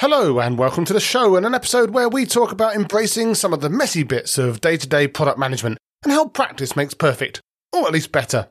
Hello, 0.00 0.40
and 0.40 0.58
welcome 0.58 0.84
to 0.84 0.92
the 0.92 1.00
show 1.00 1.36
and 1.36 1.46
an 1.46 1.54
episode 1.54 1.88
where 1.88 2.06
we 2.06 2.26
talk 2.26 2.52
about 2.52 2.74
embracing 2.74 3.34
some 3.34 3.54
of 3.54 3.62
the 3.62 3.70
messy 3.70 4.02
bits 4.02 4.36
of 4.36 4.60
day 4.60 4.76
to 4.76 4.86
day 4.86 5.08
product 5.08 5.38
management 5.38 5.78
and 6.02 6.12
how 6.12 6.28
practice 6.28 6.76
makes 6.76 6.92
perfect, 6.92 7.40
or 7.72 7.86
at 7.86 7.94
least 7.94 8.12
better. 8.12 8.46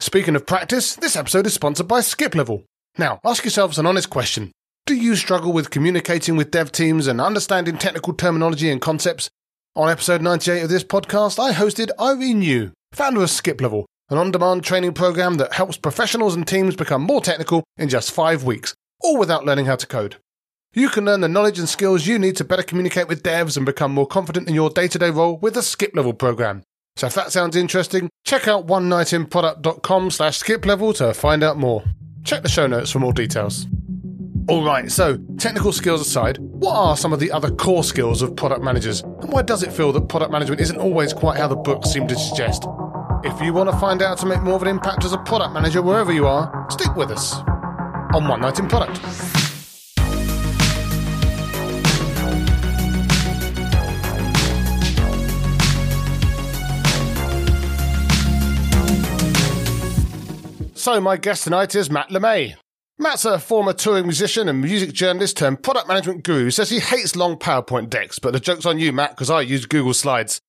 Speaking 0.00 0.34
of 0.34 0.46
practice, 0.46 0.96
this 0.96 1.14
episode 1.14 1.44
is 1.44 1.52
sponsored 1.52 1.86
by 1.86 2.00
Skiplevel. 2.00 2.64
Now, 2.96 3.20
ask 3.26 3.44
yourselves 3.44 3.78
an 3.78 3.84
honest 3.84 4.08
question 4.08 4.52
Do 4.86 4.94
you 4.94 5.16
struggle 5.16 5.52
with 5.52 5.68
communicating 5.68 6.34
with 6.34 6.50
dev 6.50 6.72
teams 6.72 7.08
and 7.08 7.20
understanding 7.20 7.76
technical 7.76 8.14
terminology 8.14 8.70
and 8.70 8.80
concepts? 8.80 9.28
On 9.74 9.90
episode 9.90 10.22
98 10.22 10.62
of 10.62 10.70
this 10.70 10.82
podcast, 10.82 11.38
I 11.38 11.52
hosted 11.52 11.90
Irene 12.00 12.40
Yu, 12.40 12.72
founder 12.92 13.22
of 13.22 13.28
Skiplevel, 13.28 13.84
an 14.08 14.16
on 14.16 14.30
demand 14.30 14.64
training 14.64 14.94
program 14.94 15.34
that 15.34 15.52
helps 15.52 15.76
professionals 15.76 16.34
and 16.34 16.48
teams 16.48 16.74
become 16.74 17.02
more 17.02 17.20
technical 17.20 17.64
in 17.76 17.90
just 17.90 18.12
five 18.12 18.44
weeks, 18.44 18.72
all 19.02 19.18
without 19.18 19.44
learning 19.44 19.66
how 19.66 19.76
to 19.76 19.86
code. 19.86 20.16
You 20.76 20.90
can 20.90 21.06
learn 21.06 21.22
the 21.22 21.28
knowledge 21.28 21.58
and 21.58 21.66
skills 21.66 22.06
you 22.06 22.18
need 22.18 22.36
to 22.36 22.44
better 22.44 22.62
communicate 22.62 23.08
with 23.08 23.22
devs 23.22 23.56
and 23.56 23.64
become 23.64 23.94
more 23.94 24.06
confident 24.06 24.46
in 24.46 24.54
your 24.54 24.68
day 24.68 24.88
to 24.88 24.98
day 24.98 25.08
role 25.08 25.38
with 25.38 25.54
the 25.54 25.60
Skiplevel 25.60 26.18
program. 26.18 26.64
So 26.96 27.06
if 27.06 27.14
that 27.14 27.32
sounds 27.32 27.56
interesting, 27.56 28.10
check 28.26 28.46
out 28.46 28.66
one 28.66 28.90
product.com 28.90 30.10
slash 30.10 30.36
skip 30.36 30.66
level 30.66 30.92
to 30.92 31.14
find 31.14 31.42
out 31.42 31.56
more. 31.56 31.82
Check 32.24 32.42
the 32.42 32.50
show 32.50 32.66
notes 32.66 32.90
for 32.90 32.98
more 32.98 33.14
details. 33.14 33.66
Alright, 34.50 34.92
so 34.92 35.16
technical 35.38 35.72
skills 35.72 36.02
aside, 36.02 36.36
what 36.40 36.76
are 36.76 36.94
some 36.94 37.14
of 37.14 37.20
the 37.20 37.32
other 37.32 37.50
core 37.50 37.82
skills 37.82 38.20
of 38.20 38.36
product 38.36 38.62
managers? 38.62 39.00
And 39.00 39.32
why 39.32 39.40
does 39.40 39.62
it 39.62 39.72
feel 39.72 39.92
that 39.92 40.10
product 40.10 40.30
management 40.30 40.60
isn't 40.60 40.76
always 40.76 41.14
quite 41.14 41.38
how 41.38 41.48
the 41.48 41.56
books 41.56 41.88
seem 41.88 42.06
to 42.08 42.16
suggest? 42.16 42.66
If 43.24 43.40
you 43.40 43.54
want 43.54 43.70
to 43.70 43.78
find 43.78 44.02
out 44.02 44.18
to 44.18 44.26
make 44.26 44.42
more 44.42 44.56
of 44.56 44.62
an 44.62 44.68
impact 44.68 45.06
as 45.06 45.14
a 45.14 45.18
product 45.18 45.54
manager 45.54 45.80
wherever 45.80 46.12
you 46.12 46.26
are, 46.26 46.66
stick 46.68 46.94
with 46.96 47.10
us 47.10 47.34
on 48.12 48.28
One 48.28 48.42
Knight 48.42 48.58
in 48.58 48.68
Product. 48.68 49.55
So, 60.86 61.00
my 61.00 61.16
guest 61.16 61.42
tonight 61.42 61.74
is 61.74 61.90
Matt 61.90 62.10
LeMay. 62.10 62.54
Matt's 62.96 63.24
a 63.24 63.40
former 63.40 63.72
touring 63.72 64.04
musician 64.04 64.48
and 64.48 64.60
music 64.60 64.92
journalist 64.92 65.36
turned 65.36 65.64
product 65.64 65.88
management 65.88 66.22
guru 66.22 66.44
who 66.44 66.50
says 66.52 66.70
he 66.70 66.78
hates 66.78 67.16
long 67.16 67.36
PowerPoint 67.36 67.90
decks, 67.90 68.20
but 68.20 68.32
the 68.32 68.38
joke's 68.38 68.64
on 68.64 68.78
you, 68.78 68.92
Matt, 68.92 69.10
because 69.10 69.28
I 69.28 69.40
use 69.40 69.66
Google 69.66 69.94
Slides. 69.94 70.40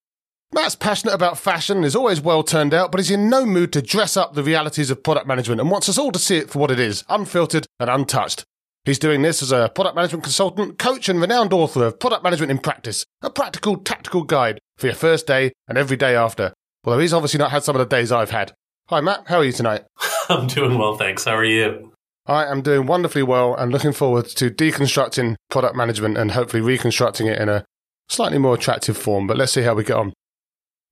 Matt's 0.54 0.76
passionate 0.76 1.16
about 1.16 1.40
fashion, 1.40 1.84
is 1.84 1.96
always 1.96 2.22
well 2.22 2.44
turned 2.44 2.76
out, 2.76 2.92
but 2.92 3.00
is 3.00 3.10
in 3.10 3.32
no 3.32 3.48
mood 3.48 3.74
to 3.74 3.82
dress 3.82 4.16
up 4.16 4.36
the 4.36 4.44
realities 4.44 4.92
of 4.92 5.02
product 5.02 5.26
management 5.26 5.60
and 5.60 5.72
wants 5.72 5.90
us 5.90 5.98
all 5.98 6.12
to 6.12 6.20
see 6.20 6.38
it 6.38 6.52
for 6.52 6.60
what 6.60 6.70
it 6.70 6.80
is, 6.80 7.04
unfiltered 7.10 7.66
and 7.80 7.90
untouched. 7.90 8.44
He's 8.86 9.00
doing 9.00 9.24
this 9.24 9.42
as 9.42 9.52
a 9.52 9.72
product 9.74 9.96
management 9.96 10.24
consultant, 10.24 10.78
coach, 10.78 11.10
and 11.10 11.20
renowned 11.20 11.52
author 11.52 11.84
of 11.84 12.00
Product 12.00 12.24
Management 12.24 12.52
in 12.52 12.60
Practice, 12.60 13.04
a 13.24 13.32
practical, 13.32 13.76
tactical 13.76 14.22
guide 14.22 14.60
for 14.78 14.86
your 14.86 14.96
first 14.96 15.26
day 15.26 15.52
and 15.68 15.80
every 15.80 15.98
day 15.98 16.16
after. 16.16 16.54
Although 16.84 17.00
he's 17.00 17.12
obviously 17.12 17.40
not 17.40 17.50
had 17.50 17.64
some 17.64 17.76
of 17.76 17.80
the 17.80 17.96
days 17.96 18.12
I've 18.12 18.30
had. 18.30 18.54
Hi, 18.90 19.02
Matt. 19.02 19.24
How 19.26 19.40
are 19.40 19.44
you 19.44 19.52
tonight? 19.52 19.84
I'm 20.30 20.48
doing 20.48 20.78
well, 20.78 20.98
thanks. 20.98 21.26
How 21.26 21.36
are 21.36 21.46
you? 21.46 21.92
I 22.26 22.46
am 22.46 22.62
doing 22.62 22.86
wonderfully 22.86 23.24
well 23.24 23.56
and 23.56 23.72
looking 23.72 23.94
forward 23.94 24.26
to 24.26 24.50
deconstructing 24.50 25.36
product 25.50 25.76
management 25.76 26.18
and 26.18 26.32
hopefully 26.32 26.62
reconstructing 26.62 27.28
it 27.28 27.40
in 27.40 27.48
a 27.48 27.64
slightly 28.10 28.38
more 28.38 28.56
attractive 28.56 28.98
form. 28.98 29.28
But 29.28 29.38
let's 29.38 29.54
see 29.54 29.62
how 29.62 29.76
we 29.76 29.86
get 29.86 29.96
on. 29.96 30.14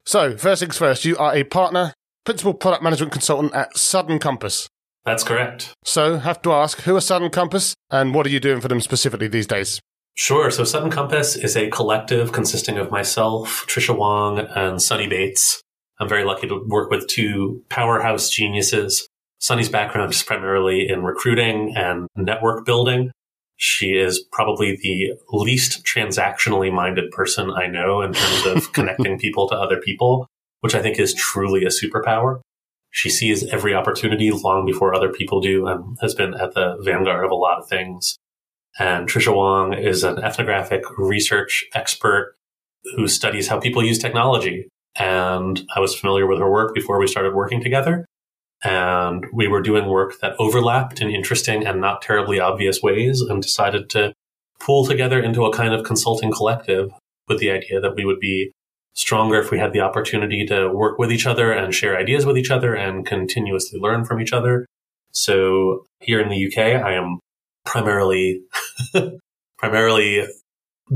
So, 0.06 0.38
first 0.38 0.62
things 0.62 0.78
first, 0.78 1.04
you 1.04 1.18
are 1.18 1.36
a 1.36 1.44
partner, 1.44 1.94
principal 2.24 2.54
product 2.54 2.84
management 2.84 3.12
consultant 3.12 3.54
at 3.54 3.78
Sudden 3.78 4.20
Compass. 4.20 4.70
That's 5.04 5.24
correct. 5.24 5.74
So, 5.84 6.20
have 6.20 6.42
to 6.44 6.54
ask, 6.54 6.82
who 6.82 6.96
are 6.96 7.02
Sudden 7.02 7.32
Compass 7.32 7.76
and 7.90 8.14
what 8.14 8.26
are 8.26 8.30
you 8.30 8.40
doing 8.40 8.62
for 8.62 8.70
them 8.70 8.80
specifically 8.80 9.28
these 9.28 9.48
days? 9.48 9.82
Sure. 10.14 10.50
So, 10.52 10.64
Sudden 10.64 10.92
Compass 10.92 11.36
is 11.36 11.58
a 11.58 11.70
collective 11.70 12.32
consisting 12.32 12.78
of 12.78 12.92
myself, 12.92 13.66
Tricia 13.68 13.98
Wang, 13.98 14.48
and 14.56 14.82
Sunny 14.82 15.08
Bates. 15.08 15.62
I'm 16.00 16.08
very 16.08 16.24
lucky 16.24 16.48
to 16.48 16.64
work 16.66 16.90
with 16.90 17.08
two 17.08 17.64
powerhouse 17.70 18.30
geniuses 18.30 19.08
Sunny's 19.46 19.70
background 19.70 20.12
is 20.12 20.24
primarily 20.24 20.90
in 20.90 21.04
recruiting 21.04 21.72
and 21.76 22.08
network 22.16 22.66
building. 22.66 23.12
She 23.58 23.92
is 23.92 24.26
probably 24.32 24.76
the 24.82 25.14
least 25.30 25.86
transactionally 25.86 26.74
minded 26.74 27.12
person 27.12 27.52
I 27.52 27.68
know 27.68 28.02
in 28.02 28.14
terms 28.14 28.46
of 28.48 28.74
connecting 28.74 29.20
people 29.20 29.48
to 29.50 29.56
other 29.56 29.80
people, 29.80 30.26
which 30.62 30.74
I 30.74 30.82
think 30.82 30.98
is 30.98 31.14
truly 31.14 31.64
a 31.64 31.68
superpower. 31.68 32.40
She 32.90 33.12
sees 33.12 33.46
every 33.54 33.76
opportunity 33.76 34.32
long 34.32 34.66
before 34.66 34.96
other 34.96 35.14
people 35.14 35.42
do 35.42 35.68
and 35.68 35.96
has 36.02 36.16
been 36.16 36.34
at 36.34 36.56
the 36.56 36.78
vanguard 36.82 37.24
of 37.24 37.30
a 37.30 37.36
lot 37.36 37.60
of 37.60 37.70
things. 37.70 38.18
And 38.80 39.08
Tricia 39.08 39.36
Wang 39.36 39.78
is 39.78 40.04
an 40.04 40.24
ethnographic 40.24 40.82
research 40.98 41.66
expert 41.76 42.36
who 42.96 43.08
studies 43.08 43.48
how 43.48 43.60
people 43.60 43.86
use 43.86 44.00
technology. 44.00 44.70
And 44.98 45.68
I 45.76 45.82
was 45.82 45.94
familiar 45.94 46.26
with 46.26 46.40
her 46.40 46.50
work 46.50 46.74
before 46.74 47.00
we 47.00 47.06
started 47.06 47.36
working 47.36 47.62
together 47.62 48.08
and 48.66 49.26
we 49.32 49.48
were 49.48 49.62
doing 49.62 49.88
work 49.88 50.20
that 50.22 50.36
overlapped 50.40 51.00
in 51.00 51.12
interesting 51.12 51.66
and 51.66 51.80
not 51.80 52.02
terribly 52.02 52.40
obvious 52.40 52.82
ways 52.82 53.22
and 53.22 53.42
decided 53.42 53.90
to 53.92 54.14
pool 54.60 54.86
together 54.86 55.22
into 55.22 55.46
a 55.46 55.54
kind 55.54 55.74
of 55.74 55.86
consulting 55.86 56.32
collective 56.32 56.90
with 57.28 57.40
the 57.40 57.52
idea 57.52 57.80
that 57.80 57.96
we 57.96 58.06
would 58.06 58.20
be 58.20 58.52
stronger 58.94 59.40
if 59.40 59.52
we 59.52 59.60
had 59.60 59.74
the 59.74 59.82
opportunity 59.82 60.46
to 60.46 60.70
work 60.70 60.98
with 60.98 61.12
each 61.12 61.28
other 61.28 61.52
and 61.52 61.76
share 61.76 61.98
ideas 61.98 62.26
with 62.26 62.38
each 62.38 62.50
other 62.50 62.74
and 62.74 63.06
continuously 63.06 63.80
learn 63.80 64.04
from 64.04 64.20
each 64.20 64.34
other. 64.34 64.66
So 65.12 65.86
here 66.00 66.20
in 66.20 66.30
the 66.30 66.48
UK, 66.48 66.84
I 66.84 66.94
am 66.94 67.20
primarily, 67.66 68.42
primarily 69.58 70.26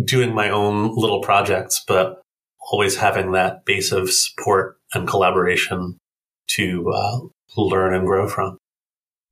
doing 0.05 0.33
my 0.33 0.49
own 0.49 0.95
little 0.95 1.21
projects, 1.21 1.83
but 1.87 2.21
always 2.71 2.97
having 2.97 3.33
that 3.33 3.65
base 3.65 3.91
of 3.91 4.11
support 4.11 4.77
and 4.93 5.07
collaboration 5.07 5.97
to 6.47 6.91
uh, 6.91 7.19
learn 7.57 7.93
and 7.93 8.05
grow 8.05 8.27
from. 8.27 8.57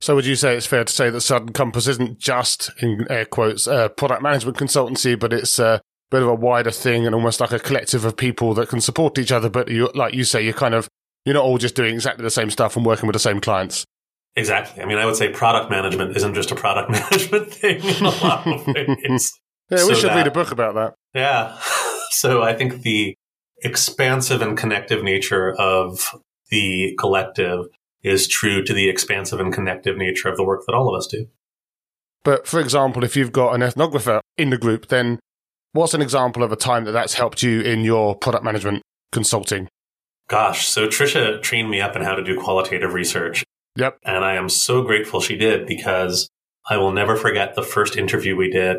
So, 0.00 0.14
would 0.14 0.26
you 0.26 0.36
say 0.36 0.56
it's 0.56 0.66
fair 0.66 0.84
to 0.84 0.92
say 0.92 1.10
that 1.10 1.20
Sudden 1.20 1.52
Compass 1.52 1.88
isn't 1.88 2.18
just, 2.18 2.70
in 2.80 3.06
air 3.10 3.24
quotes, 3.24 3.66
a 3.66 3.88
product 3.88 4.22
management 4.22 4.56
consultancy, 4.56 5.18
but 5.18 5.32
it's 5.32 5.58
a 5.58 5.80
bit 6.10 6.22
of 6.22 6.28
a 6.28 6.34
wider 6.34 6.70
thing 6.70 7.04
and 7.04 7.14
almost 7.14 7.40
like 7.40 7.52
a 7.52 7.58
collective 7.58 8.04
of 8.04 8.16
people 8.16 8.54
that 8.54 8.68
can 8.68 8.80
support 8.80 9.18
each 9.18 9.32
other? 9.32 9.48
But 9.48 9.68
you, 9.68 9.90
like 9.94 10.14
you 10.14 10.24
say, 10.24 10.42
you're 10.42 10.52
kind 10.52 10.74
of 10.74 10.88
you're 11.24 11.34
not 11.34 11.44
all 11.44 11.58
just 11.58 11.74
doing 11.74 11.94
exactly 11.94 12.22
the 12.22 12.30
same 12.30 12.50
stuff 12.50 12.76
and 12.76 12.86
working 12.86 13.06
with 13.06 13.14
the 13.14 13.20
same 13.20 13.40
clients. 13.40 13.84
Exactly. 14.36 14.82
I 14.82 14.86
mean, 14.86 14.98
I 14.98 15.04
would 15.04 15.16
say 15.16 15.30
product 15.30 15.70
management 15.70 16.16
isn't 16.16 16.34
just 16.34 16.50
a 16.50 16.54
product 16.54 16.90
management 16.90 17.52
thing 17.52 17.82
in 17.82 18.04
a 18.04 18.08
lot 18.08 18.46
of 18.46 18.66
ways. 18.74 19.32
yeah, 19.70 19.78
we 19.78 19.78
so 19.78 19.94
should 19.94 20.10
that, 20.10 20.16
read 20.16 20.26
a 20.26 20.30
book 20.30 20.50
about 20.50 20.74
that. 20.74 20.94
Yeah. 21.14 21.58
So 22.10 22.42
I 22.42 22.54
think 22.54 22.80
the 22.82 23.14
expansive 23.62 24.40
and 24.40 24.56
connective 24.56 25.04
nature 25.04 25.54
of 25.54 26.14
the 26.50 26.96
collective 26.98 27.66
is 28.02 28.28
true 28.28 28.62
to 28.64 28.72
the 28.72 28.88
expansive 28.88 29.40
and 29.40 29.52
connective 29.52 29.96
nature 29.96 30.28
of 30.28 30.36
the 30.36 30.44
work 30.44 30.62
that 30.66 30.74
all 30.74 30.92
of 30.92 30.98
us 30.98 31.06
do. 31.06 31.26
But 32.24 32.46
for 32.46 32.60
example, 32.60 33.04
if 33.04 33.16
you've 33.16 33.32
got 33.32 33.54
an 33.54 33.60
ethnographer 33.60 34.20
in 34.36 34.50
the 34.50 34.58
group, 34.58 34.88
then 34.88 35.18
what's 35.72 35.94
an 35.94 36.02
example 36.02 36.42
of 36.42 36.52
a 36.52 36.56
time 36.56 36.84
that 36.84 36.92
that's 36.92 37.14
helped 37.14 37.42
you 37.42 37.60
in 37.60 37.84
your 37.84 38.16
product 38.16 38.44
management 38.44 38.82
consulting? 39.12 39.68
Gosh, 40.28 40.66
so 40.66 40.86
Tricia 40.86 41.40
trained 41.40 41.70
me 41.70 41.80
up 41.80 41.96
in 41.96 42.02
how 42.02 42.14
to 42.14 42.22
do 42.22 42.38
qualitative 42.38 42.92
research. 42.92 43.44
Yep. 43.76 43.98
And 44.04 44.24
I 44.24 44.34
am 44.34 44.48
so 44.48 44.82
grateful 44.82 45.20
she 45.20 45.36
did 45.36 45.66
because 45.66 46.28
I 46.68 46.76
will 46.76 46.92
never 46.92 47.16
forget 47.16 47.54
the 47.54 47.62
first 47.62 47.96
interview 47.96 48.36
we 48.36 48.50
did 48.50 48.78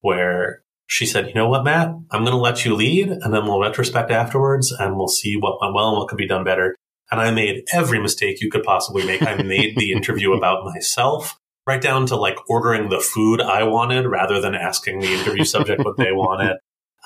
where 0.00 0.62
she 0.86 1.06
said, 1.06 1.28
you 1.28 1.34
know 1.34 1.48
what, 1.48 1.64
Matt, 1.64 1.88
I'm 2.10 2.24
going 2.24 2.32
to 2.32 2.36
let 2.36 2.64
you 2.64 2.74
lead 2.74 3.10
and 3.10 3.32
then 3.32 3.44
we'll 3.44 3.60
retrospect 3.60 4.10
afterwards 4.10 4.72
and 4.72 4.96
we'll 4.96 5.08
see 5.08 5.36
what 5.36 5.60
went 5.60 5.74
well 5.74 5.90
and 5.90 5.98
what 5.98 6.08
could 6.08 6.18
be 6.18 6.26
done 6.26 6.44
better. 6.44 6.74
And 7.10 7.20
I 7.20 7.30
made 7.30 7.64
every 7.72 8.00
mistake 8.00 8.40
you 8.40 8.50
could 8.50 8.64
possibly 8.64 9.04
make. 9.06 9.22
I 9.22 9.42
made 9.42 9.76
the 9.76 9.92
interview 9.92 10.32
about 10.32 10.64
myself, 10.64 11.38
right 11.66 11.80
down 11.80 12.06
to 12.06 12.16
like 12.16 12.36
ordering 12.48 12.90
the 12.90 13.00
food 13.00 13.40
I 13.40 13.62
wanted 13.62 14.06
rather 14.06 14.40
than 14.40 14.54
asking 14.54 15.00
the 15.00 15.12
interview 15.12 15.44
subject 15.44 15.84
what 15.84 15.96
they 15.96 16.12
wanted. 16.12 16.56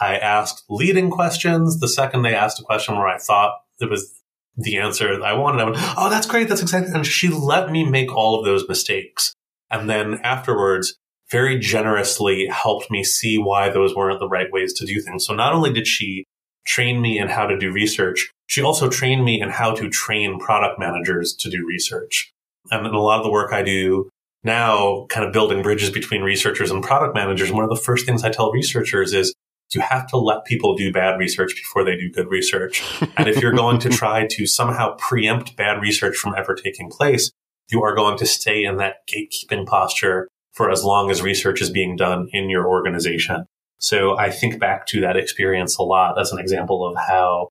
I 0.01 0.17
asked 0.17 0.65
leading 0.69 1.11
questions. 1.11 1.79
The 1.79 1.89
second 1.89 2.23
they 2.23 2.35
asked 2.35 2.61
a 2.61 2.65
question 2.65 2.97
where 2.97 3.09
I 3.09 3.19
thought 3.19 3.55
it 3.81 3.91
was 3.91 4.13
the 4.57 4.79
answer 4.79 5.23
I 5.23 5.33
wanted, 5.33 5.61
I 5.61 5.65
went, 5.65 5.77
Oh, 5.97 6.11
that's 6.11 6.27
great. 6.27 6.49
That's 6.49 6.63
exactly. 6.63 6.93
And 6.93 7.07
she 7.07 7.29
let 7.29 7.71
me 7.71 7.89
make 7.89 8.15
all 8.15 8.39
of 8.39 8.45
those 8.45 8.69
mistakes. 8.69 9.35
And 9.71 9.89
then 9.89 10.21
afterwards, 10.23 10.99
very 11.31 11.59
generously 11.59 12.47
helped 12.49 12.91
me 12.91 13.03
see 13.03 13.39
why 13.39 13.71
those 13.71 13.95
weren't 13.95 14.21
the 14.21 14.29
right 14.29 14.53
ways 14.53 14.75
to 14.75 14.87
do 14.87 15.01
things. 15.01 15.25
So 15.25 15.35
not 15.35 15.55
only 15.55 15.73
did 15.73 15.87
she 15.87 16.27
train 16.65 17.01
me 17.01 17.19
in 17.19 17.29
how 17.29 17.47
to 17.47 17.59
do 17.59 17.73
research, 17.73 18.31
she 18.47 18.63
also 18.63 18.89
trained 18.89 19.25
me 19.25 19.41
in 19.41 19.49
how 19.49 19.75
to 19.75 19.89
train 19.89 20.39
product 20.39 20.79
managers 20.79 21.35
to 21.35 21.51
do 21.51 21.67
research. 21.67 22.33
And 22.71 22.87
in 22.87 22.95
a 22.95 23.01
lot 23.01 23.19
of 23.19 23.25
the 23.25 23.31
work 23.31 23.53
I 23.53 23.63
do 23.63 24.09
now, 24.45 25.07
kind 25.09 25.27
of 25.27 25.33
building 25.33 25.63
bridges 25.63 25.91
between 25.91 26.23
researchers 26.23 26.71
and 26.71 26.83
product 26.83 27.15
managers, 27.15 27.53
one 27.53 27.65
of 27.65 27.71
the 27.71 27.77
first 27.77 28.07
things 28.07 28.25
I 28.25 28.31
tell 28.31 28.51
researchers 28.51 29.13
is 29.13 29.35
you 29.75 29.81
have 29.81 30.07
to 30.09 30.17
let 30.17 30.45
people 30.45 30.75
do 30.77 30.93
bad 30.93 31.19
research 31.19 31.55
before 31.55 31.85
they 31.85 31.97
do 31.97 32.11
good 32.11 32.29
research. 32.29 32.83
and 33.17 33.29
if 33.29 33.41
you're 33.41 33.53
going 33.53 33.79
to 33.81 33.89
try 33.89 34.27
to 34.31 34.47
somehow 34.47 34.97
preempt 34.97 35.57
bad 35.57 35.81
research 35.81 36.17
from 36.17 36.35
ever 36.37 36.55
taking 36.55 36.91
place, 36.91 37.31
you 37.71 37.83
are 37.83 37.95
going 37.95 38.19
to 38.19 38.27
stay 38.27 38.65
in 38.65 38.77
that 38.77 38.97
gatekeeping 39.09 39.67
posture 39.67 40.29
for 40.53 40.71
as 40.71 40.85
long 40.85 41.11
as 41.11 41.23
research 41.23 41.63
is 41.63 41.71
being 41.71 41.97
done 41.97 42.29
in 42.33 42.51
your 42.51 42.69
organization. 42.69 43.47
So 43.83 44.17
I 44.17 44.31
think 44.31 44.61
back 44.61 44.87
to 44.87 45.01
that 45.01 45.17
experience 45.17 45.77
a 45.77 45.83
lot 45.83 46.19
as 46.19 46.31
an 46.31 46.39
example 46.39 46.87
of 46.87 46.97
how, 46.97 47.49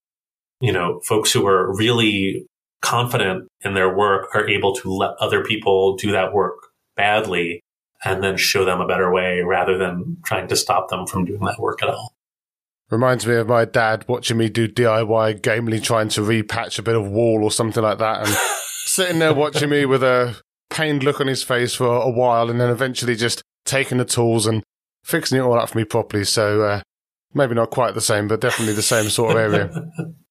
you 0.61 0.71
know, 0.71 1.01
folks 1.01 1.31
who 1.33 1.45
are 1.45 1.75
really 1.75 2.45
confident 2.81 3.49
in 3.65 3.73
their 3.73 3.93
work 3.93 4.33
are 4.33 4.49
able 4.49 4.73
to 4.75 4.89
let 4.89 5.11
other 5.19 5.43
people 5.43 5.97
do 5.97 6.13
that 6.13 6.33
work 6.33 6.55
badly 6.95 7.59
and 8.05 8.23
then 8.23 8.37
show 8.37 8.63
them 8.63 8.79
a 8.79 8.87
better 8.87 9.11
way 9.11 9.41
rather 9.41 9.77
than 9.77 10.17
trying 10.25 10.47
to 10.47 10.55
stop 10.55 10.87
them 10.87 11.05
from 11.05 11.25
doing 11.25 11.41
that 11.41 11.59
work 11.59 11.83
at 11.83 11.89
all. 11.89 12.13
Reminds 12.89 13.27
me 13.27 13.35
of 13.35 13.49
my 13.49 13.65
dad 13.65 14.05
watching 14.07 14.37
me 14.37 14.47
do 14.47 14.69
DIY, 14.69 15.41
gamely 15.41 15.81
trying 15.81 16.07
to 16.09 16.21
repatch 16.21 16.79
a 16.79 16.81
bit 16.81 16.95
of 16.95 17.09
wall 17.09 17.43
or 17.43 17.51
something 17.51 17.83
like 17.83 17.99
that, 17.99 18.25
and 18.25 18.37
sitting 18.85 19.19
there 19.19 19.33
watching 19.33 19.69
me 19.69 19.85
with 19.85 20.01
a 20.01 20.37
pained 20.69 21.03
look 21.03 21.19
on 21.19 21.27
his 21.27 21.43
face 21.43 21.75
for 21.75 21.87
a 21.87 22.09
while, 22.09 22.49
and 22.49 22.59
then 22.59 22.69
eventually 22.69 23.15
just 23.15 23.43
taking 23.65 23.97
the 23.97 24.05
tools 24.05 24.47
and 24.47 24.63
fixing 25.03 25.37
it 25.37 25.41
all 25.41 25.59
up 25.59 25.69
for 25.69 25.77
me 25.77 25.83
properly. 25.83 26.23
So 26.23 26.61
uh, 26.61 26.81
maybe 27.33 27.55
not 27.55 27.71
quite 27.71 27.93
the 27.93 28.01
same, 28.01 28.27
but 28.27 28.41
definitely 28.41 28.73
the 28.73 28.81
same 28.81 29.09
sort 29.09 29.31
of 29.31 29.37
area. 29.37 29.71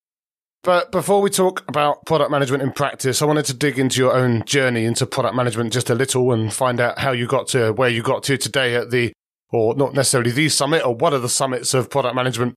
But 0.62 0.92
before 0.92 1.22
we 1.22 1.30
talk 1.30 1.64
about 1.68 2.04
product 2.04 2.30
management 2.30 2.62
in 2.62 2.72
practice, 2.72 3.22
I 3.22 3.24
wanted 3.24 3.46
to 3.46 3.54
dig 3.54 3.78
into 3.78 3.98
your 3.98 4.12
own 4.12 4.44
journey 4.44 4.84
into 4.84 5.06
product 5.06 5.34
management 5.34 5.72
just 5.72 5.88
a 5.88 5.94
little 5.94 6.32
and 6.32 6.52
find 6.52 6.80
out 6.80 6.98
how 6.98 7.12
you 7.12 7.26
got 7.26 7.48
to 7.48 7.72
where 7.72 7.88
you 7.88 8.02
got 8.02 8.22
to 8.24 8.36
today 8.36 8.74
at 8.74 8.90
the, 8.90 9.12
or 9.50 9.74
not 9.74 9.94
necessarily 9.94 10.30
the 10.30 10.50
summit, 10.50 10.84
or 10.84 10.94
one 10.94 11.14
of 11.14 11.22
the 11.22 11.30
summits 11.30 11.72
of 11.72 11.88
product 11.88 12.14
management. 12.14 12.54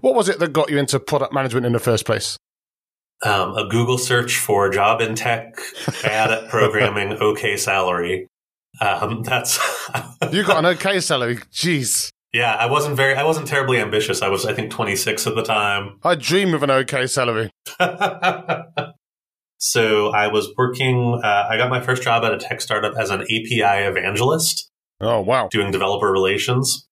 What 0.00 0.16
was 0.16 0.28
it 0.28 0.40
that 0.40 0.52
got 0.52 0.68
you 0.68 0.78
into 0.78 0.98
product 0.98 1.32
management 1.32 1.64
in 1.64 1.72
the 1.72 1.78
first 1.78 2.04
place? 2.04 2.36
Um, 3.22 3.56
a 3.56 3.68
Google 3.68 3.98
search 3.98 4.36
for 4.36 4.68
job 4.70 5.00
in 5.00 5.14
tech, 5.14 5.54
bad 6.02 6.32
at 6.32 6.48
programming, 6.50 7.12
okay 7.12 7.56
salary. 7.56 8.26
Um, 8.80 9.22
that's 9.24 9.58
you 10.32 10.44
got 10.44 10.58
an 10.58 10.66
okay 10.66 11.00
salary. 11.00 11.36
Jeez. 11.52 12.10
Yeah, 12.32 12.54
I 12.54 12.66
wasn't 12.66 12.96
very, 12.96 13.14
I 13.14 13.22
wasn't 13.22 13.46
terribly 13.46 13.78
ambitious. 13.78 14.20
I 14.20 14.28
was, 14.28 14.44
I 14.44 14.52
think, 14.54 14.72
26 14.72 15.28
at 15.28 15.36
the 15.36 15.44
time. 15.44 16.00
I 16.02 16.16
dream 16.16 16.52
of 16.52 16.64
an 16.64 16.70
okay 16.70 17.06
salary. 17.06 17.50
so 19.58 20.08
I 20.08 20.26
was 20.26 20.52
working, 20.58 21.20
uh, 21.22 21.46
I 21.48 21.56
got 21.56 21.70
my 21.70 21.80
first 21.80 22.02
job 22.02 22.24
at 22.24 22.34
a 22.34 22.38
tech 22.38 22.60
startup 22.60 22.96
as 22.98 23.10
an 23.10 23.22
API 23.22 23.86
evangelist. 23.86 24.68
Oh, 25.00 25.20
wow. 25.20 25.48
Doing 25.48 25.70
developer 25.70 26.10
relations. 26.10 26.88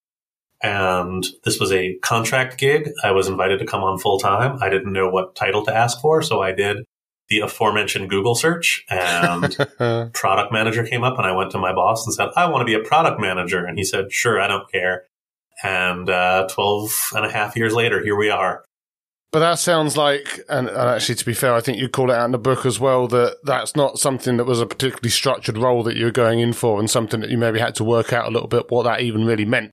And 0.62 1.26
this 1.44 1.58
was 1.58 1.72
a 1.72 1.98
contract 2.02 2.56
gig. 2.56 2.90
I 3.02 3.10
was 3.10 3.26
invited 3.26 3.58
to 3.58 3.66
come 3.66 3.82
on 3.82 3.98
full 3.98 4.20
time. 4.20 4.58
I 4.62 4.68
didn't 4.68 4.92
know 4.92 5.08
what 5.08 5.34
title 5.34 5.64
to 5.64 5.76
ask 5.76 6.00
for, 6.00 6.22
so 6.22 6.40
I 6.40 6.52
did 6.52 6.84
the 7.28 7.40
aforementioned 7.40 8.10
Google 8.10 8.34
search 8.34 8.84
and 8.90 9.56
product 10.12 10.52
manager 10.52 10.84
came 10.84 11.04
up 11.04 11.18
and 11.18 11.26
I 11.26 11.32
went 11.32 11.50
to 11.52 11.58
my 11.58 11.72
boss 11.72 12.06
and 12.06 12.14
said, 12.14 12.28
I 12.36 12.46
want 12.46 12.60
to 12.60 12.64
be 12.66 12.74
a 12.74 12.86
product 12.86 13.20
manager. 13.20 13.64
And 13.64 13.78
he 13.78 13.84
said, 13.84 14.12
sure, 14.12 14.40
I 14.40 14.48
don't 14.48 14.70
care. 14.70 15.04
And 15.62 16.08
uh, 16.10 16.48
12 16.50 16.90
and 17.14 17.26
a 17.26 17.30
half 17.30 17.56
years 17.56 17.74
later, 17.74 18.02
here 18.02 18.16
we 18.16 18.30
are. 18.30 18.64
But 19.32 19.38
that 19.38 19.58
sounds 19.58 19.96
like, 19.96 20.40
and, 20.50 20.68
and, 20.68 20.76
actually, 20.76 21.14
to 21.14 21.24
be 21.24 21.32
fair, 21.32 21.54
I 21.54 21.62
think 21.62 21.78
you 21.78 21.88
call 21.88 22.10
it 22.10 22.14
out 22.14 22.26
in 22.26 22.32
the 22.32 22.38
book 22.38 22.66
as 22.66 22.78
well 22.78 23.08
that 23.08 23.38
that's 23.44 23.74
not 23.74 23.98
something 23.98 24.36
that 24.36 24.44
was 24.44 24.60
a 24.60 24.66
particularly 24.66 25.08
structured 25.08 25.56
role 25.56 25.82
that 25.84 25.96
you 25.96 26.04
were 26.04 26.10
going 26.10 26.40
in 26.40 26.52
for, 26.52 26.78
and 26.78 26.90
something 26.90 27.20
that 27.20 27.30
you 27.30 27.38
maybe 27.38 27.58
had 27.58 27.74
to 27.76 27.84
work 27.84 28.12
out 28.12 28.28
a 28.28 28.30
little 28.30 28.48
bit 28.48 28.66
what 28.68 28.82
that 28.82 29.00
even 29.00 29.24
really 29.24 29.46
meant. 29.46 29.70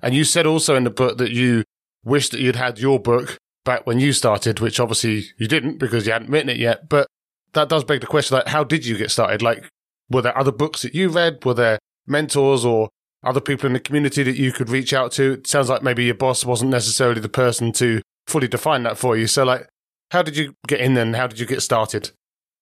And 0.00 0.14
you 0.14 0.22
said 0.22 0.46
also 0.46 0.76
in 0.76 0.84
the 0.84 0.90
book 0.90 1.18
that 1.18 1.32
you 1.32 1.64
wished 2.04 2.30
that 2.30 2.40
you'd 2.40 2.54
had 2.54 2.78
your 2.78 3.00
book 3.00 3.36
back 3.64 3.86
when 3.86 4.00
you 4.00 4.12
started, 4.12 4.60
which 4.60 4.80
obviously 4.80 5.26
you 5.38 5.46
didn't 5.46 5.78
because 5.78 6.06
you 6.06 6.12
hadn't 6.12 6.30
written 6.30 6.48
it 6.48 6.56
yet. 6.56 6.88
But 6.88 7.06
that 7.52 7.68
does 7.68 7.84
beg 7.84 8.00
the 8.00 8.06
question: 8.06 8.36
like, 8.36 8.48
how 8.48 8.64
did 8.64 8.86
you 8.86 8.96
get 8.96 9.10
started? 9.10 9.42
Like, 9.42 9.68
were 10.08 10.22
there 10.22 10.36
other 10.36 10.52
books 10.52 10.82
that 10.82 10.94
you 10.94 11.08
read? 11.08 11.44
Were 11.44 11.54
there 11.54 11.78
mentors 12.06 12.64
or 12.64 12.88
other 13.22 13.40
people 13.40 13.66
in 13.66 13.72
the 13.72 13.80
community 13.80 14.22
that 14.22 14.36
you 14.36 14.52
could 14.52 14.70
reach 14.70 14.92
out 14.92 15.12
to? 15.12 15.32
It 15.32 15.46
sounds 15.46 15.68
like 15.68 15.82
maybe 15.82 16.04
your 16.04 16.14
boss 16.14 16.44
wasn't 16.44 16.70
necessarily 16.70 17.20
the 17.20 17.28
person 17.28 17.72
to 17.72 18.00
fully 18.26 18.48
define 18.48 18.82
that 18.84 18.98
for 18.98 19.16
you. 19.16 19.26
So, 19.26 19.44
like, 19.44 19.68
how 20.10 20.22
did 20.22 20.36
you 20.36 20.54
get 20.66 20.80
in 20.80 20.94
then? 20.94 21.14
How 21.14 21.26
did 21.26 21.38
you 21.38 21.46
get 21.46 21.62
started? 21.62 22.10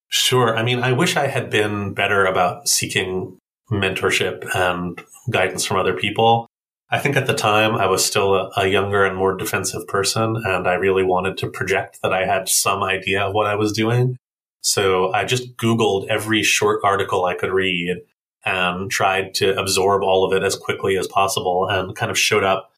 Sure. 0.09 0.57
I 0.57 0.63
mean, 0.63 0.81
I 0.81 0.93
wish 0.93 1.17
I 1.17 1.27
had 1.27 1.51
been 1.51 1.93
better 1.93 2.25
about 2.25 2.67
seeking 2.67 3.39
mentorship 3.71 4.49
and 4.55 5.01
guidance 5.31 5.65
from 5.65 5.77
other 5.79 5.95
people. 5.95 6.47
I 6.91 6.99
think 6.99 7.17
at 7.17 7.27
the 7.27 7.35
time 7.35 7.75
I 7.75 7.87
was 7.87 8.05
still 8.05 8.35
a, 8.35 8.51
a, 8.57 8.67
younger 8.67 9.05
and 9.05 9.17
more 9.17 9.37
defensive 9.37 9.87
person, 9.87 10.43
and 10.45 10.67
I 10.67 10.75
really 10.75 11.03
wanted 11.03 11.37
to 11.39 11.51
project 11.51 11.99
that 12.03 12.15
I 12.15 12.25
had 12.25 12.49
some 12.49 12.83
idea 12.83 13.23
of 13.23 13.35
what 13.35 13.47
I 13.47 13.57
was 13.57 13.73
doing. 13.73 14.17
So 14.63 15.13
I 15.13 15.25
just 15.25 15.57
Googled 15.57 16.09
every 16.09 16.43
short 16.43 16.81
article 16.83 17.27
I 17.27 17.35
could 17.35 17.53
read 17.53 17.99
and 18.45 18.91
tried 18.91 19.35
to 19.35 19.59
absorb 19.59 20.03
all 20.03 20.25
of 20.25 20.33
it 20.33 20.43
as 20.43 20.57
quickly 20.57 20.97
as 20.97 21.07
possible 21.07 21.69
and 21.69 21.95
kind 21.95 22.11
of 22.11 22.19
showed 22.19 22.45
up 22.45 22.73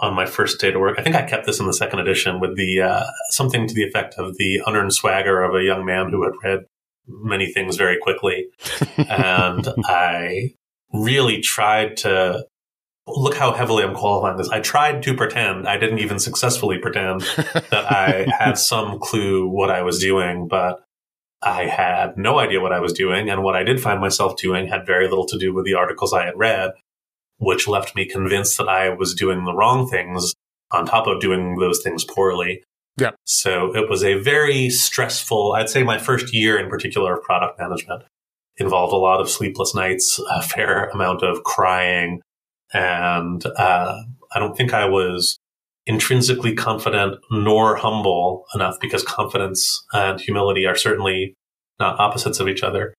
on 0.00 0.14
my 0.14 0.26
first 0.26 0.58
day 0.58 0.70
to 0.70 0.78
work. 0.78 0.98
I 0.98 1.02
think 1.02 1.14
I 1.14 1.22
kept 1.22 1.46
this 1.46 1.60
in 1.60 1.66
the 1.66 1.74
second 1.74 2.00
edition 2.00 2.40
with 2.40 2.56
the 2.56 2.80
uh, 2.80 3.04
something 3.30 3.68
to 3.68 3.74
the 3.74 3.84
effect 3.84 4.14
of 4.16 4.36
the 4.36 4.62
unearned 4.66 4.94
swagger 4.94 5.42
of 5.42 5.54
a 5.54 5.62
young 5.62 5.84
man 5.84 6.10
who 6.10 6.24
had 6.24 6.32
read 6.42 6.64
many 7.06 7.52
things 7.52 7.76
very 7.76 7.98
quickly. 8.00 8.46
and 8.96 9.68
I 9.84 10.54
really 10.92 11.40
tried 11.40 11.96
to 11.98 12.46
look 13.06 13.34
how 13.34 13.52
heavily 13.52 13.82
I'm 13.82 13.94
qualifying 13.94 14.36
this. 14.36 14.48
I 14.48 14.60
tried 14.60 15.02
to 15.02 15.14
pretend, 15.14 15.66
I 15.66 15.76
didn't 15.76 15.98
even 15.98 16.18
successfully 16.18 16.78
pretend 16.78 17.22
that 17.22 17.86
I 17.90 18.26
had 18.38 18.54
some 18.54 18.98
clue 19.00 19.48
what 19.48 19.70
I 19.70 19.82
was 19.82 19.98
doing, 19.98 20.46
but 20.48 20.84
I 21.42 21.66
had 21.66 22.16
no 22.16 22.38
idea 22.38 22.60
what 22.60 22.72
I 22.72 22.78
was 22.78 22.92
doing, 22.92 23.28
and 23.28 23.42
what 23.42 23.56
I 23.56 23.64
did 23.64 23.80
find 23.80 24.00
myself 24.00 24.36
doing 24.36 24.68
had 24.68 24.86
very 24.86 25.08
little 25.08 25.26
to 25.26 25.38
do 25.38 25.52
with 25.52 25.64
the 25.64 25.74
articles 25.74 26.12
I 26.12 26.24
had 26.24 26.38
read, 26.38 26.70
which 27.38 27.66
left 27.66 27.96
me 27.96 28.04
convinced 28.06 28.56
that 28.58 28.68
I 28.68 28.90
was 28.90 29.14
doing 29.14 29.44
the 29.44 29.54
wrong 29.54 29.88
things 29.88 30.34
on 30.70 30.86
top 30.86 31.08
of 31.08 31.20
doing 31.20 31.56
those 31.58 31.82
things 31.82 32.04
poorly. 32.04 32.62
Yeah. 33.00 33.10
So 33.24 33.74
it 33.74 33.88
was 33.88 34.04
a 34.04 34.14
very 34.14 34.70
stressful, 34.70 35.54
I'd 35.54 35.68
say 35.68 35.82
my 35.82 35.98
first 35.98 36.32
year 36.32 36.58
in 36.58 36.68
particular 36.68 37.14
of 37.14 37.22
product 37.22 37.58
management 37.58 38.04
involved 38.58 38.92
a 38.92 38.96
lot 38.96 39.20
of 39.20 39.28
sleepless 39.28 39.74
nights, 39.74 40.20
a 40.30 40.42
fair 40.42 40.84
amount 40.90 41.22
of 41.22 41.42
crying, 41.42 42.20
and 42.72 43.44
uh, 43.56 44.02
I 44.34 44.38
don't 44.38 44.56
think 44.56 44.72
I 44.72 44.86
was 44.86 45.38
intrinsically 45.86 46.54
confident 46.54 47.16
nor 47.30 47.76
humble 47.76 48.44
enough 48.54 48.78
because 48.80 49.02
confidence 49.02 49.84
and 49.92 50.20
humility 50.20 50.66
are 50.66 50.76
certainly 50.76 51.34
not 51.80 51.98
opposites 51.98 52.40
of 52.40 52.48
each 52.48 52.62
other. 52.62 52.94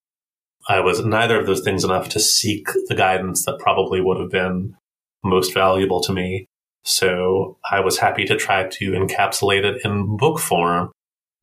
I 0.67 0.79
was 0.79 1.03
neither 1.03 1.39
of 1.39 1.45
those 1.45 1.61
things 1.61 1.83
enough 1.83 2.09
to 2.09 2.19
seek 2.19 2.67
the 2.87 2.95
guidance 2.95 3.45
that 3.45 3.59
probably 3.59 4.01
would 4.01 4.19
have 4.19 4.29
been 4.29 4.75
most 5.23 5.53
valuable 5.53 6.01
to 6.01 6.13
me. 6.13 6.47
So 6.83 7.57
I 7.69 7.79
was 7.79 7.97
happy 7.97 8.25
to 8.25 8.35
try 8.35 8.67
to 8.67 8.91
encapsulate 8.91 9.63
it 9.63 9.81
in 9.85 10.17
book 10.17 10.39
form, 10.39 10.91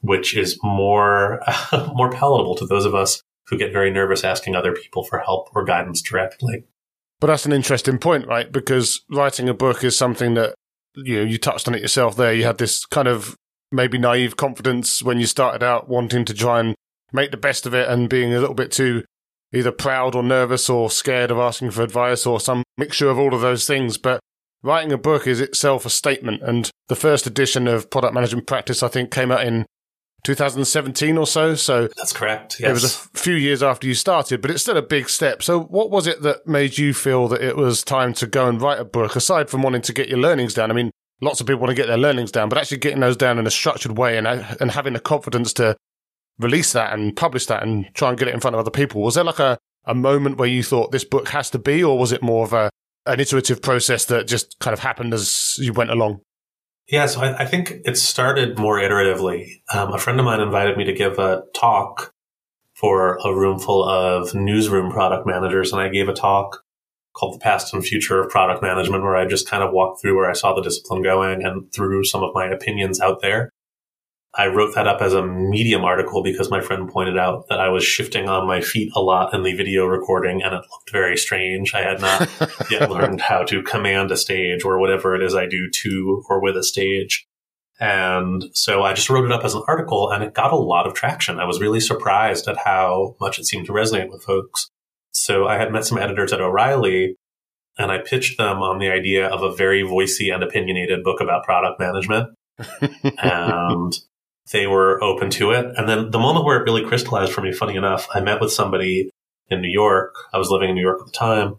which 0.01 0.37
is 0.37 0.59
more, 0.63 1.41
more 1.95 2.11
palatable 2.11 2.57
to 2.57 2.67
those 2.67 2.85
of 2.85 2.95
us 2.95 3.23
who 3.47 3.59
get 3.59 3.73
very 3.73 3.91
nervous 3.91 4.25
asking 4.25 4.55
other 4.55 4.73
people 4.73 5.05
for 5.05 5.19
help 5.19 5.49
or 5.55 5.65
guidance 5.65 6.03
directly. 6.03 6.65
But 7.21 7.27
that's 7.29 7.47
an 7.47 7.53
interesting 7.53 7.99
point, 7.99 8.27
right? 8.27 8.51
Because 8.51 9.03
writing 9.11 9.49
a 9.49 9.55
book 9.55 9.85
is 9.85 9.97
something 9.97 10.35
that 10.35 10.55
you 10.95 11.17
know, 11.17 11.23
you 11.23 11.39
touched 11.39 11.69
on 11.69 11.75
it 11.75 11.83
yourself 11.83 12.17
there. 12.17 12.33
You 12.33 12.45
had 12.45 12.59
this 12.59 12.85
kind 12.87 13.07
of 13.07 13.37
maybe 13.71 13.99
naive 13.99 14.37
confidence 14.37 15.03
when 15.03 15.21
you 15.21 15.27
started 15.27 15.63
out 15.63 15.89
wanting 15.89 16.25
to 16.25 16.35
try 16.35 16.61
and 16.61 16.75
make 17.13 17.31
the 17.31 17.37
best 17.37 17.67
of 17.67 17.75
it 17.75 17.89
and 17.89 18.09
being 18.09 18.35
a 18.35 18.41
little 18.41 18.55
bit 18.55 18.73
too 18.73 19.05
either 19.53 19.73
proud 19.73 20.15
or 20.15 20.23
nervous 20.23 20.69
or 20.69 20.91
scared 20.91 21.31
of 21.31 21.39
asking 21.39 21.71
for 21.71 21.83
advice 21.83 22.25
or 22.25 22.41
some 22.41 22.63
mixture 22.79 23.11
of 23.11 23.19
all 23.19 23.35
of 23.35 23.41
those 23.41 23.67
things. 23.67 23.99
But 23.99 24.21
writing 24.63 24.93
a 24.93 24.99
book 24.99 25.27
is 25.27 25.41
itself 25.41 25.85
a 25.85 25.91
statement. 25.91 26.43
And 26.43 26.71
the 26.89 26.97
first 26.97 27.27
edition 27.27 27.67
of 27.67 27.91
Product 27.91 28.15
Management 28.15 28.47
Practice, 28.47 28.83
I 28.83 28.89
think, 28.89 29.11
came 29.11 29.31
out 29.31 29.45
in 29.45 29.67
2017 30.25 31.17
or 31.17 31.27
so. 31.27 31.55
So 31.55 31.89
that's 31.97 32.13
correct. 32.13 32.61
Yes. 32.61 32.71
It 32.71 32.73
was 32.73 32.85
a 32.85 33.19
few 33.19 33.35
years 33.35 33.63
after 33.63 33.87
you 33.87 33.95
started, 33.95 34.43
but 34.43 34.51
it's 34.51 34.63
still 34.63 34.77
a 34.77 34.83
big 34.83 35.09
step. 35.09 35.43
So 35.43 35.61
what 35.61 35.91
was 35.91 36.07
it 36.07 36.23
that 36.23 36.47
made 36.47 36.79
you 36.79 36.95
feel 36.95 37.29
that 37.29 37.43
it 37.43 37.57
was 37.57 37.83
time 37.83 38.13
to 38.15 38.27
go 38.27 38.49
and 38.49 38.61
write 38.61 38.79
a 38.79 38.85
book 38.85 39.17
aside 39.17 39.51
from 39.51 39.63
wanting 39.63 39.83
to 39.83 39.93
get 39.93 40.09
your 40.09 40.19
learnings 40.19 40.55
down? 40.55 40.71
I 40.71 40.75
mean, 40.75 40.91
lots 41.21 41.41
of 41.41 41.47
people 41.47 41.61
want 41.61 41.71
to 41.71 41.75
get 41.75 41.87
their 41.87 41.99
learnings 41.99 42.33
down, 42.33 42.49
but 42.49 42.59
actually 42.59 42.79
getting 42.79 43.01
those 43.01 43.17
down 43.17 43.39
in 43.39 43.47
a 43.47 43.51
structured 43.51 43.97
way 43.97 44.17
and, 44.17 44.27
uh, 44.27 44.43
and 44.61 44.71
having 44.71 44.93
the 44.93 45.01
confidence 45.01 45.53
to 45.55 45.77
release 46.39 46.73
that 46.73 46.93
and 46.93 47.17
publish 47.17 47.47
that 47.47 47.63
and 47.63 47.89
try 47.95 48.09
and 48.09 48.19
get 48.19 48.29
it 48.29 48.35
in 48.35 48.41
front 48.41 48.55
of 48.55 48.61
other 48.61 48.71
people. 48.71 49.03
Was 49.03 49.15
there 49.15 49.25
like 49.25 49.39
a, 49.39 49.59
a 49.85 49.95
moment 49.95 50.39
where 50.39 50.49
you 50.49 50.63
thought 50.63 50.93
this 50.93 51.05
book 51.05 51.29
has 51.29 51.51
to 51.51 51.59
be, 51.59 51.83
or 51.83 51.99
was 51.99 52.13
it 52.13 52.23
more 52.23 52.45
of 52.45 52.53
a, 52.53 52.71
an 53.07 53.21
iterative 53.21 53.63
process 53.63 54.05
that 54.07 54.27
just 54.27 54.59
kind 54.59 54.73
of 54.73 54.81
happened 54.81 55.15
as 55.15 55.57
you 55.59 55.73
went 55.73 55.91
along? 55.91 56.21
Yeah, 56.91 57.07
so 57.07 57.21
I, 57.21 57.43
I 57.43 57.47
think 57.47 57.73
it 57.85 57.97
started 57.97 58.59
more 58.59 58.79
iteratively. 58.79 59.63
Um, 59.73 59.93
a 59.93 59.99
friend 59.99 60.19
of 60.19 60.27
mine 60.27 60.41
invited 60.41 60.77
me 60.77 60.85
to 60.85 60.93
give 60.93 61.19
a 61.19 61.45
talk 61.55 62.13
for 62.75 63.17
a 63.25 63.35
room 63.35 63.61
full 63.61 63.85
of 63.89 64.35
newsroom 64.35 64.91
product 64.91 65.27
managers, 65.27 65.73
and 65.73 65.81
I 65.81 65.89
gave 65.89 66.09
a 66.09 66.15
talk 66.15 66.65
called 67.15 67.35
The 67.35 67.39
Past 67.39 67.73
and 67.73 67.85
Future 67.85 68.21
of 68.21 68.31
Product 68.31 68.63
Management, 68.63 69.05
where 69.05 69.17
I 69.17 69.27
just 69.27 69.49
kind 69.49 69.63
of 69.63 69.73
walked 69.73 70.01
through 70.01 70.17
where 70.17 70.31
I 70.31 70.33
saw 70.33 70.55
the 70.55 70.63
discipline 70.63 71.03
going 71.03 71.45
and 71.45 71.73
threw 71.73 72.05
some 72.05 72.23
of 72.23 72.35
my 72.35 72.47
opinions 72.47 73.01
out 73.01 73.21
there. 73.23 73.51
I 74.37 74.47
wrote 74.47 74.77
that 74.77 74.87
up 74.87 75.03
as 75.03 75.13
a 75.13 75.27
medium 75.27 75.85
article 75.85 76.23
because 76.23 76.51
my 76.51 76.61
friend 76.61 76.89
pointed 76.89 77.19
out 77.19 77.49
that 77.49 77.59
I 77.59 77.69
was 77.69 77.85
shifting 77.85 78.29
on 78.29 78.47
my 78.47 78.61
feet 78.61 78.93
a 78.95 79.01
lot 79.01 79.35
in 79.35 79.43
the 79.43 79.55
video 79.55 79.87
recording 79.87 80.41
and 80.43 80.55
it 80.55 80.63
looked 80.71 80.93
very 80.93 81.17
strange. 81.17 81.75
I 81.75 81.83
had 81.83 82.01
not 82.01 82.29
yet 82.71 82.91
learned 82.91 83.21
how 83.21 83.43
to 83.45 83.63
command 83.63 84.13
a 84.13 84.17
stage 84.17 84.65
or 84.65 84.79
whatever 84.79 85.17
it 85.17 85.23
is 85.23 85.35
I 85.35 85.47
do 85.47 85.69
to 85.69 86.25
or 86.29 86.41
with 86.41 86.57
a 86.57 86.63
stage. 86.63 87.27
And 87.81 88.45
so 88.53 88.83
I 88.83 88.93
just 88.93 89.11
wrote 89.11 89.25
it 89.25 89.33
up 89.33 89.45
as 89.45 89.55
an 89.55 89.65
article 89.67 90.11
and 90.13 90.23
it 90.23 90.35
got 90.35 90.53
a 90.53 90.57
lot 90.57 90.87
of 90.87 90.95
traction. 90.95 91.41
I 91.41 91.47
was 91.47 91.61
really 91.61 91.81
surprised 91.81 92.47
at 92.47 92.59
how 92.59 93.17
much 93.21 93.39
it 93.41 93.47
seemed 93.47 93.67
to 93.67 93.73
resonate 93.73 94.11
with 94.11 94.23
folks. 94.23 94.71
So 95.11 95.49
I 95.49 95.57
had 95.57 95.73
met 95.73 95.87
some 95.87 95.99
editors 95.99 96.33
at 96.33 96.41
O'Reilly 96.41 97.17
and 97.79 97.91
I 97.91 97.99
pitched 97.99 98.39
them 98.39 98.59
on 98.59 98.79
the 98.79 98.91
idea 98.91 99.27
of 99.27 99.43
a 99.43 99.53
very 99.53 99.83
voicey 99.83 100.33
and 100.33 100.45
opinionated 100.45 101.03
book 101.03 101.21
about 101.21 101.43
product 101.43 101.81
management. 101.81 102.29
and 103.23 103.99
they 104.53 104.67
were 104.67 105.03
open 105.03 105.31
to 105.31 105.53
it. 105.53 105.67
And 105.77 105.89
then 105.89 106.11
the 106.11 106.19
moment 106.19 106.45
where 106.45 106.59
it 106.59 106.65
really 106.65 106.85
crystallized 106.85 107.33
for 107.33 107.41
me, 107.41 107.53
funny 107.53 107.77
enough, 107.77 108.09
I 108.13 108.21
met 108.21 108.41
with 108.41 108.53
somebody 108.53 109.11
in 109.49 109.61
New 109.61 109.71
York. 109.71 110.15
I 110.33 110.39
was 110.39 110.51
living 110.51 110.71
in 110.71 110.75
New 110.75 110.83
York 110.83 111.01
at 111.01 111.07
the 111.07 111.13
time. 111.13 111.57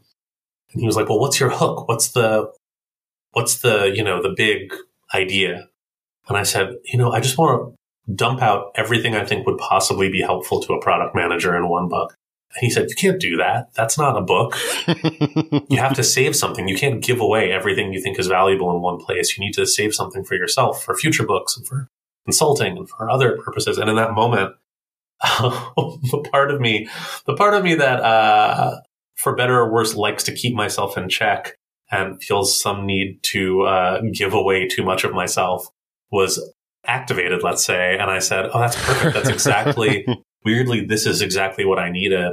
And 0.72 0.82
he 0.82 0.86
was 0.86 0.96
like, 0.96 1.10
well, 1.10 1.20
what's 1.20 1.40
your 1.40 1.50
hook? 1.50 1.88
What's 1.88 2.10
the, 2.10 2.52
what's 3.32 3.60
the, 3.60 3.92
you 3.94 4.04
know, 4.04 4.22
the 4.22 4.34
big 4.36 4.74
idea? 5.14 5.68
And 6.28 6.38
I 6.38 6.44
said, 6.44 6.76
you 6.86 6.98
know, 6.98 7.12
I 7.12 7.20
just 7.20 7.38
want 7.38 7.76
to 8.08 8.14
dump 8.14 8.42
out 8.42 8.72
everything 8.76 9.16
I 9.16 9.26
think 9.26 9.46
would 9.46 9.58
possibly 9.58 10.10
be 10.10 10.22
helpful 10.22 10.62
to 10.62 10.74
a 10.74 10.82
product 10.82 11.16
manager 11.16 11.56
in 11.56 11.70
one 11.70 11.88
book. 11.88 12.16
And 12.54 12.66
he 12.66 12.70
said, 12.70 12.90
you 12.90 12.96
can't 12.96 13.20
do 13.20 13.38
that. 13.38 13.74
That's 13.74 13.98
not 13.98 14.18
a 14.18 14.22
book. 14.22 14.58
you 15.70 15.78
have 15.78 15.94
to 15.94 16.04
save 16.04 16.36
something. 16.36 16.68
You 16.68 16.76
can't 16.76 17.02
give 17.02 17.22
away 17.22 17.52
everything 17.52 17.94
you 17.94 18.02
think 18.02 18.20
is 18.20 18.28
valuable 18.28 18.76
in 18.76 18.82
one 18.82 18.98
place. 18.98 19.38
You 19.38 19.46
need 19.46 19.54
to 19.54 19.66
save 19.66 19.94
something 19.94 20.26
for 20.26 20.36
yourself, 20.36 20.84
for 20.84 20.96
future 20.96 21.26
books 21.26 21.56
and 21.56 21.66
for 21.66 21.88
consulting 22.26 22.78
and 22.78 22.90
for 22.90 23.10
other 23.10 23.38
purposes. 23.44 23.78
And 23.78 23.90
in 23.90 23.96
that 23.96 24.14
moment, 24.14 24.56
the 25.22 26.28
part 26.32 26.52
of 26.52 26.60
me, 26.60 26.88
the 27.26 27.36
part 27.36 27.54
of 27.54 27.64
me 27.64 27.76
that, 27.76 28.02
uh, 28.02 28.80
for 29.16 29.36
better 29.36 29.60
or 29.60 29.72
worse, 29.72 29.96
likes 29.96 30.24
to 30.24 30.34
keep 30.34 30.56
myself 30.56 30.98
in 30.98 31.10
check 31.10 31.58
and 31.92 32.22
feels 32.24 32.60
some 32.60 32.86
need 32.86 33.22
to 33.22 33.64
uh, 33.64 34.02
give 34.14 34.34
away 34.34 34.68
too 34.68 34.84
much 34.84 35.04
of 35.04 35.14
myself 35.14 35.68
was 36.12 36.42
activated, 36.86 37.44
let's 37.44 37.64
say. 37.64 37.98
And 38.00 38.10
I 38.10 38.20
said, 38.20 38.50
Oh, 38.54 38.60
that's 38.60 38.76
perfect. 38.84 39.14
That's 39.14 39.30
exactly, 39.30 40.08
weirdly, 40.46 40.86
this 40.86 41.06
is 41.06 41.22
exactly 41.22 41.66
what 41.66 41.78
I 41.78 41.92
needed. 41.92 42.32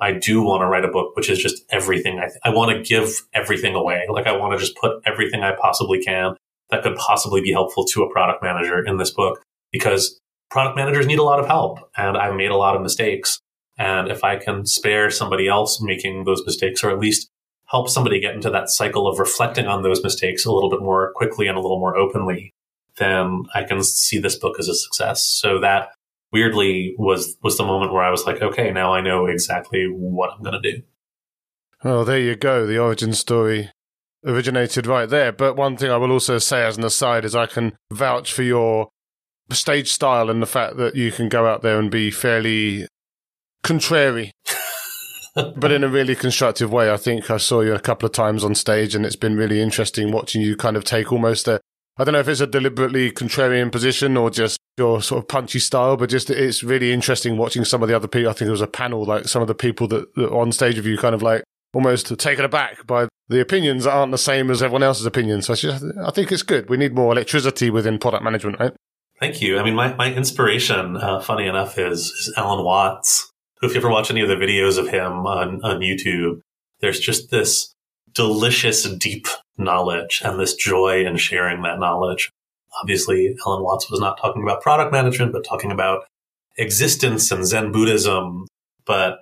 I 0.00 0.12
do 0.12 0.42
want 0.42 0.60
to 0.60 0.66
write 0.66 0.84
a 0.84 0.88
book, 0.88 1.16
which 1.16 1.28
is 1.28 1.38
just 1.38 1.64
everything. 1.70 2.20
I, 2.20 2.26
th- 2.26 2.38
I 2.44 2.50
want 2.50 2.70
to 2.70 2.82
give 2.82 3.26
everything 3.34 3.74
away. 3.74 4.04
Like 4.08 4.28
I 4.28 4.36
want 4.36 4.52
to 4.52 4.58
just 4.58 4.76
put 4.76 5.02
everything 5.04 5.42
I 5.42 5.56
possibly 5.60 6.00
can 6.00 6.36
that 6.70 6.82
could 6.82 6.96
possibly 6.96 7.40
be 7.40 7.52
helpful 7.52 7.84
to 7.84 8.02
a 8.02 8.12
product 8.12 8.42
manager 8.42 8.84
in 8.84 8.96
this 8.96 9.10
book 9.10 9.42
because 9.72 10.18
product 10.50 10.76
managers 10.76 11.06
need 11.06 11.18
a 11.18 11.24
lot 11.24 11.40
of 11.40 11.46
help 11.46 11.78
and 11.96 12.16
I've 12.16 12.34
made 12.34 12.50
a 12.50 12.56
lot 12.56 12.76
of 12.76 12.82
mistakes. 12.82 13.40
And 13.78 14.10
if 14.10 14.24
I 14.24 14.36
can 14.36 14.66
spare 14.66 15.10
somebody 15.10 15.48
else 15.48 15.80
making 15.80 16.24
those 16.24 16.44
mistakes 16.44 16.82
or 16.82 16.90
at 16.90 16.98
least 16.98 17.28
help 17.66 17.88
somebody 17.88 18.20
get 18.20 18.34
into 18.34 18.50
that 18.50 18.70
cycle 18.70 19.06
of 19.06 19.18
reflecting 19.18 19.66
on 19.66 19.82
those 19.82 20.02
mistakes 20.02 20.44
a 20.44 20.52
little 20.52 20.70
bit 20.70 20.80
more 20.80 21.12
quickly 21.14 21.46
and 21.46 21.56
a 21.56 21.60
little 21.60 21.78
more 21.78 21.96
openly, 21.96 22.52
then 22.96 23.44
I 23.54 23.62
can 23.64 23.82
see 23.82 24.18
this 24.18 24.36
book 24.36 24.58
as 24.58 24.68
a 24.68 24.74
success. 24.74 25.24
So 25.24 25.60
that 25.60 25.90
weirdly 26.32 26.94
was 26.98 27.36
was 27.42 27.56
the 27.56 27.64
moment 27.64 27.92
where 27.92 28.02
I 28.02 28.10
was 28.10 28.24
like, 28.24 28.42
okay, 28.42 28.70
now 28.70 28.92
I 28.92 29.00
know 29.00 29.26
exactly 29.26 29.86
what 29.86 30.30
I'm 30.32 30.42
going 30.42 30.60
to 30.60 30.72
do. 30.72 30.82
Well, 31.84 32.04
there 32.04 32.18
you 32.18 32.34
go. 32.34 32.66
The 32.66 32.78
origin 32.78 33.12
story 33.12 33.70
originated 34.24 34.86
right 34.86 35.08
there. 35.08 35.32
But 35.32 35.56
one 35.56 35.76
thing 35.76 35.90
I 35.90 35.96
will 35.96 36.12
also 36.12 36.38
say 36.38 36.64
as 36.64 36.76
an 36.76 36.84
aside 36.84 37.24
is 37.24 37.34
I 37.34 37.46
can 37.46 37.74
vouch 37.92 38.32
for 38.32 38.42
your 38.42 38.88
stage 39.50 39.90
style 39.90 40.28
and 40.30 40.42
the 40.42 40.46
fact 40.46 40.76
that 40.76 40.94
you 40.94 41.10
can 41.10 41.28
go 41.28 41.46
out 41.46 41.62
there 41.62 41.78
and 41.78 41.90
be 41.90 42.10
fairly 42.10 42.86
contrary. 43.62 44.32
but 45.56 45.70
in 45.70 45.84
a 45.84 45.88
really 45.88 46.14
constructive 46.14 46.72
way. 46.72 46.92
I 46.92 46.96
think 46.96 47.30
I 47.30 47.36
saw 47.36 47.60
you 47.60 47.74
a 47.74 47.80
couple 47.80 48.06
of 48.06 48.12
times 48.12 48.44
on 48.44 48.54
stage 48.54 48.94
and 48.94 49.06
it's 49.06 49.16
been 49.16 49.36
really 49.36 49.60
interesting 49.60 50.10
watching 50.10 50.42
you 50.42 50.56
kind 50.56 50.76
of 50.76 50.84
take 50.84 51.12
almost 51.12 51.48
a 51.48 51.60
I 52.00 52.04
don't 52.04 52.12
know 52.12 52.20
if 52.20 52.28
it's 52.28 52.40
a 52.40 52.46
deliberately 52.46 53.10
contrarian 53.10 53.72
position 53.72 54.16
or 54.16 54.30
just 54.30 54.56
your 54.76 55.02
sort 55.02 55.24
of 55.24 55.28
punchy 55.28 55.58
style, 55.58 55.96
but 55.96 56.08
just 56.08 56.30
it's 56.30 56.62
really 56.62 56.92
interesting 56.92 57.36
watching 57.36 57.64
some 57.64 57.82
of 57.82 57.88
the 57.88 57.96
other 57.96 58.06
people. 58.06 58.30
I 58.30 58.34
think 58.34 58.46
it 58.46 58.52
was 58.52 58.60
a 58.60 58.68
panel, 58.68 59.04
like 59.04 59.26
some 59.26 59.42
of 59.42 59.48
the 59.48 59.54
people 59.54 59.88
that, 59.88 60.14
that 60.14 60.30
on 60.30 60.52
stage 60.52 60.76
with 60.76 60.86
you 60.86 60.96
kind 60.96 61.12
of 61.12 61.22
like 61.22 61.42
almost 61.74 62.18
taken 62.18 62.44
aback 62.44 62.86
by 62.86 63.08
the 63.28 63.40
opinions 63.40 63.84
that 63.84 63.92
aren't 63.92 64.12
the 64.12 64.18
same 64.18 64.50
as 64.50 64.62
everyone 64.62 64.82
else's 64.82 65.06
opinions. 65.06 65.46
So 65.46 65.52
I, 65.52 65.56
just, 65.56 65.84
I 66.02 66.10
think 66.10 66.32
it's 66.32 66.42
good. 66.42 66.68
We 66.70 66.76
need 66.76 66.94
more 66.94 67.12
electricity 67.12 67.70
within 67.70 67.98
product 67.98 68.24
management, 68.24 68.58
right? 68.58 68.72
Thank 69.20 69.42
you. 69.42 69.58
I 69.58 69.64
mean, 69.64 69.74
my, 69.74 69.94
my 69.94 70.12
inspiration, 70.12 70.96
uh, 70.96 71.20
funny 71.20 71.46
enough, 71.46 71.76
is, 71.78 72.06
is 72.06 72.32
Alan 72.36 72.64
Watts. 72.64 73.30
If 73.60 73.72
you 73.74 73.80
ever 73.80 73.90
watch 73.90 74.10
any 74.10 74.20
of 74.20 74.28
the 74.28 74.36
videos 74.36 74.78
of 74.78 74.88
him 74.88 75.26
on, 75.26 75.60
on 75.64 75.80
YouTube, 75.80 76.40
there's 76.80 77.00
just 77.00 77.30
this 77.30 77.74
delicious, 78.14 78.84
deep 78.84 79.26
knowledge 79.58 80.22
and 80.24 80.38
this 80.38 80.54
joy 80.54 81.04
in 81.04 81.16
sharing 81.16 81.62
that 81.62 81.80
knowledge. 81.80 82.30
Obviously, 82.80 83.34
Alan 83.44 83.64
Watts 83.64 83.90
was 83.90 84.00
not 84.00 84.18
talking 84.20 84.42
about 84.42 84.62
product 84.62 84.92
management, 84.92 85.32
but 85.32 85.44
talking 85.44 85.72
about 85.72 86.04
existence 86.56 87.30
and 87.32 87.44
Zen 87.44 87.72
Buddhism. 87.72 88.46
But 88.86 89.18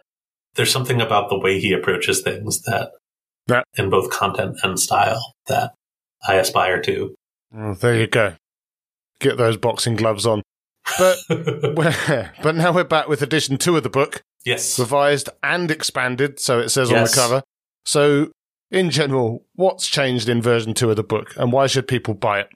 there's 0.57 0.73
something 0.73 1.01
about 1.01 1.29
the 1.29 1.39
way 1.39 1.61
he 1.61 1.73
approaches 1.73 2.23
things 2.23 2.63
that, 2.63 2.93
yeah. 3.49 3.63
in 3.77 3.91
both 3.91 4.11
content 4.11 4.59
and 4.63 4.79
style, 4.79 5.35
that 5.47 5.75
I 6.27 6.35
aspire 6.35 6.81
to. 6.83 7.15
Oh, 7.57 7.75
there 7.75 7.95
you 7.95 8.07
go. 8.07 8.35
Get 9.21 9.37
those 9.37 9.57
boxing 9.57 9.97
gloves 9.97 10.27
on. 10.27 10.43
But 10.99 11.19
but 12.43 12.55
now 12.55 12.73
we're 12.73 12.85
back 12.85 13.09
with 13.09 13.23
edition 13.23 13.59
two 13.59 13.77
of 13.77 13.83
the 13.83 13.91
book. 13.91 14.23
Yes, 14.45 14.79
revised 14.79 15.29
and 15.43 15.71
expanded, 15.71 16.39
so 16.39 16.61
it 16.61 16.69
says 16.69 16.91
yes. 16.91 16.99
on 16.99 17.05
the 17.05 17.29
cover. 17.29 17.43
So, 17.85 18.31
in 18.71 18.91
general, 18.91 19.45
what's 19.57 19.89
changed 19.89 20.29
in 20.29 20.41
version 20.41 20.73
two 20.73 20.91
of 20.91 20.97
the 20.97 21.03
book, 21.03 21.35
and 21.37 21.53
why 21.53 21.67
should 21.67 21.89
people 21.89 22.15
buy 22.15 22.41
it? 22.41 22.49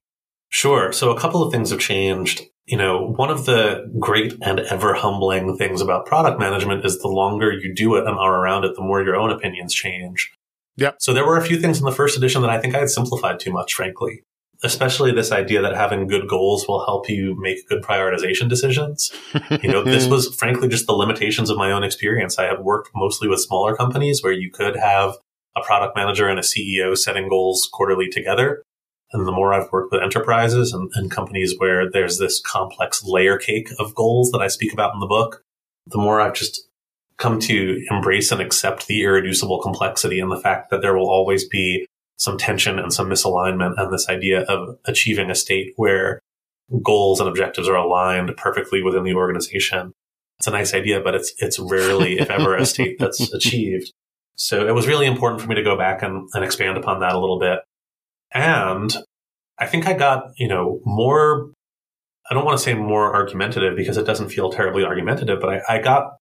Sure. 0.48 0.92
So, 0.92 1.10
a 1.10 1.18
couple 1.18 1.42
of 1.42 1.52
things 1.52 1.70
have 1.70 1.80
changed 1.80 2.42
you 2.70 2.76
know, 2.76 3.12
one 3.16 3.30
of 3.30 3.46
the 3.46 3.90
great 3.98 4.34
and 4.42 4.60
ever 4.60 4.94
humbling 4.94 5.56
things 5.56 5.80
about 5.80 6.06
product 6.06 6.38
management 6.38 6.84
is 6.84 7.00
the 7.00 7.08
longer 7.08 7.52
you 7.52 7.74
do 7.74 7.96
it 7.96 8.06
and 8.06 8.16
are 8.16 8.36
around 8.36 8.64
it, 8.64 8.76
the 8.76 8.80
more 8.80 9.02
your 9.02 9.16
own 9.16 9.32
opinions 9.32 9.74
change. 9.74 10.32
Yeah. 10.76 10.92
So 11.00 11.12
there 11.12 11.26
were 11.26 11.36
a 11.36 11.44
few 11.44 11.58
things 11.58 11.80
in 11.80 11.84
the 11.84 11.90
first 11.90 12.16
edition 12.16 12.42
that 12.42 12.50
I 12.50 12.60
think 12.60 12.76
I 12.76 12.78
had 12.78 12.88
simplified 12.88 13.40
too 13.40 13.52
much, 13.52 13.74
frankly. 13.74 14.22
Especially 14.62 15.10
this 15.10 15.32
idea 15.32 15.60
that 15.62 15.74
having 15.74 16.06
good 16.06 16.28
goals 16.28 16.68
will 16.68 16.84
help 16.84 17.08
you 17.08 17.34
make 17.40 17.68
good 17.68 17.82
prioritization 17.82 18.48
decisions. 18.48 19.10
You 19.62 19.72
know, 19.72 19.82
this 19.82 20.06
was 20.10 20.32
frankly 20.36 20.68
just 20.68 20.86
the 20.86 20.92
limitations 20.92 21.50
of 21.50 21.56
my 21.56 21.72
own 21.72 21.82
experience. 21.82 22.38
I 22.38 22.44
had 22.44 22.60
worked 22.60 22.90
mostly 22.94 23.26
with 23.26 23.40
smaller 23.40 23.74
companies 23.74 24.22
where 24.22 24.32
you 24.32 24.48
could 24.48 24.76
have 24.76 25.16
a 25.56 25.62
product 25.62 25.96
manager 25.96 26.28
and 26.28 26.38
a 26.38 26.42
CEO 26.42 26.96
setting 26.96 27.28
goals 27.28 27.68
quarterly 27.72 28.08
together. 28.08 28.62
And 29.12 29.26
the 29.26 29.32
more 29.32 29.52
I've 29.52 29.70
worked 29.72 29.92
with 29.92 30.02
enterprises 30.02 30.72
and, 30.72 30.90
and, 30.94 31.10
companies 31.10 31.54
where 31.58 31.90
there's 31.90 32.18
this 32.18 32.40
complex 32.40 33.02
layer 33.02 33.36
cake 33.36 33.68
of 33.78 33.94
goals 33.94 34.30
that 34.30 34.40
I 34.40 34.46
speak 34.46 34.72
about 34.72 34.94
in 34.94 35.00
the 35.00 35.06
book, 35.06 35.42
the 35.86 35.98
more 35.98 36.20
I've 36.20 36.34
just 36.34 36.68
come 37.18 37.40
to 37.40 37.84
embrace 37.90 38.30
and 38.30 38.40
accept 38.40 38.86
the 38.86 39.02
irreducible 39.02 39.60
complexity 39.60 40.20
and 40.20 40.30
the 40.30 40.40
fact 40.40 40.70
that 40.70 40.80
there 40.80 40.96
will 40.96 41.10
always 41.10 41.46
be 41.48 41.86
some 42.16 42.38
tension 42.38 42.78
and 42.78 42.92
some 42.92 43.08
misalignment 43.08 43.74
and 43.78 43.92
this 43.92 44.08
idea 44.08 44.42
of 44.42 44.78
achieving 44.84 45.30
a 45.30 45.34
state 45.34 45.72
where 45.76 46.20
goals 46.82 47.18
and 47.18 47.28
objectives 47.28 47.68
are 47.68 47.76
aligned 47.76 48.34
perfectly 48.36 48.82
within 48.82 49.02
the 49.02 49.14
organization. 49.14 49.92
It's 50.38 50.46
a 50.46 50.52
nice 50.52 50.72
idea, 50.72 51.00
but 51.00 51.14
it's, 51.14 51.34
it's 51.38 51.58
rarely, 51.58 52.18
if 52.18 52.30
ever, 52.30 52.56
a 52.56 52.64
state 52.64 52.98
that's 52.98 53.32
achieved. 53.34 53.92
So 54.36 54.66
it 54.66 54.74
was 54.74 54.86
really 54.86 55.06
important 55.06 55.42
for 55.42 55.48
me 55.48 55.56
to 55.56 55.62
go 55.62 55.76
back 55.76 56.02
and, 56.02 56.28
and 56.32 56.44
expand 56.44 56.78
upon 56.78 57.00
that 57.00 57.14
a 57.14 57.18
little 57.18 57.38
bit 57.38 57.58
and 58.32 58.94
I 59.58 59.66
think 59.66 59.86
I 59.86 59.92
got, 59.92 60.32
you 60.36 60.48
know, 60.48 60.80
more, 60.84 61.50
I 62.30 62.34
don't 62.34 62.44
want 62.44 62.58
to 62.58 62.64
say 62.64 62.74
more 62.74 63.14
argumentative 63.14 63.76
because 63.76 63.96
it 63.96 64.06
doesn't 64.06 64.30
feel 64.30 64.50
terribly 64.50 64.84
argumentative, 64.84 65.40
but 65.40 65.62
I, 65.68 65.76
I 65.76 65.78
got 65.82 66.16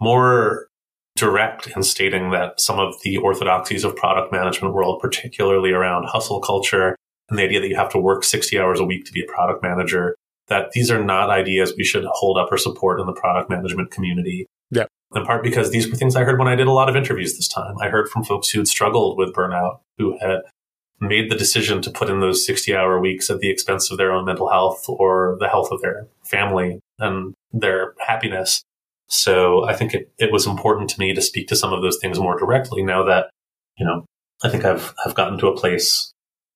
more 0.00 0.68
direct 1.16 1.68
in 1.68 1.82
stating 1.82 2.30
that 2.30 2.60
some 2.60 2.80
of 2.80 2.94
the 3.02 3.16
orthodoxies 3.18 3.84
of 3.84 3.94
product 3.94 4.32
management 4.32 4.74
world, 4.74 5.00
particularly 5.00 5.70
around 5.70 6.06
hustle 6.06 6.40
culture 6.40 6.96
and 7.28 7.38
the 7.38 7.44
idea 7.44 7.60
that 7.60 7.68
you 7.68 7.76
have 7.76 7.90
to 7.90 7.98
work 7.98 8.24
60 8.24 8.58
hours 8.58 8.80
a 8.80 8.84
week 8.84 9.04
to 9.04 9.12
be 9.12 9.22
a 9.22 9.32
product 9.32 9.62
manager, 9.62 10.16
that 10.48 10.72
these 10.72 10.90
are 10.90 11.02
not 11.02 11.30
ideas 11.30 11.72
we 11.76 11.84
should 11.84 12.04
hold 12.04 12.36
up 12.36 12.50
or 12.50 12.58
support 12.58 13.00
in 13.00 13.06
the 13.06 13.12
product 13.12 13.48
management 13.48 13.90
community. 13.90 14.46
Yeah. 14.70 14.86
In 15.14 15.24
part 15.24 15.44
because 15.44 15.70
these 15.70 15.88
were 15.88 15.96
things 15.96 16.16
I 16.16 16.24
heard 16.24 16.38
when 16.38 16.48
I 16.48 16.56
did 16.56 16.66
a 16.66 16.72
lot 16.72 16.88
of 16.88 16.96
interviews 16.96 17.36
this 17.36 17.48
time. 17.48 17.76
I 17.80 17.88
heard 17.88 18.08
from 18.08 18.24
folks 18.24 18.50
who 18.50 18.58
had 18.58 18.68
struggled 18.68 19.16
with 19.16 19.32
burnout, 19.32 19.78
who 19.96 20.18
had 20.18 20.40
made 21.00 21.30
the 21.30 21.36
decision 21.36 21.82
to 21.82 21.90
put 21.90 22.08
in 22.08 22.20
those 22.20 22.46
60 22.46 22.74
hour 22.74 23.00
weeks 23.00 23.30
at 23.30 23.40
the 23.40 23.50
expense 23.50 23.90
of 23.90 23.98
their 23.98 24.12
own 24.12 24.24
mental 24.24 24.48
health 24.48 24.84
or 24.88 25.36
the 25.40 25.48
health 25.48 25.68
of 25.70 25.82
their 25.82 26.06
family 26.24 26.80
and 26.98 27.34
their 27.52 27.94
happiness. 28.06 28.62
So 29.08 29.64
I 29.64 29.74
think 29.74 29.94
it, 29.94 30.10
it 30.18 30.32
was 30.32 30.46
important 30.46 30.90
to 30.90 31.00
me 31.00 31.14
to 31.14 31.22
speak 31.22 31.48
to 31.48 31.56
some 31.56 31.72
of 31.72 31.82
those 31.82 31.98
things 32.00 32.18
more 32.18 32.38
directly 32.38 32.82
now 32.82 33.04
that, 33.04 33.30
you 33.76 33.84
know, 33.84 34.04
I 34.42 34.48
think 34.48 34.64
I've, 34.64 34.94
I've 35.04 35.14
gotten 35.14 35.38
to 35.38 35.48
a 35.48 35.56
place, 35.56 36.12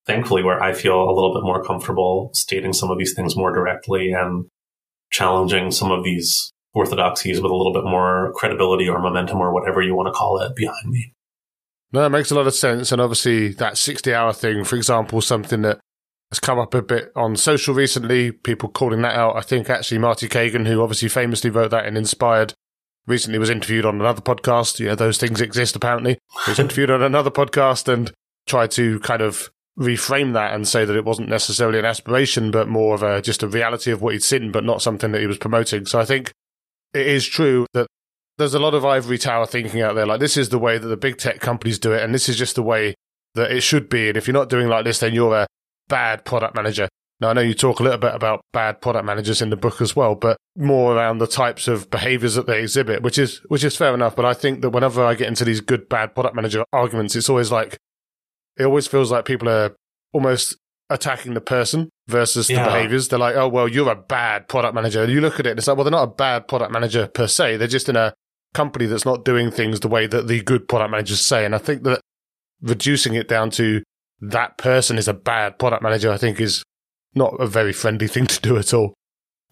thankfully, 0.06 0.42
where 0.42 0.62
I 0.62 0.72
feel 0.72 0.98
a 0.98 1.12
little 1.12 1.34
bit 1.34 1.42
more 1.42 1.62
comfortable 1.62 2.30
stating 2.32 2.72
some 2.72 2.90
of 2.90 2.98
these 2.98 3.14
things 3.14 3.36
more 3.36 3.52
directly 3.52 4.12
and 4.12 4.46
challenging 5.10 5.70
some 5.70 5.90
of 5.90 6.04
these 6.04 6.52
orthodoxies 6.74 7.40
with 7.40 7.50
a 7.50 7.54
little 7.54 7.72
bit 7.72 7.84
more 7.84 8.32
credibility 8.34 8.88
or 8.88 8.98
momentum 8.98 9.38
or 9.38 9.52
whatever 9.52 9.82
you 9.82 9.94
want 9.94 10.06
to 10.06 10.12
call 10.12 10.40
it 10.40 10.54
behind 10.54 10.90
me. 10.90 11.12
No, 11.92 12.02
that 12.02 12.10
makes 12.10 12.30
a 12.30 12.34
lot 12.34 12.46
of 12.46 12.54
sense. 12.54 12.92
And 12.92 13.00
obviously, 13.00 13.48
that 13.54 13.78
60 13.78 14.12
hour 14.12 14.32
thing, 14.32 14.64
for 14.64 14.76
example, 14.76 15.20
something 15.20 15.62
that 15.62 15.80
has 16.30 16.40
come 16.40 16.58
up 16.58 16.74
a 16.74 16.82
bit 16.82 17.10
on 17.16 17.36
social 17.36 17.74
recently, 17.74 18.32
people 18.32 18.68
calling 18.68 19.02
that 19.02 19.14
out. 19.14 19.36
I 19.36 19.40
think 19.40 19.70
actually 19.70 19.98
Marty 19.98 20.28
Cagan, 20.28 20.66
who 20.66 20.82
obviously 20.82 21.08
famously 21.08 21.50
wrote 21.50 21.70
that 21.70 21.86
and 21.86 21.96
Inspired, 21.96 22.52
recently 23.06 23.38
was 23.38 23.48
interviewed 23.50 23.86
on 23.86 24.00
another 24.00 24.20
podcast. 24.20 24.78
Yeah, 24.78 24.94
those 24.94 25.16
things 25.16 25.40
exist 25.40 25.74
apparently. 25.74 26.18
He 26.44 26.50
was 26.50 26.58
interviewed 26.58 26.90
on 26.90 27.02
another 27.02 27.30
podcast 27.30 27.92
and 27.92 28.12
tried 28.46 28.70
to 28.72 29.00
kind 29.00 29.22
of 29.22 29.50
reframe 29.78 30.34
that 30.34 30.52
and 30.54 30.66
say 30.68 30.84
that 30.84 30.96
it 30.96 31.04
wasn't 31.04 31.28
necessarily 31.28 31.78
an 31.78 31.84
aspiration, 31.84 32.50
but 32.50 32.68
more 32.68 32.94
of 32.94 33.02
a 33.02 33.22
just 33.22 33.42
a 33.42 33.48
reality 33.48 33.90
of 33.90 34.02
what 34.02 34.12
he'd 34.12 34.22
seen, 34.22 34.52
but 34.52 34.64
not 34.64 34.82
something 34.82 35.12
that 35.12 35.20
he 35.20 35.26
was 35.26 35.38
promoting. 35.38 35.86
So 35.86 35.98
I 35.98 36.04
think 36.04 36.32
it 36.92 37.06
is 37.06 37.26
true 37.26 37.66
that 37.72 37.86
there's 38.38 38.54
a 38.54 38.58
lot 38.58 38.74
of 38.74 38.84
ivory 38.84 39.18
tower 39.18 39.46
thinking 39.46 39.82
out 39.82 39.94
there. 39.94 40.06
Like 40.06 40.20
this 40.20 40.36
is 40.36 40.48
the 40.48 40.58
way 40.58 40.78
that 40.78 40.86
the 40.86 40.96
big 40.96 41.18
tech 41.18 41.40
companies 41.40 41.78
do 41.78 41.92
it, 41.92 42.02
and 42.02 42.14
this 42.14 42.28
is 42.28 42.36
just 42.36 42.54
the 42.54 42.62
way 42.62 42.94
that 43.34 43.50
it 43.50 43.60
should 43.62 43.88
be. 43.88 44.08
And 44.08 44.16
if 44.16 44.26
you're 44.26 44.32
not 44.34 44.48
doing 44.48 44.68
like 44.68 44.84
this, 44.84 45.00
then 45.00 45.14
you're 45.14 45.34
a 45.34 45.46
bad 45.88 46.24
product 46.24 46.54
manager. 46.54 46.88
Now 47.20 47.30
I 47.30 47.32
know 47.32 47.40
you 47.40 47.52
talk 47.54 47.80
a 47.80 47.82
little 47.82 47.98
bit 47.98 48.14
about 48.14 48.42
bad 48.52 48.80
product 48.80 49.04
managers 49.04 49.42
in 49.42 49.50
the 49.50 49.56
book 49.56 49.80
as 49.80 49.96
well, 49.96 50.14
but 50.14 50.36
more 50.56 50.94
around 50.96 51.18
the 51.18 51.26
types 51.26 51.66
of 51.66 51.90
behaviors 51.90 52.34
that 52.36 52.46
they 52.46 52.60
exhibit, 52.62 53.02
which 53.02 53.18
is 53.18 53.40
which 53.48 53.64
is 53.64 53.76
fair 53.76 53.92
enough. 53.92 54.14
But 54.14 54.24
I 54.24 54.34
think 54.34 54.62
that 54.62 54.70
whenever 54.70 55.04
I 55.04 55.14
get 55.14 55.26
into 55.28 55.44
these 55.44 55.60
good 55.60 55.88
bad 55.88 56.14
product 56.14 56.36
manager 56.36 56.64
arguments, 56.72 57.16
it's 57.16 57.28
always 57.28 57.50
like 57.50 57.76
it 58.56 58.64
always 58.64 58.86
feels 58.86 59.10
like 59.10 59.24
people 59.24 59.48
are 59.48 59.74
almost 60.12 60.56
attacking 60.90 61.34
the 61.34 61.40
person 61.40 61.90
versus 62.06 62.48
Yeah. 62.48 62.64
the 62.64 62.70
behaviors. 62.70 63.08
They're 63.08 63.18
like, 63.18 63.36
oh, 63.36 63.48
well, 63.48 63.68
you're 63.68 63.90
a 63.90 63.94
bad 63.96 64.48
product 64.48 64.74
manager. 64.74 65.02
And 65.02 65.12
you 65.12 65.20
look 65.20 65.38
at 65.38 65.46
it 65.46 65.50
and 65.50 65.58
it's 65.58 65.68
like, 65.68 65.76
well, 65.76 65.84
they're 65.84 65.90
not 65.90 66.02
a 66.04 66.06
bad 66.12 66.48
product 66.48 66.72
manager 66.72 67.08
per 67.08 67.26
se. 67.26 67.56
They're 67.58 67.68
just 67.68 67.88
in 67.88 67.96
a 67.96 68.14
company 68.54 68.86
that's 68.86 69.04
not 69.04 69.24
doing 69.24 69.50
things 69.50 69.80
the 69.80 69.88
way 69.88 70.06
that 70.06 70.26
the 70.26 70.42
good 70.42 70.68
product 70.68 70.90
managers 70.90 71.20
say. 71.20 71.44
And 71.44 71.54
I 71.54 71.58
think 71.58 71.82
that 71.84 72.00
reducing 72.60 73.14
it 73.14 73.28
down 73.28 73.50
to 73.50 73.82
that 74.20 74.58
person 74.58 74.98
is 74.98 75.08
a 75.08 75.14
bad 75.14 75.58
product 75.58 75.82
manager, 75.82 76.10
I 76.10 76.16
think 76.16 76.40
is 76.40 76.62
not 77.14 77.34
a 77.40 77.46
very 77.46 77.72
friendly 77.72 78.08
thing 78.08 78.26
to 78.28 78.40
do 78.40 78.56
at 78.56 78.74
all. 78.74 78.94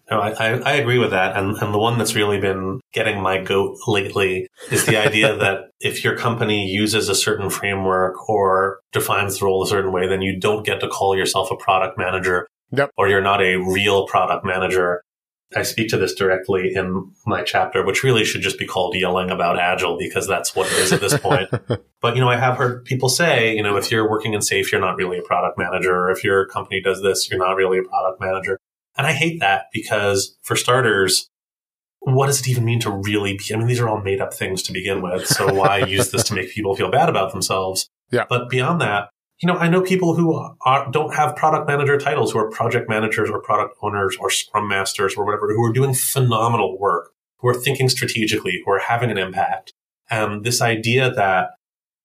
No, 0.09 0.21
I, 0.21 0.29
I, 0.29 0.47
I 0.59 0.73
agree 0.75 0.99
with 0.99 1.11
that. 1.11 1.35
And, 1.35 1.57
and 1.57 1.73
the 1.73 1.79
one 1.79 1.97
that's 1.97 2.15
really 2.15 2.39
been 2.39 2.79
getting 2.93 3.21
my 3.21 3.41
goat 3.41 3.75
lately 3.87 4.47
is 4.71 4.85
the 4.85 4.95
idea 4.95 5.35
that 5.39 5.65
if 5.81 6.03
your 6.03 6.15
company 6.15 6.65
uses 6.65 7.09
a 7.09 7.15
certain 7.15 7.49
framework 7.49 8.29
or 8.29 8.79
defines 8.93 9.39
the 9.39 9.45
role 9.45 9.63
a 9.63 9.67
certain 9.67 9.91
way, 9.91 10.07
then 10.07 10.21
you 10.21 10.39
don't 10.39 10.65
get 10.65 10.79
to 10.79 10.87
call 10.87 11.15
yourself 11.17 11.51
a 11.51 11.57
product 11.57 11.97
manager 11.97 12.47
Yep. 12.71 12.91
or 12.97 13.07
you're 13.07 13.21
not 13.21 13.41
a 13.41 13.55
real 13.55 14.07
product 14.07 14.45
manager. 14.45 15.01
I 15.55 15.63
speak 15.63 15.89
to 15.89 15.97
this 15.97 16.13
directly 16.13 16.73
in 16.75 17.11
my 17.25 17.41
chapter, 17.41 17.85
which 17.85 18.03
really 18.03 18.25
should 18.25 18.41
just 18.41 18.59
be 18.59 18.65
called 18.65 18.95
yelling 18.95 19.29
about 19.29 19.57
agile 19.57 19.97
because 19.97 20.27
that's 20.27 20.55
what 20.55 20.67
it 20.67 20.73
is 20.73 20.91
at 20.91 21.01
this 21.01 21.17
point. 21.17 21.49
But, 21.99 22.13
you 22.13 22.21
know, 22.21 22.29
I 22.29 22.37
have 22.37 22.57
heard 22.57 22.85
people 22.85 23.09
say, 23.09 23.55
you 23.55 23.63
know, 23.63 23.75
if 23.75 23.89
you're 23.91 24.07
working 24.07 24.33
in 24.33 24.41
SAFe, 24.41 24.71
you're 24.71 24.79
not 24.79 24.97
really 24.97 25.17
a 25.17 25.23
product 25.23 25.57
manager. 25.57 25.95
Or 25.95 26.11
if 26.11 26.23
your 26.23 26.45
company 26.45 26.79
does 26.79 27.01
this, 27.01 27.27
you're 27.27 27.39
not 27.39 27.55
really 27.55 27.79
a 27.79 27.83
product 27.83 28.21
manager. 28.21 28.59
And 28.95 29.07
I 29.07 29.13
hate 29.13 29.39
that 29.39 29.65
because 29.73 30.37
for 30.43 30.55
starters, 30.55 31.27
what 31.99 32.27
does 32.27 32.39
it 32.39 32.47
even 32.47 32.65
mean 32.65 32.79
to 32.81 32.91
really 32.91 33.35
be? 33.35 33.51
I 33.51 33.57
mean, 33.57 33.65
these 33.65 33.79
are 33.79 33.89
all 33.89 34.01
made 34.01 34.21
up 34.21 34.31
things 34.31 34.61
to 34.63 34.73
begin 34.73 35.01
with. 35.01 35.25
So 35.25 35.51
why 35.53 35.79
use 35.79 36.11
this 36.11 36.23
to 36.25 36.35
make 36.35 36.51
people 36.51 36.75
feel 36.75 36.91
bad 36.91 37.09
about 37.09 37.31
themselves? 37.31 37.89
Yeah. 38.09 38.23
But 38.29 38.49
beyond 38.49 38.79
that, 38.79 39.09
you 39.41 39.47
know, 39.47 39.55
I 39.55 39.69
know 39.69 39.81
people 39.81 40.15
who 40.15 40.33
are, 40.65 40.89
don't 40.91 41.13
have 41.13 41.35
product 41.35 41.67
manager 41.67 41.97
titles, 41.97 42.31
who 42.31 42.39
are 42.39 42.49
project 42.49 42.89
managers 42.89 43.29
or 43.29 43.41
product 43.41 43.75
owners 43.81 44.17
or 44.19 44.31
scrum 44.31 44.67
masters 44.67 45.15
or 45.15 45.25
whatever, 45.25 45.47
who 45.53 45.63
are 45.63 45.73
doing 45.73 45.93
phenomenal 45.93 46.77
work, 46.79 47.11
who 47.39 47.47
are 47.49 47.53
thinking 47.53 47.87
strategically, 47.87 48.61
who 48.65 48.71
are 48.71 48.79
having 48.79 49.11
an 49.11 49.17
impact. 49.17 49.73
And 50.09 50.43
this 50.43 50.61
idea 50.61 51.11
that 51.11 51.49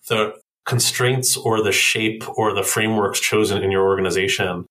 the 0.09 0.35
constraints 0.67 1.37
or 1.37 1.63
the 1.63 1.73
shape 1.73 2.23
or 2.37 2.53
the 2.55 2.63
frameworks 2.63 3.19
chosen 3.19 3.63
in 3.63 3.71
your 3.71 3.85
organization 3.85 4.67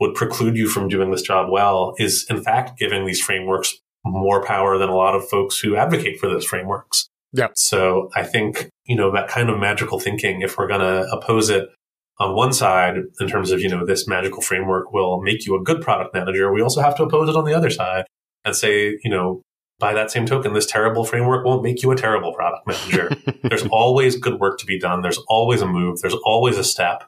would 0.00 0.14
preclude 0.14 0.56
you 0.56 0.68
from 0.68 0.88
doing 0.88 1.10
this 1.10 1.22
job 1.22 1.50
well 1.50 1.94
is 1.98 2.26
in 2.28 2.42
fact 2.42 2.78
giving 2.78 3.06
these 3.06 3.20
frameworks 3.20 3.74
more 4.04 4.44
power 4.44 4.78
than 4.78 4.88
a 4.88 4.94
lot 4.94 5.14
of 5.14 5.28
folks 5.28 5.58
who 5.58 5.76
advocate 5.76 6.20
for 6.20 6.28
those 6.28 6.44
frameworks. 6.44 7.08
Yeah. 7.32 7.48
So 7.54 8.10
I 8.14 8.22
think, 8.22 8.68
you 8.84 8.96
know, 8.96 9.10
that 9.12 9.28
kind 9.28 9.50
of 9.50 9.58
magical 9.58 9.98
thinking, 9.98 10.42
if 10.42 10.56
we're 10.56 10.68
going 10.68 10.80
to 10.80 11.08
oppose 11.10 11.50
it 11.50 11.68
on 12.18 12.34
one 12.34 12.52
side 12.52 12.96
in 13.20 13.28
terms 13.28 13.50
of, 13.50 13.60
you 13.60 13.68
know, 13.68 13.84
this 13.84 14.06
magical 14.06 14.40
framework 14.40 14.92
will 14.92 15.20
make 15.20 15.46
you 15.46 15.56
a 15.56 15.62
good 15.62 15.80
product 15.80 16.14
manager, 16.14 16.52
we 16.52 16.62
also 16.62 16.80
have 16.80 16.96
to 16.96 17.02
oppose 17.02 17.28
it 17.28 17.36
on 17.36 17.44
the 17.44 17.54
other 17.54 17.70
side 17.70 18.04
and 18.44 18.54
say, 18.54 18.98
you 19.02 19.10
know, 19.10 19.42
by 19.78 19.92
that 19.92 20.10
same 20.10 20.24
token, 20.24 20.52
this 20.52 20.66
terrible 20.66 21.04
framework 21.04 21.44
won't 21.44 21.62
make 21.62 21.82
you 21.82 21.90
a 21.90 21.96
terrible 21.96 22.32
product 22.32 22.66
manager. 22.66 23.10
there's 23.42 23.66
always 23.72 24.16
good 24.16 24.38
work 24.38 24.58
to 24.60 24.66
be 24.66 24.78
done. 24.78 25.02
There's 25.02 25.18
always 25.28 25.60
a 25.62 25.66
move. 25.66 26.00
There's 26.00 26.16
always 26.24 26.56
a 26.56 26.64
step. 26.64 27.04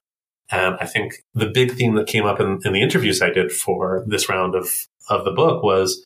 And 0.51 0.77
I 0.81 0.87
think 0.87 1.23
the 1.35 1.47
big 1.47 1.73
theme 1.73 1.95
that 1.95 2.07
came 2.07 2.25
up 2.25 2.41
in, 2.41 2.61
in 2.65 2.73
the 2.73 2.83
interviews 2.83 3.23
I 3.23 3.31
did 3.31 3.53
for 3.53 4.05
this 4.07 4.29
round 4.29 4.55
of, 4.55 4.87
of 5.09 5.25
the 5.25 5.31
book 5.31 5.63
was 5.63 6.05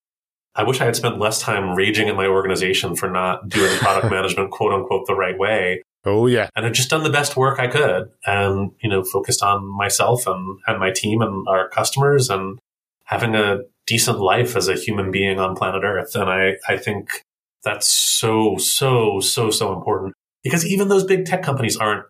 I 0.55 0.65
wish 0.65 0.81
I 0.81 0.85
had 0.85 0.97
spent 0.97 1.19
less 1.19 1.41
time 1.41 1.75
raging 1.75 2.09
at 2.09 2.17
my 2.17 2.27
organization 2.27 2.97
for 2.97 3.09
not 3.09 3.49
doing 3.49 3.77
product 3.79 4.11
management, 4.11 4.51
quote 4.51 4.73
unquote, 4.73 5.07
the 5.07 5.15
right 5.15 5.39
way. 5.39 5.83
Oh, 6.05 6.27
yeah. 6.27 6.49
And 6.57 6.65
I'd 6.65 6.75
just 6.75 6.91
done 6.91 7.05
the 7.05 7.11
best 7.11 7.37
work 7.37 7.59
I 7.59 7.67
could 7.67 8.11
and, 8.27 8.73
you 8.83 8.89
know, 8.89 9.05
focused 9.05 9.43
on 9.43 9.67
myself 9.67 10.27
and, 10.27 10.59
and 10.67 10.79
my 10.79 10.91
team 10.91 11.21
and 11.21 11.47
our 11.47 11.69
customers 11.69 12.31
and 12.31 12.59
having 13.05 13.35
a 13.35 13.59
decent 13.87 14.19
life 14.19 14.57
as 14.57 14.69
a 14.69 14.75
human 14.75 15.11
being 15.11 15.39
on 15.39 15.57
planet 15.57 15.83
Earth. 15.85 16.15
And 16.15 16.31
I, 16.31 16.55
I 16.69 16.79
think 16.79 17.11
that's 17.65 17.89
so, 17.89 18.57
so, 18.57 19.21
so, 19.21 19.51
so 19.51 19.75
important 19.75 20.15
because 20.43 20.65
even 20.67 20.89
those 20.89 21.05
big 21.05 21.27
tech 21.27 21.43
companies 21.43 21.77
aren't 21.77 22.07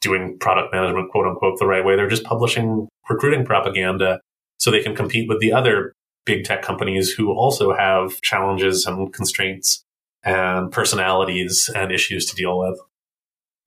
doing 0.00 0.38
product 0.38 0.72
management, 0.72 1.10
quote 1.10 1.26
unquote, 1.26 1.58
the 1.58 1.66
right 1.66 1.84
way. 1.84 1.96
They're 1.96 2.08
just 2.08 2.24
publishing 2.24 2.88
recruiting 3.10 3.44
propaganda 3.44 4.20
so 4.58 4.70
they 4.70 4.82
can 4.82 4.94
compete 4.94 5.28
with 5.28 5.40
the 5.40 5.52
other 5.52 5.92
big 6.24 6.44
tech 6.44 6.62
companies 6.62 7.10
who 7.10 7.32
also 7.32 7.74
have 7.74 8.20
challenges 8.22 8.86
and 8.86 9.12
constraints 9.12 9.82
and 10.22 10.70
personalities 10.72 11.68
and 11.74 11.92
issues 11.92 12.24
to 12.26 12.36
deal 12.36 12.58
with. 12.58 12.78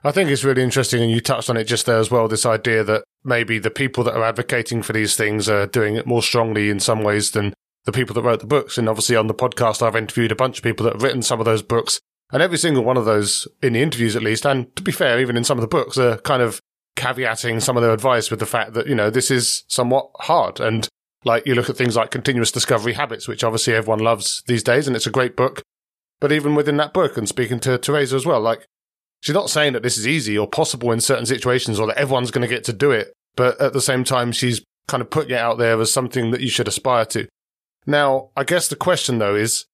I 0.03 0.12
think 0.12 0.29
it's 0.29 0.43
really 0.43 0.62
interesting, 0.62 1.01
and 1.01 1.12
you 1.12 1.21
touched 1.21 1.49
on 1.49 1.57
it 1.57 1.63
just 1.63 1.86
there 1.86 1.97
as 1.97 2.12
well. 2.12 2.27
This 2.27 2.45
idea 2.45 2.83
that 2.83 3.03
maybe 3.23 3.57
the 3.57 3.71
people 3.71 4.03
that 4.03 4.15
are 4.15 4.23
advocating 4.23 4.83
for 4.83 4.93
these 4.93 5.15
things 5.15 5.49
are 5.49 5.65
doing 5.65 5.95
it 5.95 6.05
more 6.05 6.21
strongly 6.21 6.69
in 6.69 6.79
some 6.79 7.03
ways 7.03 7.31
than 7.31 7.53
the 7.86 7.91
people 7.91 8.13
that 8.13 8.21
wrote 8.21 8.39
the 8.39 8.45
books. 8.45 8.77
And 8.77 8.88
obviously, 8.88 9.15
on 9.15 9.27
the 9.27 9.33
podcast, 9.33 9.81
I've 9.81 9.95
interviewed 9.95 10.31
a 10.31 10.36
bunch 10.36 10.60
of 10.60 10.63
people 10.63 10.83
that 10.86 10.93
have 10.93 11.03
written 11.03 11.23
some 11.23 11.39
of 11.39 11.45
those 11.45 11.63
books, 11.63 11.99
and 12.31 12.43
every 12.43 12.57
single 12.57 12.83
one 12.83 12.97
of 12.97 13.05
those, 13.05 13.47
in 13.63 13.73
the 13.73 13.81
interviews 13.81 14.15
at 14.15 14.23
least, 14.23 14.45
and 14.45 14.73
to 14.75 14.83
be 14.83 14.91
fair, 14.91 15.19
even 15.19 15.36
in 15.36 15.43
some 15.43 15.57
of 15.57 15.62
the 15.62 15.67
books, 15.67 15.97
are 15.97 16.17
kind 16.19 16.43
of 16.43 16.62
caveating 16.95 17.62
some 17.62 17.75
of 17.75 17.83
their 17.83 17.93
advice 17.93 18.29
with 18.29 18.39
the 18.39 18.45
fact 18.45 18.73
that 18.73 18.88
you 18.88 18.95
know 18.95 19.10
this 19.10 19.31
is 19.31 19.63
somewhat 19.67 20.10
hard 20.21 20.60
and. 20.60 20.88
Like 21.25 21.47
you 21.47 21.55
look 21.55 21.69
at 21.69 21.75
things 21.75 21.97
like 21.97 22.12
continuous 22.12 22.51
discovery 22.51 22.93
habits, 22.93 23.27
which 23.27 23.43
obviously 23.43 23.73
everyone 23.73 23.99
loves 23.99 24.43
these 24.45 24.63
days, 24.63 24.88
and 24.88 24.95
it's 24.95 25.07
a 25.07 25.12
great 25.12 25.36
book. 25.36 25.62
But 26.21 26.31
even 26.31 26.55
within 26.55 26.77
that 26.77 26.93
book, 26.93 27.17
and 27.17 27.27
speaking 27.27 27.60
to 27.62 27.77
Teresa 27.77 28.15
as 28.15 28.25
well, 28.25 28.39
like 28.39 28.65
She's 29.21 29.36
not 29.36 29.49
saying 29.49 29.73
that 29.73 29.84
this 29.84 29.97
is 29.97 30.08
easy 30.08 30.38
or 30.38 30.47
possible 30.47 30.91
in 30.91 31.01
certain 31.01 31.25
situations 31.25 31.80
or 31.80 31.88
that 31.88 31.97
everyone's 31.97 32.32
going 32.32 32.47
to 32.47 32.53
get 32.53 32.63
to 32.65 32.73
do 32.73 32.91
it. 32.91 33.13
But 33.36 33.60
at 33.60 33.73
the 33.73 33.82
same 33.82 34.03
time, 34.03 34.32
she's 34.32 34.62
kind 34.88 35.01
of 35.01 35.10
putting 35.10 35.32
it 35.32 35.39
out 35.39 35.58
there 35.58 35.80
as 35.80 35.91
something 35.91 36.32
that 36.32 36.41
you 36.41 36.49
should 36.49 36.67
aspire 36.67 37.06
to. 37.06 37.27
Now, 37.86 38.30
I 38.36 38.43
guess 38.43 38.67
the 38.67 38.75
question 38.75 39.17
though 39.17 39.36
is, 39.36 39.65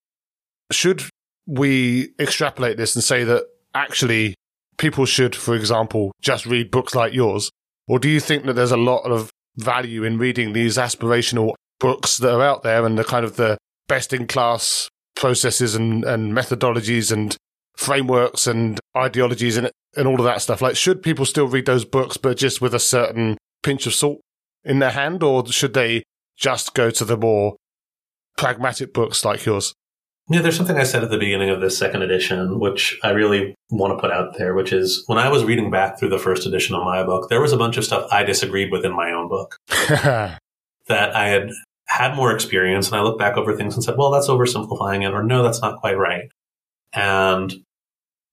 should 0.72 1.02
we 1.46 2.14
extrapolate 2.18 2.76
this 2.76 2.94
and 2.94 3.04
say 3.04 3.24
that 3.24 3.44
actually 3.74 4.34
people 4.78 5.04
should, 5.04 5.36
for 5.36 5.54
example, 5.54 6.12
just 6.20 6.46
read 6.46 6.70
books 6.70 6.94
like 6.94 7.12
yours? 7.12 7.50
Or 7.86 7.98
do 7.98 8.08
you 8.08 8.20
think 8.20 8.44
that 8.44 8.54
there's 8.54 8.72
a 8.72 8.76
lot 8.76 9.02
of 9.02 9.30
value 9.56 10.04
in 10.04 10.18
reading 10.18 10.52
these 10.52 10.78
aspirational 10.78 11.54
books 11.78 12.18
that 12.18 12.34
are 12.34 12.42
out 12.42 12.62
there 12.62 12.84
and 12.86 12.98
the 12.98 13.04
kind 13.04 13.24
of 13.24 13.36
the 13.36 13.58
best 13.88 14.12
in 14.12 14.26
class 14.26 14.88
processes 15.16 15.74
and, 15.74 16.04
and 16.04 16.32
methodologies 16.32 17.12
and 17.12 17.36
frameworks 17.76 18.46
and 18.46 18.80
ideologies 18.96 19.56
and 19.56 19.70
and 19.96 20.08
all 20.08 20.18
of 20.18 20.24
that 20.24 20.42
stuff. 20.42 20.60
Like, 20.60 20.76
should 20.76 21.02
people 21.02 21.24
still 21.24 21.46
read 21.46 21.66
those 21.66 21.84
books, 21.84 22.16
but 22.16 22.36
just 22.36 22.60
with 22.60 22.74
a 22.74 22.80
certain 22.80 23.38
pinch 23.62 23.86
of 23.86 23.94
salt 23.94 24.20
in 24.64 24.80
their 24.80 24.90
hand, 24.90 25.22
or 25.22 25.46
should 25.46 25.74
they 25.74 26.02
just 26.36 26.74
go 26.74 26.90
to 26.90 27.04
the 27.04 27.16
more 27.16 27.54
pragmatic 28.36 28.92
books 28.92 29.24
like 29.24 29.44
yours? 29.44 29.74
Yeah, 30.30 30.40
there's 30.40 30.56
something 30.56 30.78
I 30.78 30.84
said 30.84 31.04
at 31.04 31.10
the 31.10 31.18
beginning 31.18 31.50
of 31.50 31.60
this 31.60 31.76
second 31.76 32.00
edition, 32.02 32.58
which 32.58 32.98
I 33.02 33.10
really 33.10 33.54
want 33.70 33.92
to 33.92 34.00
put 34.00 34.10
out 34.10 34.38
there, 34.38 34.54
which 34.54 34.72
is 34.72 35.04
when 35.06 35.18
I 35.18 35.28
was 35.28 35.44
reading 35.44 35.70
back 35.70 35.98
through 35.98 36.08
the 36.08 36.18
first 36.18 36.46
edition 36.46 36.74
of 36.74 36.82
my 36.82 37.04
book, 37.04 37.28
there 37.28 37.42
was 37.42 37.52
a 37.52 37.58
bunch 37.58 37.76
of 37.76 37.84
stuff 37.84 38.08
I 38.10 38.24
disagreed 38.24 38.72
with 38.72 38.86
in 38.86 38.92
my 38.96 39.12
own 39.12 39.28
book 39.28 39.56
that 39.68 40.40
I 40.90 41.28
had 41.28 41.50
had 41.88 42.16
more 42.16 42.32
experience. 42.32 42.86
And 42.86 42.96
I 42.96 43.02
looked 43.02 43.18
back 43.18 43.36
over 43.36 43.54
things 43.54 43.74
and 43.74 43.84
said, 43.84 43.96
well, 43.98 44.10
that's 44.10 44.28
oversimplifying 44.28 45.06
it, 45.06 45.12
or 45.12 45.22
no, 45.22 45.42
that's 45.42 45.60
not 45.60 45.80
quite 45.80 45.98
right. 45.98 46.30
And 46.94 47.54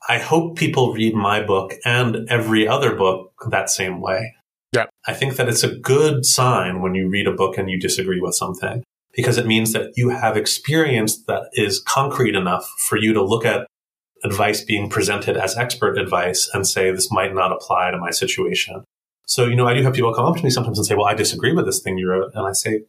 I 0.10 0.20
hope 0.20 0.58
people 0.58 0.94
read 0.94 1.16
my 1.16 1.42
book 1.42 1.74
and 1.86 2.28
every 2.30 2.68
other 2.68 2.96
book 2.96 3.34
that 3.50 3.70
same 3.70 4.02
way. 4.02 4.34
Yeah. 4.74 4.86
I 5.06 5.14
think 5.14 5.36
that 5.36 5.50
it's 5.50 5.64
a 5.64 5.76
good 5.76 6.26
sign 6.26 6.82
when 6.82 6.96
you 6.96 7.10
read 7.10 7.28
a 7.28 7.34
book 7.34 7.58
and 7.58 7.70
you 7.70 7.80
disagree 7.80 8.22
with 8.22 8.36
something. 8.36 8.84
because 9.14 9.38
it 9.38 9.46
means 9.46 9.74
that 9.74 9.92
you 9.96 10.10
have 10.10 10.38
experience 10.38 11.24
that 11.26 11.50
is 11.54 11.82
concrete 11.86 12.36
enough 12.36 12.68
for 12.80 12.98
you 12.98 13.14
to 13.14 13.24
look 13.24 13.46
at 13.46 13.68
advice 14.24 14.64
being 14.64 14.90
presented 14.90 15.36
as 15.36 15.58
expert 15.58 15.98
advice 15.98 16.50
and 16.54 16.68
say, 16.68 16.92
this 16.92 17.12
might 17.12 17.34
not 17.34 17.52
apply 17.52 17.92
to 17.92 17.98
my 17.98 18.12
situation. 18.12 18.84
So, 19.26 19.46
you 19.46 19.56
know, 19.56 19.68
I 19.68 19.74
do 19.74 19.84
have 19.84 19.94
people 19.94 20.14
come 20.14 20.26
up 20.26 20.38
to 20.38 20.44
me 20.44 20.50
sometimes 20.50 20.78
and 20.78 20.86
say, 20.86 20.96
well, 20.96 21.08
I 21.08 21.14
disagree 21.14 21.54
with 21.54 21.66
this 21.66 21.82
thing 21.82 21.98
you 21.98 22.10
wrote. 22.10 22.32
And 22.36 22.46
I 22.46 22.52
say, 22.52 22.84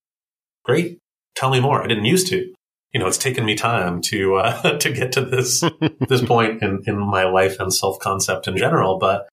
great, 0.64 0.98
tell 1.35 1.50
me 1.50 1.61
more. 1.61 1.82
I 1.82 1.87
didn't 1.87 2.04
used 2.04 2.28
to. 2.28 2.52
You 2.92 3.00
know, 3.00 3.07
it's 3.07 3.18
taken 3.18 3.44
me 3.44 3.55
time 3.55 4.02
to, 4.02 4.37
uh, 4.37 4.78
to 4.78 4.92
get 4.92 5.12
to 5.12 5.24
this, 5.24 5.64
this 6.09 6.24
point 6.24 6.62
in, 6.62 6.83
in 6.87 6.98
my 6.98 7.24
life 7.24 7.59
and 7.59 7.72
self 7.72 7.98
concept 7.98 8.48
in 8.48 8.57
general. 8.57 8.98
But 8.98 9.28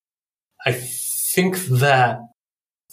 I 0.66 0.72
think 0.74 1.58
that 1.68 2.20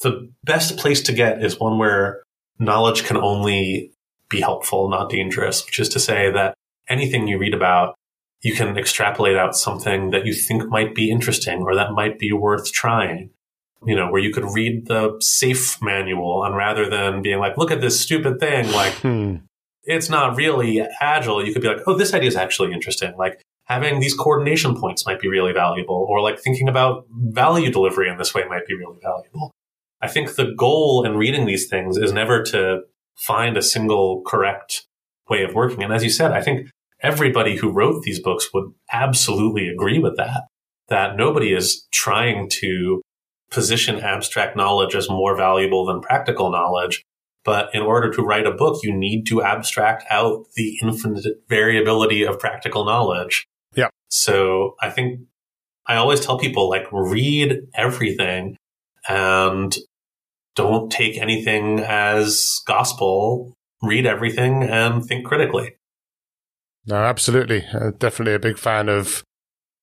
the 0.02 0.31
best 0.44 0.76
place 0.76 1.02
to 1.02 1.12
get 1.12 1.42
is 1.42 1.59
one 1.59 1.79
where 1.79 2.22
knowledge 2.59 3.05
can 3.05 3.16
only 3.16 3.92
be 4.29 4.40
helpful, 4.40 4.88
not 4.88 5.11
dangerous, 5.11 5.64
which 5.64 5.79
is 5.79 5.88
to 5.90 6.00
say 6.00 6.31
that 6.33 6.55
anything 6.88 7.26
you 7.26 7.38
read 7.38 7.55
about, 7.55 7.94
you 8.42 8.55
can 8.55 8.76
extrapolate 8.76 9.37
out 9.37 9.57
something 9.57 10.11
that 10.11 10.26
you 10.26 10.35
think 10.35 10.68
might 10.68 10.94
be 10.94 11.11
interesting 11.11 11.62
or 11.62 11.74
that 11.74 11.92
might 11.92 12.18
be 12.18 12.33
worth 12.33 12.72
trying. 12.72 13.31
You 13.85 13.94
know, 13.94 14.11
where 14.11 14.22
you 14.22 14.33
could 14.33 14.44
read 14.52 14.87
the 14.87 15.16
SAFe 15.20 15.81
manual 15.83 16.44
and 16.44 16.57
rather 16.57 16.88
than 16.88 17.22
being 17.22 17.38
like, 17.38 17.57
look 17.57 17.70
at 17.70 17.81
this 17.81 18.00
stupid 18.00 18.40
thing, 18.40 18.72
like, 18.72 18.94
hmm. 18.94 19.37
It's 19.87 20.11
not 20.11 20.37
really 20.37 20.81
agile, 21.01 21.44
you 21.44 21.53
could 21.53 21.62
be 21.62 21.68
like, 21.68 21.83
oh, 21.87 21.96
this 21.96 22.12
idea 22.12 22.29
is 22.29 22.37
actually 22.37 22.72
interesting. 22.72 23.14
Like, 23.16 23.40
having 23.64 23.99
these 24.01 24.14
coordination 24.14 24.77
points 24.77 25.07
might 25.07 25.20
be 25.20 25.29
really 25.29 25.53
valuable, 25.53 26.07
or 26.09 26.20
like 26.20 26.38
thinking 26.38 26.68
about 26.68 27.05
value 27.11 27.70
delivery 27.70 28.09
in 28.09 28.16
this 28.16 28.35
way 28.35 28.44
might 28.49 28.66
be 28.66 28.75
really 28.75 28.99
valuable. 29.03 29.53
I 30.01 30.09
think 30.09 30.35
the 30.35 30.55
goal 30.57 31.05
in 31.05 31.16
reading 31.16 31.46
these 31.46 31.68
things 31.68 31.96
is 31.96 32.12
never 32.12 32.42
to 32.44 32.83
find 33.16 33.57
a 33.57 33.62
single 33.62 34.22
correct 34.27 34.87
way 35.29 35.42
of 35.42 35.55
working. 35.55 35.83
And 35.83 35.92
as 35.92 36.05
you 36.05 36.11
said, 36.11 36.33
I 36.33 36.42
think 36.42 36.68
everybody 37.03 37.57
who 37.57 37.72
wrote 37.72 38.03
these 38.03 38.20
books 38.20 38.51
would 38.55 38.72
absolutely 38.92 39.68
agree 39.68 39.99
with 39.99 40.16
that, 40.16 40.42
that 40.88 41.16
nobody 41.16 41.53
is 41.53 41.87
trying 41.92 42.49
to 42.61 43.03
position 43.51 44.01
abstract 44.01 44.57
knowledge 44.57 44.94
as 44.94 45.09
more 45.09 45.37
valuable 45.37 45.87
than 45.87 46.01
practical 46.01 46.51
knowledge. 46.51 47.03
But 47.46 47.72
in 47.72 47.80
order 47.80 48.11
to 48.12 48.22
write 48.22 48.44
a 48.44 48.50
book, 48.50 48.80
you 48.82 48.92
need 48.92 49.24
to 49.28 49.40
abstract 49.40 50.04
out 50.11 50.46
the 50.56 50.76
infinite 50.82 51.24
variability 51.48 52.24
of 52.24 52.40
practical 52.40 52.85
knowledge. 52.85 53.46
Yeah. 53.74 53.88
So 54.09 54.74
I 54.82 54.90
think 54.90 55.20
I 55.87 55.94
always 55.94 56.20
tell 56.20 56.38
people 56.38 56.68
like 56.68 56.87
read 56.90 57.61
everything 57.74 58.56
and 59.09 59.74
don't 60.56 60.90
take 60.90 61.16
anything 61.18 61.78
as 61.80 62.61
gospel. 62.66 63.54
Read 63.80 64.06
everything 64.06 64.64
and 64.64 65.04
think 65.04 65.24
critically. 65.24 65.76
No, 66.87 66.96
absolutely. 66.96 67.64
Uh, 67.72 67.92
definitely 67.96 68.35
a 68.35 68.40
big 68.40 68.59
fan 68.59 68.88
of 68.88 69.22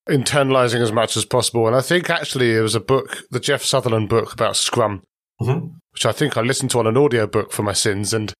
internalizing 0.08 0.82
as 0.82 0.92
much 0.92 1.16
as 1.16 1.24
possible. 1.24 1.66
And 1.66 1.74
I 1.74 1.80
think 1.80 2.10
actually 2.10 2.54
it 2.54 2.60
was 2.60 2.74
a 2.74 2.80
book, 2.80 3.24
the 3.30 3.40
Jeff 3.40 3.62
Sutherland 3.62 4.10
book 4.10 4.34
about 4.34 4.56
Scrum, 4.56 5.02
mm-hmm. 5.40 5.68
Which 5.94 6.04
I 6.04 6.12
think 6.12 6.36
I 6.36 6.42
listened 6.42 6.72
to 6.72 6.80
on 6.80 6.86
an 6.88 6.96
audio 6.96 7.26
book 7.26 7.52
for 7.52 7.62
my 7.62 7.72
sins. 7.72 8.12
And 8.12 8.34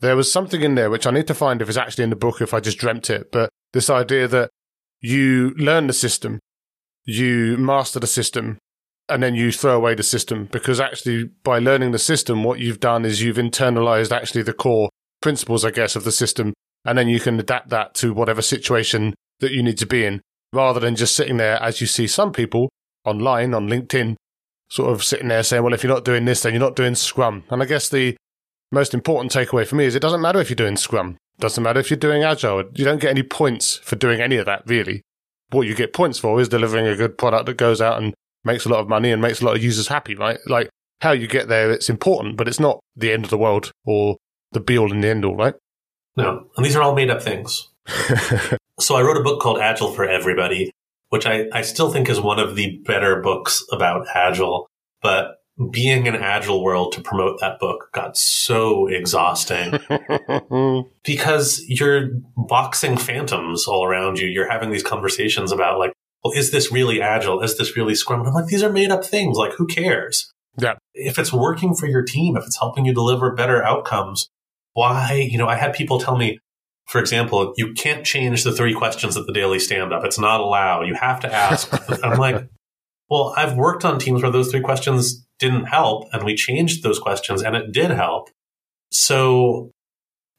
there 0.00 0.16
was 0.16 0.32
something 0.32 0.62
in 0.62 0.74
there 0.74 0.90
which 0.90 1.06
I 1.06 1.10
need 1.10 1.26
to 1.28 1.34
find 1.34 1.60
if 1.60 1.68
it's 1.68 1.78
actually 1.78 2.04
in 2.04 2.10
the 2.10 2.16
book, 2.16 2.40
if 2.40 2.54
I 2.54 2.60
just 2.60 2.78
dreamt 2.78 3.10
it. 3.10 3.30
But 3.30 3.50
this 3.74 3.90
idea 3.90 4.26
that 4.28 4.50
you 5.00 5.50
learn 5.58 5.86
the 5.86 5.92
system, 5.92 6.40
you 7.04 7.58
master 7.58 8.00
the 8.00 8.06
system, 8.06 8.56
and 9.08 9.22
then 9.22 9.34
you 9.34 9.52
throw 9.52 9.76
away 9.76 9.94
the 9.94 10.02
system 10.02 10.48
because 10.50 10.80
actually 10.80 11.24
by 11.44 11.58
learning 11.58 11.92
the 11.92 11.98
system, 11.98 12.42
what 12.42 12.58
you've 12.58 12.80
done 12.80 13.04
is 13.04 13.22
you've 13.22 13.36
internalized 13.36 14.10
actually 14.10 14.42
the 14.42 14.54
core 14.54 14.88
principles, 15.20 15.64
I 15.64 15.70
guess, 15.70 15.96
of 15.96 16.04
the 16.04 16.12
system. 16.12 16.54
And 16.84 16.96
then 16.96 17.08
you 17.08 17.20
can 17.20 17.38
adapt 17.38 17.68
that 17.68 17.94
to 17.96 18.14
whatever 18.14 18.42
situation 18.42 19.14
that 19.40 19.52
you 19.52 19.62
need 19.62 19.78
to 19.78 19.86
be 19.86 20.04
in 20.04 20.22
rather 20.52 20.80
than 20.80 20.96
just 20.96 21.14
sitting 21.14 21.36
there 21.36 21.62
as 21.62 21.80
you 21.80 21.86
see 21.86 22.06
some 22.06 22.32
people 22.32 22.70
online 23.04 23.52
on 23.52 23.68
LinkedIn 23.68 24.16
sort 24.68 24.92
of 24.92 25.04
sitting 25.04 25.28
there 25.28 25.42
saying, 25.42 25.62
well, 25.62 25.74
if 25.74 25.82
you're 25.82 25.92
not 25.92 26.04
doing 26.04 26.24
this, 26.24 26.42
then 26.42 26.52
you're 26.52 26.60
not 26.60 26.76
doing 26.76 26.94
Scrum. 26.94 27.44
And 27.50 27.62
I 27.62 27.66
guess 27.66 27.88
the 27.88 28.16
most 28.72 28.94
important 28.94 29.32
takeaway 29.32 29.66
for 29.66 29.76
me 29.76 29.84
is 29.84 29.94
it 29.94 30.00
doesn't 30.00 30.20
matter 30.20 30.40
if 30.40 30.50
you're 30.50 30.56
doing 30.56 30.76
Scrum. 30.76 31.16
It 31.38 31.40
doesn't 31.40 31.62
matter 31.62 31.80
if 31.80 31.90
you're 31.90 31.98
doing 31.98 32.22
Agile. 32.22 32.64
You 32.74 32.84
don't 32.84 33.00
get 33.00 33.10
any 33.10 33.22
points 33.22 33.76
for 33.76 33.96
doing 33.96 34.20
any 34.20 34.36
of 34.36 34.46
that, 34.46 34.62
really. 34.66 35.02
What 35.50 35.66
you 35.66 35.74
get 35.74 35.92
points 35.92 36.18
for 36.18 36.40
is 36.40 36.48
delivering 36.48 36.86
a 36.86 36.96
good 36.96 37.16
product 37.16 37.46
that 37.46 37.56
goes 37.56 37.80
out 37.80 38.02
and 38.02 38.14
makes 38.44 38.64
a 38.64 38.68
lot 38.68 38.80
of 38.80 38.88
money 38.88 39.12
and 39.12 39.22
makes 39.22 39.40
a 39.40 39.44
lot 39.44 39.56
of 39.56 39.62
users 39.62 39.88
happy, 39.88 40.14
right? 40.14 40.38
Like 40.46 40.68
how 41.00 41.12
you 41.12 41.26
get 41.26 41.48
there, 41.48 41.70
it's 41.70 41.90
important, 41.90 42.36
but 42.36 42.48
it's 42.48 42.60
not 42.60 42.80
the 42.96 43.12
end 43.12 43.24
of 43.24 43.30
the 43.30 43.38
world 43.38 43.70
or 43.84 44.16
the 44.52 44.60
be 44.60 44.78
all 44.78 44.92
and 44.92 45.04
the 45.04 45.08
end 45.08 45.24
all, 45.24 45.36
right? 45.36 45.54
No. 46.16 46.46
And 46.56 46.64
these 46.64 46.74
are 46.74 46.82
all 46.82 46.94
made 46.94 47.10
up 47.10 47.22
things. 47.22 47.68
so 48.80 48.96
I 48.96 49.02
wrote 49.02 49.18
a 49.18 49.22
book 49.22 49.40
called 49.40 49.58
Agile 49.58 49.92
for 49.92 50.08
Everybody, 50.08 50.72
which 51.16 51.26
I, 51.26 51.46
I 51.50 51.62
still 51.62 51.90
think 51.90 52.10
is 52.10 52.20
one 52.20 52.38
of 52.38 52.56
the 52.56 52.78
better 52.84 53.22
books 53.22 53.64
about 53.72 54.06
Agile. 54.14 54.68
But 55.00 55.36
being 55.70 56.06
an 56.06 56.14
Agile 56.14 56.62
world 56.62 56.92
to 56.92 57.00
promote 57.00 57.40
that 57.40 57.58
book 57.58 57.88
got 57.94 58.18
so 58.18 58.86
exhausting 58.86 59.78
because 61.04 61.64
you're 61.68 62.10
boxing 62.36 62.98
phantoms 62.98 63.66
all 63.66 63.82
around 63.82 64.18
you. 64.18 64.28
You're 64.28 64.50
having 64.50 64.70
these 64.70 64.82
conversations 64.82 65.52
about 65.52 65.78
like, 65.78 65.94
well, 66.22 66.34
is 66.34 66.50
this 66.50 66.70
really 66.70 67.00
agile? 67.00 67.40
Is 67.40 67.56
this 67.56 67.78
really 67.78 67.94
scrum? 67.94 68.20
And 68.20 68.28
I'm 68.28 68.34
like, 68.34 68.48
these 68.48 68.62
are 68.62 68.70
made 68.70 68.90
up 68.90 69.02
things. 69.02 69.38
Like, 69.38 69.52
who 69.54 69.66
cares? 69.66 70.30
Yeah. 70.58 70.74
If 70.92 71.18
it's 71.18 71.32
working 71.32 71.74
for 71.74 71.86
your 71.86 72.02
team, 72.02 72.36
if 72.36 72.44
it's 72.44 72.58
helping 72.58 72.84
you 72.84 72.92
deliver 72.92 73.32
better 73.32 73.64
outcomes, 73.64 74.28
why, 74.74 75.26
you 75.30 75.38
know, 75.38 75.48
I 75.48 75.54
had 75.54 75.72
people 75.72 75.98
tell 75.98 76.18
me, 76.18 76.38
for 76.86 77.00
example, 77.00 77.52
you 77.56 77.72
can't 77.74 78.06
change 78.06 78.44
the 78.44 78.52
three 78.52 78.72
questions 78.72 79.16
at 79.16 79.26
the 79.26 79.32
daily 79.32 79.58
stand 79.58 79.92
up. 79.92 80.04
It's 80.04 80.18
not 80.18 80.40
allowed. 80.40 80.86
You 80.86 80.94
have 80.94 81.20
to 81.20 81.32
ask. 81.32 81.68
I'm 82.04 82.18
like, 82.18 82.48
well, 83.10 83.34
I've 83.36 83.56
worked 83.56 83.84
on 83.84 83.98
teams 83.98 84.22
where 84.22 84.30
those 84.30 84.50
three 84.50 84.60
questions 84.60 85.26
didn't 85.38 85.66
help 85.66 86.08
and 86.12 86.24
we 86.24 86.34
changed 86.34 86.82
those 86.82 86.98
questions 86.98 87.42
and 87.42 87.56
it 87.56 87.72
did 87.72 87.90
help. 87.90 88.30
So, 88.90 89.72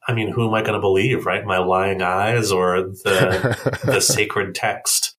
I 0.08 0.14
mean, 0.14 0.32
who 0.32 0.48
am 0.48 0.54
I 0.54 0.62
going 0.62 0.74
to 0.74 0.80
believe, 0.80 1.26
right? 1.26 1.46
My 1.46 1.58
lying 1.58 2.02
eyes 2.02 2.52
or 2.52 2.82
the, 2.82 3.80
the 3.86 4.00
sacred 4.00 4.56
text? 4.56 5.16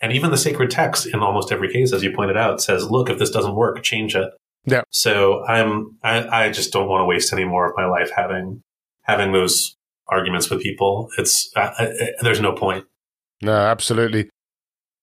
And 0.00 0.12
even 0.12 0.30
the 0.30 0.36
sacred 0.36 0.70
text 0.70 1.06
in 1.06 1.20
almost 1.20 1.50
every 1.50 1.72
case, 1.72 1.92
as 1.92 2.04
you 2.04 2.12
pointed 2.12 2.36
out, 2.36 2.60
says, 2.60 2.88
look, 2.88 3.10
if 3.10 3.18
this 3.18 3.30
doesn't 3.30 3.54
work, 3.54 3.82
change 3.82 4.14
it. 4.14 4.30
Yeah. 4.64 4.82
So 4.90 5.44
I'm, 5.44 5.96
I, 6.04 6.44
I 6.44 6.50
just 6.50 6.72
don't 6.72 6.88
want 6.88 7.00
to 7.00 7.06
waste 7.06 7.32
any 7.32 7.44
more 7.44 7.68
of 7.68 7.74
my 7.76 7.86
life 7.86 8.10
having, 8.14 8.62
having 9.02 9.32
those 9.32 9.75
arguments 10.08 10.50
with 10.50 10.60
people. 10.60 11.10
It's, 11.18 11.50
uh, 11.56 11.70
I, 11.78 11.84
I, 11.84 11.90
there's 12.22 12.40
no 12.40 12.52
point. 12.52 12.84
No, 13.42 13.52
absolutely. 13.52 14.30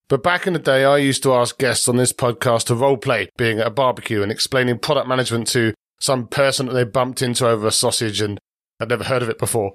But 0.09 0.23
back 0.23 0.47
in 0.47 0.53
the 0.53 0.59
day, 0.59 0.83
I 0.85 0.97
used 0.97 1.23
to 1.23 1.33
ask 1.33 1.57
guests 1.57 1.87
on 1.87 1.97
this 1.97 2.13
podcast 2.13 2.65
to 2.65 2.75
role 2.75 2.97
play 2.97 3.29
being 3.37 3.59
at 3.59 3.67
a 3.67 3.71
barbecue 3.71 4.21
and 4.21 4.31
explaining 4.31 4.79
product 4.79 5.07
management 5.07 5.47
to 5.49 5.73
some 5.99 6.27
person 6.27 6.65
that 6.65 6.73
they 6.73 6.83
bumped 6.83 7.21
into 7.21 7.47
over 7.47 7.67
a 7.67 7.71
sausage 7.71 8.21
and 8.21 8.39
had 8.79 8.89
never 8.89 9.05
heard 9.05 9.23
of 9.23 9.29
it 9.29 9.37
before. 9.37 9.73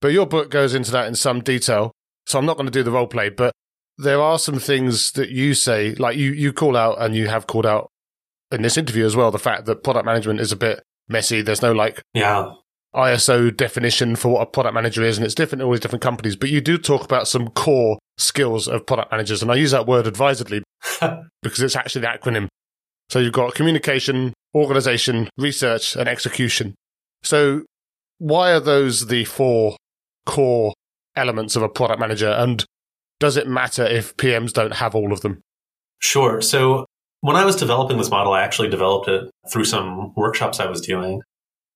But 0.00 0.12
your 0.12 0.26
book 0.26 0.50
goes 0.50 0.74
into 0.74 0.90
that 0.92 1.08
in 1.08 1.14
some 1.14 1.40
detail. 1.40 1.92
So 2.26 2.38
I'm 2.38 2.46
not 2.46 2.56
going 2.56 2.66
to 2.66 2.72
do 2.72 2.82
the 2.82 2.90
role 2.90 3.06
play, 3.06 3.30
but 3.30 3.52
there 3.96 4.20
are 4.20 4.38
some 4.38 4.58
things 4.58 5.12
that 5.12 5.30
you 5.30 5.54
say, 5.54 5.94
like 5.94 6.16
you, 6.16 6.32
you 6.32 6.52
call 6.52 6.76
out 6.76 7.00
and 7.00 7.14
you 7.14 7.28
have 7.28 7.46
called 7.46 7.66
out 7.66 7.90
in 8.50 8.62
this 8.62 8.76
interview 8.76 9.04
as 9.04 9.16
well, 9.16 9.30
the 9.30 9.38
fact 9.38 9.66
that 9.66 9.82
product 9.82 10.06
management 10.06 10.40
is 10.40 10.52
a 10.52 10.56
bit 10.56 10.82
messy. 11.08 11.42
There's 11.42 11.62
no 11.62 11.72
like 11.72 12.02
yeah. 12.14 12.52
ISO 12.94 13.56
definition 13.56 14.16
for 14.16 14.28
what 14.28 14.42
a 14.42 14.46
product 14.46 14.74
manager 14.74 15.02
is, 15.02 15.16
and 15.16 15.24
it's 15.24 15.34
different 15.34 15.62
in 15.62 15.66
all 15.66 15.72
these 15.72 15.80
different 15.80 16.02
companies. 16.02 16.36
But 16.36 16.50
you 16.50 16.60
do 16.60 16.76
talk 16.76 17.04
about 17.04 17.28
some 17.28 17.48
core 17.48 17.98
skills 18.18 18.66
of 18.68 18.86
product 18.86 19.12
managers, 19.12 19.42
and 19.42 19.50
I 19.50 19.54
use 19.54 19.70
that 19.70 19.86
word 19.86 20.06
advisedly 20.06 20.62
because 21.42 21.60
it's 21.60 21.76
actually 21.76 22.02
the 22.02 22.08
acronym. 22.08 22.48
So 23.08 23.18
you've 23.18 23.32
got 23.32 23.54
communication, 23.54 24.32
organization, 24.54 25.28
research, 25.36 25.96
and 25.96 26.08
execution. 26.08 26.74
So 27.22 27.62
why 28.18 28.52
are 28.52 28.60
those 28.60 29.06
the 29.06 29.24
four 29.24 29.76
core 30.26 30.72
elements 31.16 31.56
of 31.56 31.62
a 31.62 31.68
product 31.68 32.00
manager? 32.00 32.28
And 32.28 32.64
does 33.18 33.36
it 33.36 33.48
matter 33.48 33.84
if 33.84 34.16
PMs 34.16 34.52
don't 34.52 34.74
have 34.74 34.94
all 34.94 35.12
of 35.12 35.20
them? 35.20 35.40
Sure. 35.98 36.40
So 36.40 36.86
when 37.20 37.36
I 37.36 37.44
was 37.44 37.56
developing 37.56 37.98
this 37.98 38.10
model, 38.10 38.32
I 38.32 38.42
actually 38.42 38.68
developed 38.68 39.08
it 39.08 39.30
through 39.50 39.64
some 39.64 40.12
workshops 40.16 40.60
I 40.60 40.66
was 40.66 40.80
doing. 40.80 41.20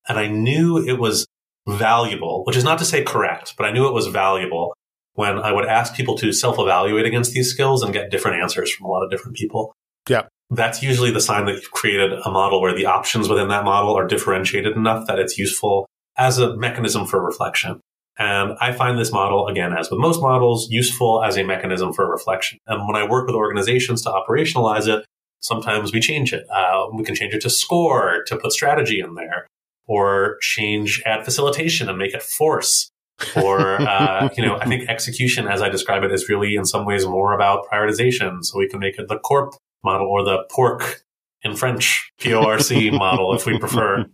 And 0.08 0.18
I 0.18 0.26
knew 0.26 0.78
it 0.78 0.98
was 0.98 1.26
valuable, 1.66 2.44
which 2.44 2.56
is 2.56 2.64
not 2.64 2.78
to 2.78 2.84
say 2.84 3.02
correct, 3.02 3.54
but 3.56 3.66
I 3.66 3.72
knew 3.72 3.86
it 3.86 3.94
was 3.94 4.06
valuable 4.06 4.74
when 5.14 5.38
I 5.38 5.52
would 5.52 5.66
ask 5.66 5.94
people 5.94 6.16
to 6.18 6.32
self 6.32 6.58
evaluate 6.58 7.06
against 7.06 7.32
these 7.32 7.50
skills 7.50 7.82
and 7.82 7.92
get 7.92 8.10
different 8.10 8.42
answers 8.42 8.70
from 8.72 8.86
a 8.86 8.88
lot 8.90 9.02
of 9.02 9.10
different 9.10 9.36
people. 9.36 9.72
Yeah. 10.08 10.22
That's 10.50 10.82
usually 10.82 11.10
the 11.10 11.20
sign 11.20 11.46
that 11.46 11.54
you've 11.54 11.70
created 11.70 12.12
a 12.12 12.30
model 12.30 12.60
where 12.60 12.74
the 12.74 12.86
options 12.86 13.28
within 13.28 13.48
that 13.48 13.64
model 13.64 13.96
are 13.96 14.06
differentiated 14.06 14.76
enough 14.76 15.06
that 15.06 15.18
it's 15.18 15.38
useful 15.38 15.86
as 16.18 16.38
a 16.38 16.56
mechanism 16.56 17.06
for 17.06 17.24
reflection. 17.24 17.80
And 18.16 18.52
I 18.60 18.72
find 18.72 18.98
this 18.98 19.10
model, 19.10 19.48
again, 19.48 19.72
as 19.72 19.90
with 19.90 19.98
most 19.98 20.20
models, 20.20 20.68
useful 20.70 21.24
as 21.24 21.36
a 21.36 21.42
mechanism 21.42 21.92
for 21.92 22.08
reflection. 22.08 22.58
And 22.66 22.86
when 22.86 22.94
I 22.94 23.08
work 23.08 23.26
with 23.26 23.34
organizations 23.34 24.02
to 24.02 24.10
operationalize 24.10 24.86
it, 24.86 25.04
sometimes 25.40 25.92
we 25.92 26.00
change 26.00 26.32
it. 26.32 26.44
Uh, 26.50 26.86
we 26.92 27.02
can 27.02 27.16
change 27.16 27.34
it 27.34 27.40
to 27.42 27.50
score, 27.50 28.22
to 28.26 28.36
put 28.36 28.52
strategy 28.52 29.00
in 29.00 29.14
there. 29.14 29.48
Or 29.86 30.38
change 30.40 31.02
add 31.04 31.24
facilitation 31.24 31.88
and 31.88 31.98
make 31.98 32.14
it 32.14 32.22
force. 32.22 32.90
or, 33.36 33.80
uh, 33.88 34.28
you 34.36 34.44
know, 34.44 34.56
I 34.56 34.66
think 34.66 34.88
execution, 34.88 35.46
as 35.46 35.62
I 35.62 35.68
describe 35.68 36.02
it, 36.04 36.12
is 36.12 36.28
really 36.28 36.56
in 36.56 36.64
some 36.64 36.84
ways 36.84 37.06
more 37.06 37.32
about 37.32 37.66
prioritization. 37.70 38.42
So 38.42 38.58
we 38.58 38.68
can 38.68 38.80
make 38.80 38.98
it 38.98 39.08
the 39.08 39.18
corp 39.18 39.54
model 39.84 40.06
or 40.06 40.24
the 40.24 40.44
pork 40.50 41.04
in 41.42 41.54
French, 41.54 42.10
P-O-R-C 42.18 42.90
model, 42.92 43.34
if 43.34 43.46
we 43.46 43.58
prefer. 43.58 44.06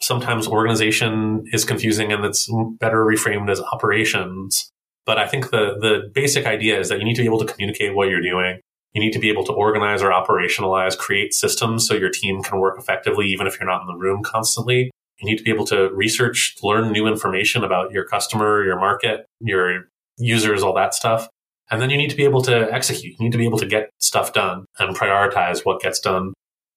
Sometimes 0.00 0.46
organization 0.46 1.44
is 1.52 1.64
confusing 1.64 2.12
and 2.12 2.24
it's 2.24 2.48
better 2.80 3.04
reframed 3.04 3.50
as 3.50 3.60
operations. 3.60 4.70
But 5.04 5.18
I 5.18 5.26
think 5.26 5.50
the, 5.50 5.76
the 5.80 6.10
basic 6.14 6.46
idea 6.46 6.78
is 6.78 6.88
that 6.88 6.98
you 6.98 7.04
need 7.04 7.16
to 7.16 7.22
be 7.22 7.26
able 7.26 7.40
to 7.40 7.52
communicate 7.52 7.94
what 7.94 8.08
you're 8.08 8.22
doing. 8.22 8.60
You 8.92 9.00
need 9.00 9.12
to 9.12 9.18
be 9.18 9.28
able 9.28 9.44
to 9.44 9.52
organize 9.52 10.02
or 10.02 10.10
operationalize, 10.10 10.96
create 10.96 11.34
systems 11.34 11.86
so 11.86 11.94
your 11.94 12.10
team 12.10 12.42
can 12.42 12.58
work 12.58 12.78
effectively, 12.78 13.26
even 13.28 13.46
if 13.46 13.58
you're 13.58 13.68
not 13.68 13.82
in 13.82 13.86
the 13.86 13.96
room 13.96 14.22
constantly. 14.22 14.90
You 15.20 15.26
need 15.26 15.38
to 15.38 15.44
be 15.44 15.50
able 15.50 15.66
to 15.66 15.90
research, 15.94 16.56
learn 16.62 16.92
new 16.92 17.06
information 17.06 17.64
about 17.64 17.92
your 17.92 18.04
customer, 18.04 18.64
your 18.64 18.78
market, 18.78 19.26
your 19.40 19.88
users, 20.16 20.62
all 20.62 20.74
that 20.74 20.94
stuff. 20.94 21.28
And 21.70 21.82
then 21.82 21.90
you 21.90 21.96
need 21.96 22.10
to 22.10 22.16
be 22.16 22.24
able 22.24 22.42
to 22.42 22.72
execute. 22.72 23.14
You 23.18 23.24
need 23.24 23.32
to 23.32 23.38
be 23.38 23.44
able 23.44 23.58
to 23.58 23.66
get 23.66 23.90
stuff 23.98 24.32
done 24.32 24.64
and 24.78 24.96
prioritize 24.96 25.64
what 25.64 25.80
gets 25.80 26.00
done 26.00 26.32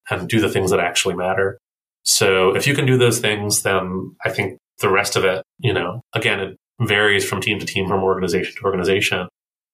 and 0.09 0.27
do 0.27 0.41
the 0.41 0.49
things 0.49 0.71
that 0.71 0.79
actually 0.79 1.15
matter. 1.15 1.57
So 2.03 2.55
if 2.55 2.67
you 2.67 2.73
can 2.73 2.85
do 2.85 2.97
those 2.97 3.19
things, 3.19 3.61
then 3.61 4.15
I 4.25 4.29
think 4.29 4.57
the 4.79 4.89
rest 4.89 5.15
of 5.15 5.23
it, 5.23 5.43
you 5.59 5.73
know, 5.73 6.01
again, 6.13 6.39
it 6.39 6.57
varies 6.81 7.27
from 7.27 7.41
team 7.41 7.59
to 7.59 7.65
team, 7.65 7.87
from 7.87 8.03
organization 8.03 8.53
to 8.57 8.65
organization. 8.65 9.27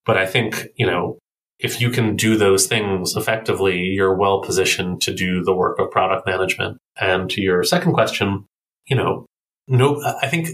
But 0.05 0.17
I 0.17 0.25
think, 0.25 0.67
you 0.75 0.85
know, 0.85 1.17
if 1.59 1.81
you 1.81 1.89
can 1.89 2.15
do 2.15 2.37
those 2.37 2.67
things 2.67 3.15
effectively, 3.15 3.79
you're 3.79 4.15
well 4.15 4.41
positioned 4.41 5.01
to 5.01 5.13
do 5.13 5.43
the 5.43 5.55
work 5.55 5.79
of 5.79 5.89
product 5.89 6.27
management. 6.27 6.77
And 6.99 7.29
to 7.31 7.41
your 7.41 7.63
second 7.63 7.93
question, 7.93 8.45
you 8.87 8.95
know, 8.95 9.25
no, 9.67 10.01
I 10.21 10.27
think 10.27 10.47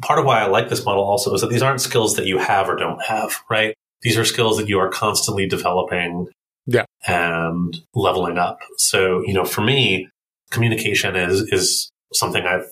part 0.00 0.18
of 0.18 0.24
why 0.24 0.40
I 0.40 0.46
like 0.46 0.68
this 0.68 0.84
model 0.84 1.04
also 1.04 1.34
is 1.34 1.40
that 1.40 1.50
these 1.50 1.62
aren't 1.62 1.80
skills 1.80 2.14
that 2.16 2.26
you 2.26 2.38
have 2.38 2.68
or 2.68 2.76
don't 2.76 3.02
have, 3.02 3.40
right? 3.50 3.74
These 4.02 4.16
are 4.16 4.24
skills 4.24 4.58
that 4.58 4.68
you 4.68 4.78
are 4.78 4.88
constantly 4.88 5.46
developing 5.46 6.28
yeah. 6.66 6.84
and 7.06 7.76
leveling 7.94 8.38
up. 8.38 8.60
So, 8.78 9.22
you 9.26 9.34
know, 9.34 9.44
for 9.44 9.60
me, 9.60 10.08
communication 10.50 11.16
is, 11.16 11.40
is 11.52 11.90
something 12.14 12.44
I've, 12.46 12.66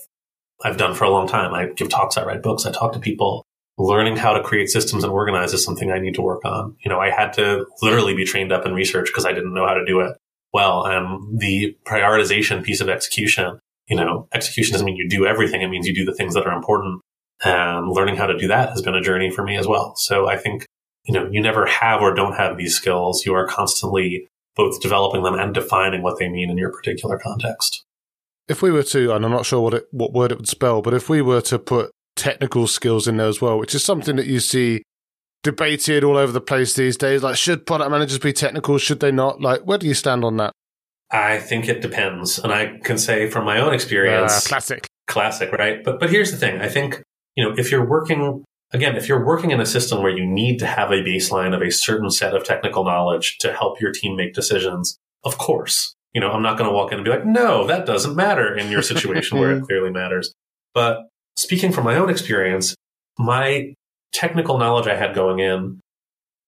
I've 0.64 0.76
done 0.76 0.94
for 0.94 1.04
a 1.04 1.10
long 1.10 1.26
time. 1.26 1.52
I 1.52 1.66
give 1.66 1.88
talks, 1.88 2.16
I 2.16 2.24
write 2.24 2.42
books, 2.42 2.64
I 2.64 2.70
talk 2.70 2.92
to 2.92 3.00
people. 3.00 3.44
Learning 3.76 4.16
how 4.16 4.32
to 4.32 4.42
create 4.42 4.68
systems 4.68 5.04
and 5.04 5.12
organize 5.12 5.52
is 5.52 5.64
something 5.64 5.92
I 5.92 6.00
need 6.00 6.14
to 6.14 6.22
work 6.22 6.44
on. 6.44 6.76
You 6.84 6.88
know, 6.88 6.98
I 6.98 7.10
had 7.10 7.32
to 7.34 7.64
literally 7.80 8.14
be 8.14 8.24
trained 8.24 8.50
up 8.50 8.66
in 8.66 8.74
research 8.74 9.06
because 9.06 9.24
I 9.24 9.32
didn't 9.32 9.54
know 9.54 9.66
how 9.66 9.74
to 9.74 9.84
do 9.84 10.00
it 10.00 10.16
well. 10.52 10.84
And 10.84 11.38
the 11.38 11.76
prioritization 11.84 12.64
piece 12.64 12.80
of 12.80 12.88
execution, 12.88 13.60
you 13.88 13.96
know, 13.96 14.28
execution 14.32 14.72
doesn't 14.72 14.84
mean 14.84 14.96
you 14.96 15.08
do 15.08 15.26
everything. 15.26 15.62
It 15.62 15.68
means 15.68 15.86
you 15.86 15.94
do 15.94 16.04
the 16.04 16.14
things 16.14 16.34
that 16.34 16.46
are 16.46 16.56
important. 16.56 17.00
And 17.44 17.90
learning 17.90 18.16
how 18.16 18.26
to 18.26 18.36
do 18.36 18.48
that 18.48 18.70
has 18.70 18.82
been 18.82 18.94
a 18.94 19.00
journey 19.00 19.30
for 19.30 19.44
me 19.44 19.56
as 19.56 19.66
well. 19.66 19.94
So 19.96 20.28
I 20.28 20.36
think 20.36 20.66
you 21.08 21.14
know, 21.14 21.28
you 21.30 21.40
never 21.40 21.66
have 21.66 22.02
or 22.02 22.14
don't 22.14 22.36
have 22.36 22.58
these 22.58 22.76
skills. 22.76 23.24
You 23.24 23.34
are 23.34 23.46
constantly 23.46 24.28
both 24.54 24.80
developing 24.80 25.22
them 25.22 25.34
and 25.34 25.54
defining 25.54 26.02
what 26.02 26.18
they 26.18 26.28
mean 26.28 26.50
in 26.50 26.58
your 26.58 26.70
particular 26.70 27.18
context. 27.18 27.84
If 28.46 28.60
we 28.62 28.70
were 28.70 28.82
to, 28.84 29.14
and 29.14 29.24
I'm 29.24 29.30
not 29.30 29.46
sure 29.46 29.60
what 29.60 29.74
it, 29.74 29.86
what 29.90 30.12
word 30.12 30.32
it 30.32 30.38
would 30.38 30.48
spell, 30.48 30.82
but 30.82 30.94
if 30.94 31.08
we 31.08 31.22
were 31.22 31.40
to 31.42 31.58
put 31.58 31.92
technical 32.14 32.66
skills 32.66 33.08
in 33.08 33.16
there 33.16 33.28
as 33.28 33.40
well, 33.40 33.58
which 33.58 33.74
is 33.74 33.82
something 33.82 34.16
that 34.16 34.26
you 34.26 34.40
see 34.40 34.82
debated 35.42 36.04
all 36.04 36.16
over 36.16 36.32
the 36.32 36.40
place 36.40 36.74
these 36.74 36.96
days, 36.96 37.22
like 37.22 37.36
should 37.36 37.66
product 37.66 37.90
managers 37.90 38.18
be 38.18 38.32
technical? 38.32 38.76
Should 38.76 39.00
they 39.00 39.12
not? 39.12 39.40
Like, 39.40 39.62
where 39.62 39.78
do 39.78 39.86
you 39.86 39.94
stand 39.94 40.24
on 40.24 40.36
that? 40.38 40.52
I 41.10 41.38
think 41.38 41.68
it 41.68 41.80
depends, 41.80 42.38
and 42.38 42.52
I 42.52 42.78
can 42.84 42.98
say 42.98 43.30
from 43.30 43.44
my 43.44 43.60
own 43.60 43.72
experience, 43.72 44.46
uh, 44.46 44.48
classic, 44.48 44.86
classic, 45.06 45.52
right? 45.52 45.82
But 45.82 46.00
but 46.00 46.10
here's 46.10 46.30
the 46.30 46.36
thing: 46.36 46.60
I 46.60 46.68
think 46.68 47.02
you 47.34 47.44
know 47.44 47.54
if 47.56 47.70
you're 47.70 47.88
working 47.88 48.44
again, 48.72 48.96
if 48.96 49.08
you're 49.08 49.24
working 49.24 49.50
in 49.50 49.60
a 49.60 49.66
system 49.66 50.02
where 50.02 50.10
you 50.14 50.26
need 50.26 50.58
to 50.58 50.66
have 50.66 50.90
a 50.90 51.02
baseline 51.02 51.54
of 51.54 51.62
a 51.62 51.70
certain 51.70 52.10
set 52.10 52.34
of 52.34 52.44
technical 52.44 52.84
knowledge 52.84 53.38
to 53.38 53.52
help 53.52 53.80
your 53.80 53.92
team 53.92 54.16
make 54.16 54.34
decisions, 54.34 54.98
of 55.24 55.38
course, 55.38 55.94
you 56.12 56.20
know, 56.20 56.30
I'm 56.30 56.42
not 56.42 56.58
going 56.58 56.68
to 56.68 56.74
walk 56.74 56.92
in 56.92 56.98
and 56.98 57.04
be 57.04 57.10
like, 57.10 57.24
no, 57.24 57.66
that 57.66 57.86
doesn't 57.86 58.16
matter 58.16 58.56
in 58.56 58.70
your 58.70 58.82
situation 58.82 59.38
where 59.38 59.52
it 59.52 59.62
clearly 59.66 59.90
matters. 59.90 60.32
But 60.74 61.08
speaking 61.36 61.72
from 61.72 61.84
my 61.84 61.96
own 61.96 62.10
experience, 62.10 62.74
my 63.18 63.74
technical 64.12 64.58
knowledge 64.58 64.86
I 64.86 64.96
had 64.96 65.14
going 65.14 65.38
in 65.40 65.80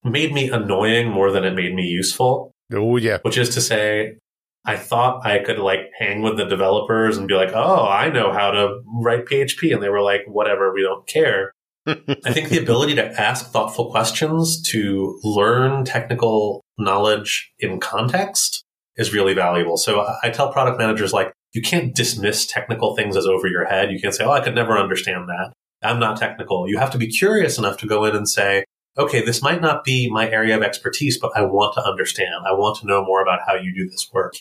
made 0.03 0.33
me 0.33 0.49
annoying 0.49 1.09
more 1.09 1.31
than 1.31 1.43
it 1.43 1.53
made 1.53 1.75
me 1.75 1.83
useful. 1.83 2.51
Oh, 2.73 2.97
yeah. 2.97 3.19
Which 3.21 3.37
is 3.37 3.49
to 3.49 3.61
say, 3.61 4.17
I 4.63 4.77
thought 4.77 5.25
I 5.25 5.39
could 5.39 5.57
like 5.57 5.91
hang 5.97 6.21
with 6.21 6.37
the 6.37 6.45
developers 6.45 7.17
and 7.17 7.27
be 7.27 7.33
like, 7.33 7.51
oh, 7.53 7.87
I 7.87 8.09
know 8.09 8.31
how 8.31 8.51
to 8.51 8.81
write 9.01 9.25
PHP. 9.25 9.73
And 9.73 9.81
they 9.81 9.89
were 9.89 10.01
like, 10.01 10.21
whatever, 10.27 10.73
we 10.73 10.83
don't 10.83 11.07
care. 11.07 11.53
I 11.87 12.31
think 12.31 12.49
the 12.49 12.61
ability 12.61 12.95
to 12.95 13.19
ask 13.19 13.47
thoughtful 13.47 13.89
questions, 13.89 14.61
to 14.69 15.19
learn 15.23 15.83
technical 15.83 16.63
knowledge 16.77 17.51
in 17.59 17.79
context 17.79 18.63
is 18.97 19.13
really 19.13 19.33
valuable. 19.33 19.77
So 19.77 20.07
I 20.21 20.29
tell 20.29 20.51
product 20.51 20.77
managers 20.77 21.11
like, 21.11 21.33
you 21.53 21.61
can't 21.61 21.95
dismiss 21.95 22.45
technical 22.45 22.95
things 22.95 23.17
as 23.17 23.25
over 23.25 23.47
your 23.47 23.65
head. 23.65 23.91
You 23.91 23.99
can't 23.99 24.13
say, 24.13 24.23
oh, 24.23 24.31
I 24.31 24.41
could 24.41 24.55
never 24.55 24.77
understand 24.77 25.27
that. 25.27 25.53
I'm 25.81 25.99
not 25.99 26.17
technical. 26.17 26.69
You 26.69 26.77
have 26.77 26.91
to 26.91 26.99
be 26.99 27.07
curious 27.07 27.57
enough 27.57 27.77
to 27.77 27.87
go 27.87 28.05
in 28.05 28.15
and 28.15 28.29
say, 28.29 28.63
okay, 28.97 29.25
this 29.25 29.41
might 29.41 29.61
not 29.61 29.83
be 29.83 30.09
my 30.09 30.29
area 30.29 30.55
of 30.55 30.61
expertise, 30.61 31.17
but 31.17 31.31
I 31.35 31.41
want 31.41 31.73
to 31.75 31.83
understand. 31.83 32.45
I 32.45 32.53
want 32.53 32.79
to 32.79 32.87
know 32.87 33.03
more 33.03 33.21
about 33.21 33.39
how 33.47 33.55
you 33.55 33.73
do 33.73 33.89
this 33.89 34.09
work. 34.13 34.35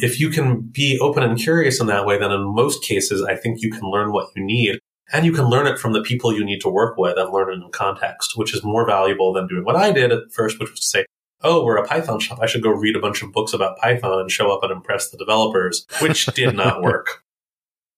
If 0.00 0.20
you 0.20 0.28
can 0.30 0.60
be 0.60 0.98
open 1.00 1.22
and 1.22 1.38
curious 1.38 1.80
in 1.80 1.86
that 1.86 2.04
way, 2.04 2.18
then 2.18 2.30
in 2.30 2.54
most 2.54 2.82
cases, 2.82 3.22
I 3.22 3.34
think 3.34 3.62
you 3.62 3.70
can 3.70 3.90
learn 3.90 4.12
what 4.12 4.28
you 4.36 4.44
need 4.44 4.78
and 5.12 5.24
you 5.24 5.32
can 5.32 5.46
learn 5.46 5.66
it 5.66 5.78
from 5.78 5.92
the 5.92 6.02
people 6.02 6.34
you 6.34 6.44
need 6.44 6.60
to 6.62 6.68
work 6.68 6.98
with 6.98 7.16
and 7.16 7.32
learn 7.32 7.50
it 7.50 7.64
in 7.64 7.70
context, 7.70 8.36
which 8.36 8.54
is 8.54 8.64
more 8.64 8.86
valuable 8.86 9.32
than 9.32 9.46
doing 9.46 9.64
what 9.64 9.76
I 9.76 9.92
did 9.92 10.12
at 10.12 10.32
first, 10.32 10.58
which 10.58 10.70
was 10.70 10.80
to 10.80 10.86
say, 10.86 11.06
oh, 11.42 11.64
we're 11.64 11.76
a 11.76 11.86
Python 11.86 12.18
shop. 12.18 12.40
I 12.42 12.46
should 12.46 12.62
go 12.62 12.70
read 12.70 12.96
a 12.96 13.00
bunch 13.00 13.22
of 13.22 13.32
books 13.32 13.52
about 13.52 13.78
Python 13.78 14.20
and 14.20 14.30
show 14.30 14.50
up 14.50 14.62
and 14.62 14.72
impress 14.72 15.10
the 15.10 15.16
developers, 15.16 15.86
which 16.00 16.26
did 16.26 16.56
not 16.56 16.82
work. 16.82 17.22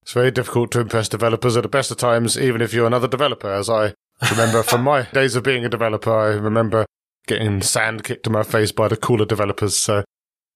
It's 0.02 0.12
very 0.12 0.30
difficult 0.30 0.70
to 0.72 0.80
impress 0.80 1.08
developers 1.08 1.56
at 1.56 1.62
the 1.62 1.68
best 1.68 1.90
of 1.90 1.96
times, 1.96 2.38
even 2.38 2.61
if 2.61 2.72
you're 2.72 2.87
another 2.87 3.08
developer. 3.08 3.52
As 3.52 3.68
I 3.68 3.94
remember 4.30 4.62
from 4.62 4.82
my 4.82 5.02
days 5.12 5.34
of 5.34 5.42
being 5.42 5.64
a 5.64 5.68
developer, 5.68 6.12
I 6.12 6.28
remember 6.34 6.87
getting 7.26 7.61
sand 7.62 8.04
kicked 8.04 8.26
in 8.26 8.32
my 8.32 8.42
face 8.42 8.72
by 8.72 8.88
the 8.88 8.96
cooler 8.96 9.26
developers. 9.26 9.76
So 9.76 10.04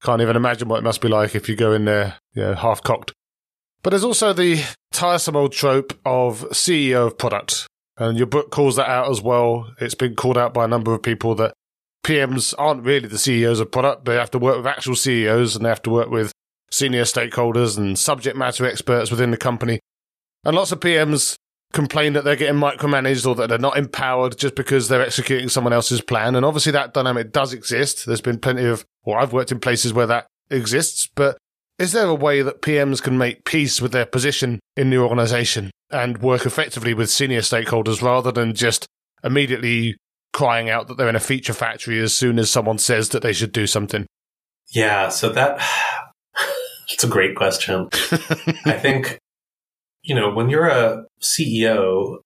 can't 0.03 0.23
even 0.23 0.37
imagine 0.37 0.69
what 0.69 0.79
it 0.79 0.85
must 0.85 1.01
be 1.01 1.09
like 1.09 1.35
if 1.35 1.49
you 1.49 1.57
go 1.57 1.73
in 1.73 1.85
there, 1.85 2.19
yeah, 2.35 2.55
half 2.55 2.83
cocked. 2.83 3.13
But 3.83 3.91
there's 3.91 4.05
also 4.05 4.33
the 4.33 4.65
tiresome 4.93 5.37
old 5.37 5.53
trope 5.53 5.99
of 6.05 6.43
CEO 6.51 7.07
of 7.07 7.19
product. 7.19 7.67
And 7.97 8.17
your 8.17 8.27
book 8.27 8.51
calls 8.51 8.77
that 8.77 8.89
out 8.89 9.11
as 9.11 9.21
well. 9.21 9.73
It's 9.81 9.95
been 9.95 10.15
called 10.15 10.39
out 10.39 10.55
by 10.55 10.65
a 10.65 10.69
number 10.69 10.95
of 10.95 11.03
people 11.03 11.35
that 11.37 11.53
PMs 12.05 12.55
aren't 12.59 12.85
really 12.85 13.09
the 13.09 13.19
CEOs 13.19 13.61
of 13.61 13.71
product. 13.71 14.05
They 14.05 14.15
have 14.15 14.31
to 14.33 14.39
work 14.39 14.57
with 14.57 14.67
actual 14.67 14.97
CEOs 14.97 15.57
and 15.57 15.65
they 15.65 15.69
have 15.69 15.83
to 15.83 15.91
work 15.91 16.11
with 16.11 16.33
senior 16.71 17.03
stakeholders 17.03 17.77
and 17.77 17.99
subject 17.99 18.37
matter 18.37 18.67
experts 18.67 19.11
within 19.11 19.31
the 19.31 19.37
company. 19.37 19.79
And 20.45 20.57
lots 20.57 20.73
of 20.73 20.81
PMs 20.81 21.37
complain 21.73 22.15
that 22.15 22.25
they're 22.25 22.37
getting 22.37 22.61
micromanaged 22.61 23.27
or 23.27 23.35
that 23.37 23.49
they're 23.49 23.59
not 23.59 23.77
empowered 23.77 24.37
just 24.37 24.55
because 24.55 24.89
they're 24.89 25.03
executing 25.03 25.49
someone 25.49 25.73
else's 25.73 26.01
plan. 26.01 26.35
And 26.35 26.45
obviously 26.45 26.73
that 26.73 26.95
dynamic 26.95 27.33
does 27.33 27.53
exist. 27.53 28.07
There's 28.07 28.21
been 28.21 28.39
plenty 28.39 28.65
of, 28.65 28.85
or 29.05 29.19
I've 29.19 29.33
worked 29.33 29.53
in 29.53 29.61
places 29.61 29.93
where 29.93 30.07
that 30.07 30.27
exists, 30.51 31.09
but 31.15 31.39
is 31.79 31.93
there 31.93 32.07
a 32.07 32.15
way 32.15 32.43
that 32.43 32.63
PMs 32.63 33.03
can 33.03 33.19
make 33.19 33.45
peace 33.45 33.81
with 33.81 33.93
their 33.93 34.07
position 34.07 34.61
in 34.77 34.91
the 34.91 34.99
organization 34.99 35.71
and 35.91 36.19
work 36.19 36.47
effectively 36.47 36.95
with 36.95 37.11
senior 37.11 37.41
stakeholders 37.41 38.03
rather 38.03 38.31
than 38.31 38.55
just 38.55 38.87
immediately 39.25 39.97
crying 40.33 40.71
out 40.71 40.89
that 40.89 40.97
they're 40.97 41.09
in 41.09 41.17
a 41.17 41.21
feature 41.21 41.53
factory 41.53 42.01
as 42.01 42.15
soon 42.15 42.39
as 42.39 42.51
someone 42.51 42.79
says 42.79 43.11
that 43.11 43.23
they 43.23 43.33
should 43.33 43.53
do 43.53 43.67
something? 43.67 44.07
Yeah, 44.73 45.09
so 45.09 45.31
that 45.31 45.61
it's 46.93 47.05
a 47.05 47.09
great 47.09 47.37
question. 47.37 47.89
I 48.65 48.73
think 48.81 49.19
you 50.03 50.15
know, 50.15 50.33
when 50.33 50.51
you're 50.51 50.69
a 50.69 51.05
CEO, 51.21 52.19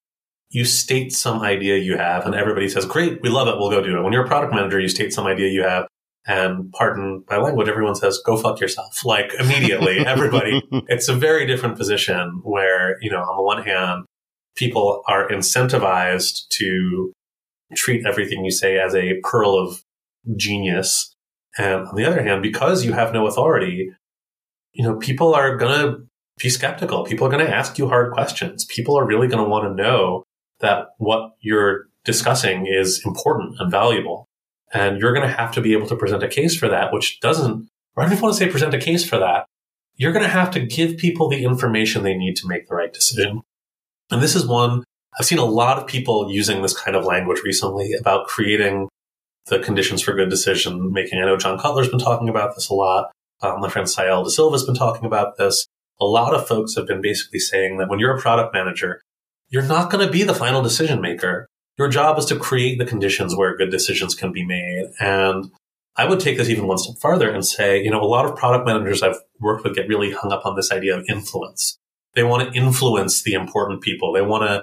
you 0.49 0.65
state 0.65 1.13
some 1.13 1.43
idea 1.43 1.77
you 1.77 1.99
have 1.99 2.25
and 2.25 2.35
everybody 2.35 2.69
says, 2.69 2.87
"Great, 2.87 3.21
we 3.23 3.29
love 3.29 3.49
it, 3.49 3.57
we'll 3.59 3.71
go 3.71 3.83
do 3.83 3.99
it." 3.99 4.03
When 4.03 4.13
you're 4.13 4.25
a 4.25 4.29
product 4.29 4.55
manager, 4.55 4.81
you 4.81 4.89
state 4.89 5.13
some 5.13 5.27
idea 5.27 5.49
you 5.49 5.63
have 5.63 5.87
and 6.27 6.73
pardon 6.73 7.25
my 7.31 7.37
language, 7.37 7.69
everyone 7.69 7.95
says, 7.95 8.21
go 8.25 8.37
fuck 8.37 8.61
yourself. 8.61 9.05
Like 9.05 9.33
immediately, 9.39 9.99
everybody, 10.07 10.63
it's 10.89 11.09
a 11.09 11.15
very 11.15 11.47
different 11.47 11.77
position 11.77 12.41
where, 12.43 12.99
you 13.01 13.11
know, 13.11 13.21
on 13.21 13.37
the 13.37 13.43
one 13.43 13.63
hand, 13.63 14.05
people 14.57 15.03
are 15.07 15.29
incentivized 15.29 16.49
to 16.49 17.13
treat 17.75 18.07
everything 18.07 18.45
you 18.45 18.51
say 18.51 18.79
as 18.79 18.95
a 18.95 19.21
pearl 19.23 19.57
of 19.57 19.83
genius. 20.37 21.15
And 21.59 21.87
on 21.87 21.95
the 21.95 22.05
other 22.05 22.23
hand, 22.23 22.43
because 22.43 22.85
you 22.85 22.93
have 22.93 23.13
no 23.13 23.27
authority, 23.27 23.93
you 24.73 24.85
know, 24.85 24.97
people 24.97 25.35
are 25.35 25.57
going 25.57 25.81
to 25.81 26.07
be 26.39 26.51
skeptical. 26.51 27.05
People 27.05 27.27
are 27.27 27.31
going 27.31 27.45
to 27.45 27.55
ask 27.55 27.79
you 27.79 27.89
hard 27.89 28.13
questions. 28.13 28.65
People 28.65 28.99
are 28.99 29.07
really 29.07 29.29
going 29.29 29.43
to 29.43 29.49
want 29.49 29.65
to 29.65 29.83
know 29.83 30.25
that 30.61 30.89
what 30.99 31.37
you're 31.41 31.87
discussing 32.05 32.67
is 32.67 33.05
important 33.05 33.57
and 33.59 33.71
valuable. 33.71 34.27
And 34.73 35.01
you're 35.01 35.13
going 35.13 35.27
to 35.27 35.35
have 35.35 35.53
to 35.53 35.61
be 35.61 35.73
able 35.73 35.87
to 35.89 35.97
present 35.97 36.23
a 36.23 36.29
case 36.29 36.57
for 36.57 36.69
that, 36.69 36.93
which 36.93 37.21
doesn't, 37.21 37.69
or 37.97 38.03
I 38.03 38.09
don't 38.09 38.21
want 38.21 38.35
to 38.35 38.39
say 38.39 38.51
present 38.51 38.75
a 38.75 38.79
case 38.79 39.09
for 39.09 39.19
that, 39.19 39.47
you're 39.97 40.13
going 40.13 40.25
to 40.25 40.31
have 40.31 40.51
to 40.53 40.61
give 40.61 40.99
people 40.99 41.29
the 41.29 41.45
information 41.45 42.03
they 42.03 42.17
need 42.17 42.37
to 42.37 42.49
make 42.49 42.69
the 42.69 42.75
right 42.75 42.93
decision. 42.93 43.43
And 44.11 44.23
this 44.23 44.35
is 44.35 44.47
one 44.47 44.85
I've 45.19 45.27
seen 45.27 45.39
a 45.39 45.45
lot 45.45 45.79
of 45.79 45.87
people 45.87 46.31
using 46.31 46.63
this 46.63 46.79
kind 46.79 46.97
of 46.97 47.05
language 47.05 47.41
recently 47.43 47.95
about 47.95 48.27
creating 48.27 48.89
the 49.47 49.59
conditions 49.59 50.03
for 50.03 50.13
good 50.13 50.29
decision 50.29 50.93
making. 50.93 51.21
I 51.21 51.25
know 51.25 51.37
John 51.37 51.59
Cutler's 51.59 51.89
been 51.89 51.99
talking 51.99 52.29
about 52.29 52.55
this 52.55 52.69
a 52.69 52.75
lot. 52.75 53.11
Um, 53.43 53.61
my 53.61 53.69
friend 53.69 53.89
Sael 53.89 54.25
De 54.25 54.31
Silva's 54.31 54.65
been 54.65 54.75
talking 54.75 55.07
about 55.07 55.39
this. 55.39 55.67
A 56.01 56.05
lot 56.05 56.35
of 56.35 56.47
folks 56.47 56.75
have 56.75 56.87
been 56.87 57.01
basically 57.01 57.39
saying 57.39 57.79
that 57.79 57.89
when 57.89 57.99
you're 57.99 58.17
a 58.17 58.21
product 58.21 58.53
manager, 58.53 59.01
you're 59.49 59.63
not 59.63 59.91
going 59.91 60.05
to 60.05 60.13
be 60.13 60.23
the 60.23 60.35
final 60.35 60.63
decision 60.63 61.01
maker. 61.01 61.49
Your 61.79 61.89
job 61.89 62.19
is 62.19 62.25
to 62.27 62.37
create 62.37 62.79
the 62.79 62.87
conditions 62.87 63.37
where 63.37 63.57
good 63.57 63.71
decisions 63.71 64.15
can 64.15 64.33
be 64.33 64.45
made. 64.45 64.91
And 64.99 65.51
I 65.97 66.07
would 66.07 66.21
take 66.21 66.37
this 66.37 66.49
even 66.49 66.67
one 66.67 66.79
step 66.79 66.97
farther 66.99 67.31
and 67.31 67.45
say, 67.45 67.83
you 67.83 67.91
know, 67.91 68.01
a 68.01 68.05
lot 68.05 68.27
of 68.27 68.37
product 68.37 68.67
managers 68.67 69.03
I've 69.03 69.19
worked 69.41 69.65
with 69.65 69.75
get 69.75 69.89
really 69.89 70.13
hung 70.13 70.33
up 70.33 70.45
on 70.45 70.57
this 70.57 70.73
idea 70.73 70.97
of 70.97 71.05
influence. 71.09 71.79
They 72.15 72.23
want 72.23 72.49
to 72.49 72.59
influence 72.59 73.23
the 73.23 73.35
important 73.35 73.83
people. 73.83 74.13
They 74.13 74.23
want 74.23 74.45
to 74.45 74.63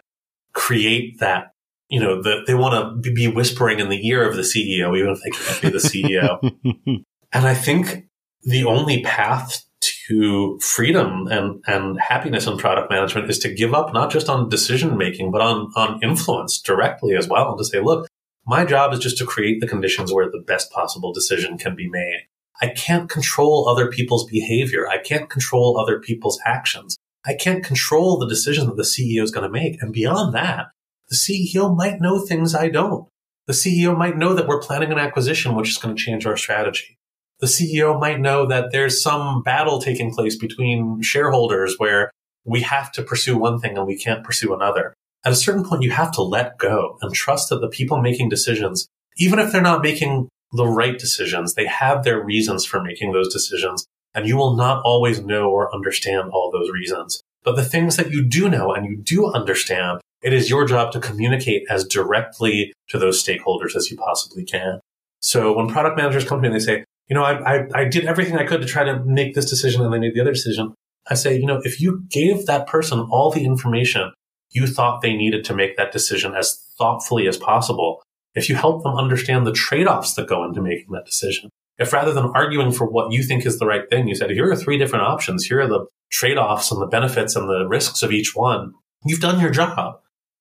create 0.54 1.20
that, 1.20 1.54
you 1.90 2.00
know, 2.00 2.22
the, 2.22 2.44
they 2.48 2.56
want 2.56 3.04
to 3.04 3.12
be 3.12 3.28
whispering 3.28 3.80
in 3.80 3.90
the 3.90 4.08
ear 4.08 4.28
of 4.28 4.36
the 4.36 4.42
CEO, 4.42 4.98
even 4.98 5.12
if 5.12 5.20
they 5.24 5.30
can't 5.30 5.62
be 5.62 5.70
the 5.70 5.78
CEO. 5.78 7.04
and 7.32 7.48
I 7.48 7.54
think 7.54 8.06
the 8.44 8.66
only 8.66 9.04
path 9.04 9.64
to 10.08 10.60
freedom 10.62 11.28
and, 11.28 11.64
and 11.68 12.00
happiness 12.00 12.48
in 12.48 12.58
product 12.58 12.90
management 12.90 13.30
is 13.30 13.40
to 13.40 13.54
give 13.54 13.74
up 13.74 13.94
not 13.94 14.12
just 14.12 14.30
on 14.30 14.50
decision 14.50 14.98
making, 14.98 15.32
but 15.32 15.42
on, 15.42 15.72
on 15.76 16.00
influence 16.04 16.62
directly 16.62 17.16
as 17.16 17.28
well. 17.28 17.50
And 17.50 17.58
to 17.58 17.66
say, 17.66 17.80
look, 17.80 18.08
my 18.46 18.66
job 18.66 18.94
is 18.94 19.00
just 19.00 19.18
to 19.20 19.26
create 19.26 19.62
the 19.62 19.68
conditions 19.68 20.12
where 20.12 20.30
the 20.30 20.44
best 20.46 20.72
possible 20.72 21.14
decision 21.14 21.58
can 21.58 21.76
be 21.76 21.90
made. 21.90 22.28
I 22.62 22.68
can't 22.68 23.10
control 23.10 23.68
other 23.68 23.90
people's 23.90 24.26
behavior. 24.26 24.88
I 24.88 24.98
can't 24.98 25.30
control 25.30 25.80
other 25.80 26.00
people's 26.00 26.40
actions. 26.46 26.98
I 27.26 27.34
can't 27.34 27.64
control 27.64 28.18
the 28.18 28.28
decision 28.28 28.68
that 28.68 28.78
the 28.78 28.84
CEO 28.84 29.24
is 29.24 29.32
going 29.32 29.46
to 29.46 29.52
make. 29.52 29.82
And 29.82 29.94
beyond 29.94 30.34
that, 30.34 30.68
the 31.10 31.16
CEO 31.16 31.76
might 31.76 32.02
know 32.02 32.20
things 32.20 32.54
I 32.54 32.70
don't. 32.70 33.08
The 33.48 33.54
CEO 33.54 33.98
might 33.98 34.18
know 34.18 34.34
that 34.34 34.48
we're 34.48 34.62
planning 34.62 34.92
an 34.92 35.00
acquisition, 35.00 35.56
which 35.56 35.70
is 35.70 35.78
going 35.78 35.96
to 35.96 36.02
change 36.02 36.26
our 36.26 36.38
strategy. 36.38 36.98
The 37.44 37.50
CEO 37.50 38.00
might 38.00 38.22
know 38.22 38.46
that 38.46 38.72
there's 38.72 39.04
some 39.04 39.44
battle 39.44 39.82
taking 39.82 40.14
place 40.14 40.38
between 40.38 41.02
shareholders 41.02 41.76
where 41.78 42.10
we 42.46 42.62
have 42.62 42.90
to 42.94 43.04
pursue 43.04 43.38
one 43.38 43.60
thing 43.60 43.78
and 43.78 43.86
we 43.86 43.98
can't 43.98 44.24
pursue 44.24 44.54
another. 44.54 44.94
At 45.26 45.34
a 45.34 45.36
certain 45.36 45.66
point, 45.66 45.84
you 45.84 45.92
have 45.92 46.14
to 46.14 46.22
let 46.22 46.58
go 46.58 46.98
and 47.02 47.14
trust 47.14 47.50
that 47.50 47.60
the 47.60 47.68
people 47.68 48.00
making 48.00 48.30
decisions, 48.30 48.88
even 49.18 49.40
if 49.40 49.52
they're 49.52 49.62
not 49.62 49.82
making 49.82 50.30
the 50.54 50.66
right 50.66 50.98
decisions, 50.98 51.54
they 51.54 51.66
have 51.66 52.06
their 52.06 52.24
reasons 52.24 52.64
for 52.64 52.82
making 52.82 53.12
those 53.12 53.34
decisions 53.34 53.86
and 54.16 54.26
you 54.26 54.38
will 54.38 54.56
not 54.56 54.82
always 54.86 55.20
know 55.20 55.50
or 55.50 55.76
understand 55.76 56.30
all 56.32 56.50
those 56.50 56.72
reasons. 56.72 57.22
But 57.44 57.58
the 57.58 57.66
things 57.66 57.98
that 57.98 58.10
you 58.10 58.24
do 58.24 58.48
know 58.48 58.74
and 58.74 58.86
you 58.86 58.96
do 58.96 59.30
understand, 59.34 60.00
it 60.22 60.32
is 60.32 60.50
your 60.50 60.64
job 60.64 60.94
to 60.94 61.02
communicate 61.02 61.64
as 61.70 61.84
directly 61.84 62.72
to 62.88 62.98
those 62.98 63.22
stakeholders 63.22 63.76
as 63.76 63.92
you 63.92 63.98
possibly 63.98 64.46
can. 64.46 64.80
So 65.20 65.52
when 65.52 65.68
product 65.68 65.98
managers 65.98 66.24
come 66.24 66.38
to 66.38 66.42
me 66.42 66.48
and 66.48 66.56
they 66.56 66.64
say, 66.64 66.86
you 67.08 67.16
know, 67.16 67.24
I, 67.24 67.58
I, 67.58 67.68
I 67.76 67.86
did 67.86 68.06
everything 68.06 68.38
I 68.38 68.46
could 68.46 68.62
to 68.62 68.68
try 68.68 68.84
to 68.84 69.04
make 69.04 69.36
this 69.36 69.50
decision 69.50 69.82
and 69.82 69.94
they 69.94 70.00
made 70.00 70.14
the 70.14 70.22
other 70.22 70.32
decision. 70.32 70.74
I 71.10 71.16
say, 71.16 71.38
you 71.38 71.46
know, 71.46 71.60
if 71.64 71.82
you 71.82 72.04
gave 72.10 72.46
that 72.46 72.68
person 72.68 73.00
all 73.12 73.32
the 73.32 73.46
information 73.46 74.14
you 74.52 74.68
thought 74.68 75.02
they 75.02 75.16
needed 75.16 75.44
to 75.46 75.56
make 75.56 75.76
that 75.78 75.92
decision 75.92 76.36
as 76.36 76.64
thoughtfully 76.78 77.28
as 77.28 77.38
possible, 77.38 78.02
if 78.36 78.50
you 78.50 78.56
help 78.56 78.84
them 78.84 78.96
understand 78.96 79.46
the 79.46 79.52
trade 79.52 79.88
offs 79.88 80.14
that 80.14 80.28
go 80.28 80.46
into 80.46 80.62
making 80.62 80.92
that 80.92 81.06
decision, 81.06 81.50
if 81.78 81.92
rather 81.92 82.14
than 82.14 82.32
arguing 82.36 82.72
for 82.72 82.88
what 82.88 83.12
you 83.12 83.24
think 83.24 83.46
is 83.46 83.60
the 83.60 83.66
right 83.66 83.90
thing, 83.90 84.08
you 84.08 84.16
said, 84.16 84.30
here 84.30 84.50
are 84.50 84.56
three 84.56 84.78
different 84.78 85.06
options. 85.06 85.46
Here 85.46 85.60
are 85.62 85.68
the 85.68 85.88
trade 86.12 86.38
offs 86.38 86.72
and 86.72 86.80
the 86.82 86.88
benefits 86.88 87.36
and 87.36 87.50
the 87.50 87.68
risks 87.68 88.04
of 88.04 88.12
each 88.12 88.36
one. 88.36 88.74
You've 89.06 89.20
done 89.20 89.42
your 89.42 89.50
job 89.50 90.00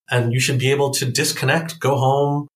and 0.09 0.31
you 0.31 0.39
should 0.39 0.59
be 0.59 0.71
able 0.71 0.91
to 0.91 1.05
disconnect, 1.05 1.79
go 1.79 1.97
home, 1.97 2.47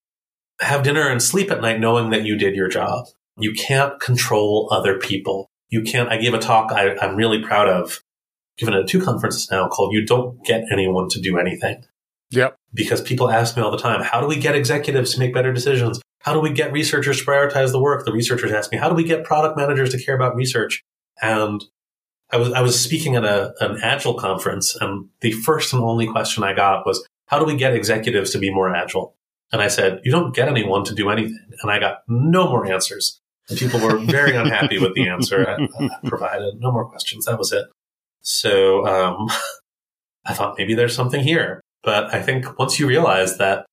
have 0.61 0.83
dinner 0.83 1.07
and 1.07 1.21
sleep 1.21 1.51
at 1.51 1.61
night 1.61 1.79
knowing 1.79 2.11
that 2.11 2.23
you 2.23 2.37
did 2.37 2.55
your 2.55 2.67
job. 2.67 3.07
You 3.37 3.53
can't 3.53 3.99
control 3.99 4.67
other 4.71 4.97
people. 4.97 5.49
You 5.69 5.83
can't. 5.83 6.09
I 6.09 6.17
gave 6.17 6.33
a 6.33 6.39
talk 6.39 6.71
I, 6.71 6.95
I'm 6.97 7.15
really 7.15 7.41
proud 7.41 7.67
of, 7.67 8.01
given 8.57 8.73
at 8.73 8.87
two 8.87 9.01
conferences 9.01 9.47
now 9.51 9.67
called 9.67 9.93
You 9.93 10.05
Don't 10.05 10.43
Get 10.45 10.65
Anyone 10.71 11.09
to 11.09 11.21
Do 11.21 11.37
Anything. 11.37 11.83
Yep. 12.31 12.57
Because 12.73 13.01
people 13.01 13.29
ask 13.29 13.55
me 13.55 13.63
all 13.63 13.71
the 13.71 13.77
time, 13.77 14.01
how 14.01 14.19
do 14.19 14.27
we 14.27 14.37
get 14.37 14.55
executives 14.55 15.13
to 15.13 15.19
make 15.19 15.33
better 15.33 15.53
decisions? 15.53 16.01
How 16.21 16.33
do 16.33 16.39
we 16.39 16.49
get 16.49 16.73
researchers 16.73 17.19
to 17.19 17.25
prioritize 17.25 17.71
the 17.71 17.79
work? 17.79 18.05
The 18.05 18.11
researchers 18.11 18.51
ask 18.51 18.71
me, 18.71 18.77
how 18.77 18.89
do 18.89 18.95
we 18.95 19.03
get 19.03 19.23
product 19.23 19.57
managers 19.57 19.91
to 19.91 20.03
care 20.03 20.15
about 20.15 20.35
research? 20.35 20.83
And 21.21 21.63
I 22.31 22.37
was, 22.37 22.51
I 22.51 22.61
was 22.61 22.79
speaking 22.79 23.15
at 23.15 23.23
a, 23.23 23.53
an 23.61 23.79
agile 23.81 24.15
conference 24.15 24.75
and 24.75 25.07
the 25.21 25.31
first 25.31 25.71
and 25.73 25.81
only 25.81 26.07
question 26.07 26.43
I 26.43 26.53
got 26.53 26.85
was, 26.85 27.07
how 27.27 27.39
do 27.39 27.45
we 27.45 27.55
get 27.55 27.73
executives 27.73 28.31
to 28.31 28.39
be 28.39 28.53
more 28.53 28.73
agile? 28.75 29.15
And 29.51 29.61
I 29.61 29.69
said, 29.69 30.01
you 30.03 30.11
don't 30.11 30.35
get 30.35 30.49
anyone 30.49 30.83
to 30.85 30.95
do 30.95 31.09
anything. 31.09 31.39
And 31.61 31.71
I 31.71 31.79
got 31.79 31.99
no 32.07 32.49
more 32.49 32.65
answers. 32.65 33.21
People 33.55 33.79
were 33.79 33.97
very 33.97 34.35
unhappy 34.35 34.79
with 34.79 34.93
the 34.93 35.07
answer 35.07 35.47
I, 35.47 35.67
I 35.83 35.89
provided. 36.09 36.59
No 36.59 36.71
more 36.71 36.85
questions. 36.89 37.25
That 37.25 37.37
was 37.37 37.51
it. 37.51 37.65
So, 38.21 38.85
um, 38.85 39.27
I 40.25 40.33
thought 40.33 40.55
maybe 40.57 40.73
there's 40.73 40.95
something 40.95 41.23
here. 41.23 41.61
But 41.83 42.13
I 42.13 42.21
think 42.21 42.59
once 42.59 42.79
you 42.79 42.87
realize 42.87 43.37
that 43.37 43.65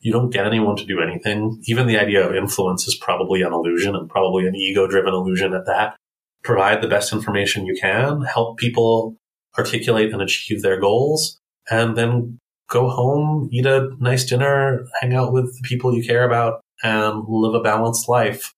you 0.00 0.12
don't 0.12 0.30
get 0.30 0.46
anyone 0.46 0.76
to 0.76 0.86
do 0.86 1.00
anything. 1.00 1.62
Even 1.66 1.86
the 1.86 1.98
idea 1.98 2.26
of 2.26 2.34
influence 2.34 2.88
is 2.88 2.96
probably 2.96 3.42
an 3.42 3.52
illusion 3.52 3.94
and 3.94 4.08
probably 4.08 4.46
an 4.46 4.56
ego 4.56 4.86
driven 4.86 5.12
illusion 5.12 5.52
at 5.52 5.66
that. 5.66 5.96
Provide 6.42 6.80
the 6.80 6.88
best 6.88 7.12
information 7.12 7.66
you 7.66 7.76
can, 7.78 8.22
help 8.22 8.58
people 8.58 9.16
articulate 9.58 10.12
and 10.12 10.22
achieve 10.22 10.62
their 10.62 10.80
goals, 10.80 11.38
and 11.70 11.96
then 11.96 12.38
go 12.70 12.88
home, 12.88 13.50
eat 13.52 13.66
a 13.66 13.90
nice 13.98 14.24
dinner, 14.24 14.86
hang 15.00 15.12
out 15.12 15.32
with 15.32 15.46
the 15.46 15.68
people 15.68 15.94
you 15.94 16.02
care 16.02 16.24
about, 16.24 16.62
and 16.82 17.24
live 17.28 17.54
a 17.54 17.60
balanced 17.60 18.08
life. 18.08 18.54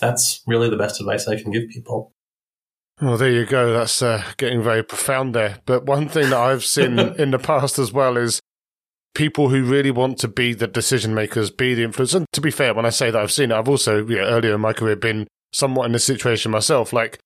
That's 0.00 0.42
really 0.46 0.68
the 0.68 0.76
best 0.76 1.00
advice 1.00 1.28
I 1.28 1.40
can 1.40 1.52
give 1.52 1.68
people. 1.68 2.12
Well, 3.00 3.16
there 3.16 3.30
you 3.30 3.44
go. 3.44 3.72
That's 3.72 4.02
uh, 4.02 4.22
getting 4.36 4.62
very 4.62 4.82
profound 4.82 5.34
there. 5.34 5.58
But 5.66 5.84
one 5.84 6.08
thing 6.08 6.30
that 6.30 6.38
I've 6.38 6.64
seen 6.64 6.98
in 7.18 7.30
the 7.30 7.38
past 7.38 7.78
as 7.78 7.92
well 7.92 8.16
is 8.16 8.40
people 9.14 9.48
who 9.48 9.64
really 9.64 9.90
want 9.90 10.18
to 10.18 10.28
be 10.28 10.52
the 10.52 10.66
decision 10.66 11.14
makers, 11.14 11.50
be 11.50 11.74
the 11.74 11.82
influencers. 11.82 12.14
And 12.14 12.26
to 12.32 12.40
be 12.40 12.50
fair, 12.50 12.74
when 12.74 12.86
I 12.86 12.90
say 12.90 13.10
that 13.10 13.20
I've 13.20 13.32
seen 13.32 13.50
it, 13.50 13.54
I've 13.54 13.68
also 13.68 14.04
you 14.06 14.16
know, 14.16 14.24
earlier 14.24 14.54
in 14.54 14.60
my 14.60 14.72
career 14.72 14.96
been 14.96 15.26
somewhat 15.52 15.86
in 15.86 15.92
this 15.92 16.04
situation 16.04 16.52
myself. 16.52 16.92
Like 16.92 17.18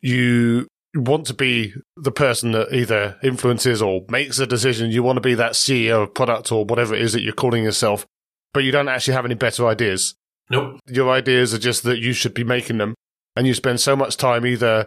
you 0.00 0.66
want 0.94 1.26
to 1.26 1.34
be 1.34 1.74
the 1.96 2.12
person 2.12 2.52
that 2.52 2.72
either 2.72 3.16
influences 3.22 3.80
or 3.80 4.02
makes 4.08 4.38
a 4.38 4.46
decision. 4.46 4.90
You 4.90 5.02
want 5.02 5.16
to 5.16 5.22
be 5.22 5.34
that 5.34 5.52
CEO 5.52 6.02
of 6.02 6.14
product 6.14 6.52
or 6.52 6.64
whatever 6.64 6.94
it 6.94 7.00
is 7.00 7.12
that 7.12 7.22
you're 7.22 7.32
calling 7.32 7.64
yourself, 7.64 8.06
but 8.52 8.64
you 8.64 8.72
don't 8.72 8.88
actually 8.88 9.14
have 9.14 9.24
any 9.24 9.34
better 9.34 9.66
ideas. 9.66 10.14
Nope. 10.50 10.80
Your 10.86 11.10
ideas 11.10 11.54
are 11.54 11.58
just 11.58 11.82
that 11.84 11.98
you 11.98 12.12
should 12.12 12.34
be 12.34 12.44
making 12.44 12.78
them. 12.78 12.94
And 13.36 13.46
you 13.46 13.54
spend 13.54 13.80
so 13.80 13.96
much 13.96 14.16
time 14.16 14.44
either 14.44 14.86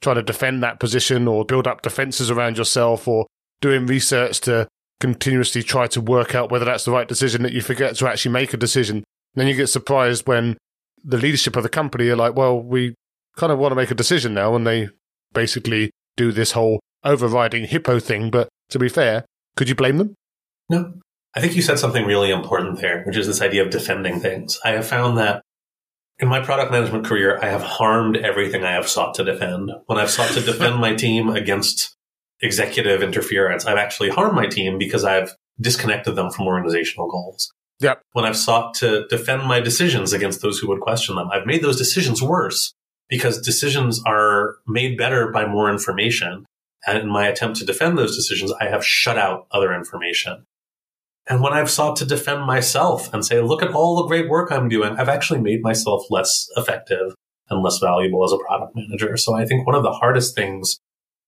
trying 0.00 0.16
to 0.16 0.22
defend 0.22 0.62
that 0.62 0.80
position 0.80 1.26
or 1.28 1.44
build 1.44 1.66
up 1.66 1.82
defenses 1.82 2.30
around 2.30 2.56
yourself 2.56 3.06
or 3.08 3.26
doing 3.60 3.86
research 3.86 4.40
to 4.40 4.66
continuously 5.00 5.62
try 5.62 5.86
to 5.88 6.00
work 6.00 6.34
out 6.34 6.50
whether 6.50 6.64
that's 6.64 6.84
the 6.84 6.92
right 6.92 7.08
decision 7.08 7.42
that 7.42 7.52
you 7.52 7.60
forget 7.60 7.96
to 7.96 8.08
actually 8.08 8.32
make 8.32 8.54
a 8.54 8.56
decision. 8.56 8.96
And 8.98 9.04
then 9.34 9.46
you 9.46 9.54
get 9.54 9.68
surprised 9.68 10.26
when 10.26 10.56
the 11.02 11.16
leadership 11.16 11.56
of 11.56 11.62
the 11.62 11.68
company 11.68 12.08
are 12.08 12.16
like, 12.16 12.36
well, 12.36 12.60
we 12.60 12.94
kind 13.36 13.52
of 13.52 13.58
want 13.58 13.72
to 13.72 13.76
make 13.76 13.90
a 13.90 13.94
decision 13.94 14.34
now. 14.34 14.54
And 14.54 14.66
they 14.66 14.88
basically 15.32 15.90
do 16.16 16.32
this 16.32 16.52
whole 16.52 16.80
overriding 17.04 17.64
hippo 17.64 17.98
thing. 17.98 18.30
But 18.30 18.48
to 18.70 18.78
be 18.78 18.88
fair, 18.88 19.24
could 19.56 19.68
you 19.68 19.74
blame 19.74 19.98
them? 19.98 20.14
No. 20.68 20.94
I 21.34 21.40
think 21.40 21.54
you 21.54 21.62
said 21.62 21.78
something 21.78 22.04
really 22.04 22.30
important 22.30 22.80
there, 22.80 23.02
which 23.04 23.16
is 23.16 23.26
this 23.26 23.40
idea 23.40 23.64
of 23.64 23.70
defending 23.70 24.18
things. 24.18 24.58
I 24.64 24.70
have 24.70 24.86
found 24.86 25.18
that 25.18 25.42
in 26.18 26.28
my 26.28 26.40
product 26.40 26.72
management 26.72 27.06
career, 27.06 27.38
I 27.40 27.46
have 27.48 27.62
harmed 27.62 28.16
everything 28.16 28.64
I 28.64 28.72
have 28.72 28.88
sought 28.88 29.14
to 29.14 29.24
defend. 29.24 29.70
When 29.86 29.98
I've 29.98 30.10
sought 30.10 30.32
to 30.32 30.40
defend 30.40 30.76
my 30.80 30.94
team 30.94 31.30
against 31.30 31.96
executive 32.42 33.02
interference. 33.02 33.66
I've 33.66 33.76
actually 33.76 34.10
harmed 34.10 34.34
my 34.34 34.46
team 34.46 34.78
because 34.78 35.04
I've 35.04 35.34
disconnected 35.60 36.16
them 36.16 36.30
from 36.30 36.46
organizational 36.46 37.08
goals. 37.08 37.52
Yep. 37.80 38.02
When 38.12 38.24
I've 38.24 38.36
sought 38.36 38.74
to 38.74 39.06
defend 39.08 39.44
my 39.44 39.60
decisions 39.60 40.12
against 40.12 40.42
those 40.42 40.58
who 40.58 40.68
would 40.68 40.80
question 40.80 41.16
them, 41.16 41.28
I've 41.32 41.46
made 41.46 41.62
those 41.62 41.78
decisions 41.78 42.22
worse 42.22 42.72
because 43.08 43.40
decisions 43.40 44.02
are 44.06 44.56
made 44.66 44.98
better 44.98 45.30
by 45.30 45.46
more 45.46 45.70
information. 45.70 46.46
And 46.86 46.98
in 46.98 47.08
my 47.08 47.26
attempt 47.26 47.58
to 47.58 47.66
defend 47.66 47.98
those 47.98 48.16
decisions, 48.16 48.52
I 48.60 48.66
have 48.66 48.84
shut 48.84 49.18
out 49.18 49.46
other 49.50 49.74
information. 49.74 50.46
And 51.30 51.40
when 51.40 51.52
I've 51.52 51.70
sought 51.70 51.94
to 51.96 52.04
defend 52.04 52.44
myself 52.44 53.14
and 53.14 53.24
say, 53.24 53.40
look 53.40 53.62
at 53.62 53.70
all 53.70 53.96
the 53.96 54.08
great 54.08 54.28
work 54.28 54.50
I'm 54.50 54.68
doing, 54.68 54.96
I've 54.98 55.08
actually 55.08 55.40
made 55.40 55.62
myself 55.62 56.02
less 56.10 56.48
effective 56.56 57.14
and 57.48 57.62
less 57.62 57.78
valuable 57.78 58.24
as 58.24 58.32
a 58.32 58.38
product 58.38 58.74
manager. 58.74 59.16
So 59.16 59.34
I 59.34 59.46
think 59.46 59.64
one 59.64 59.76
of 59.76 59.84
the 59.84 59.92
hardest 59.92 60.34
things 60.34 60.80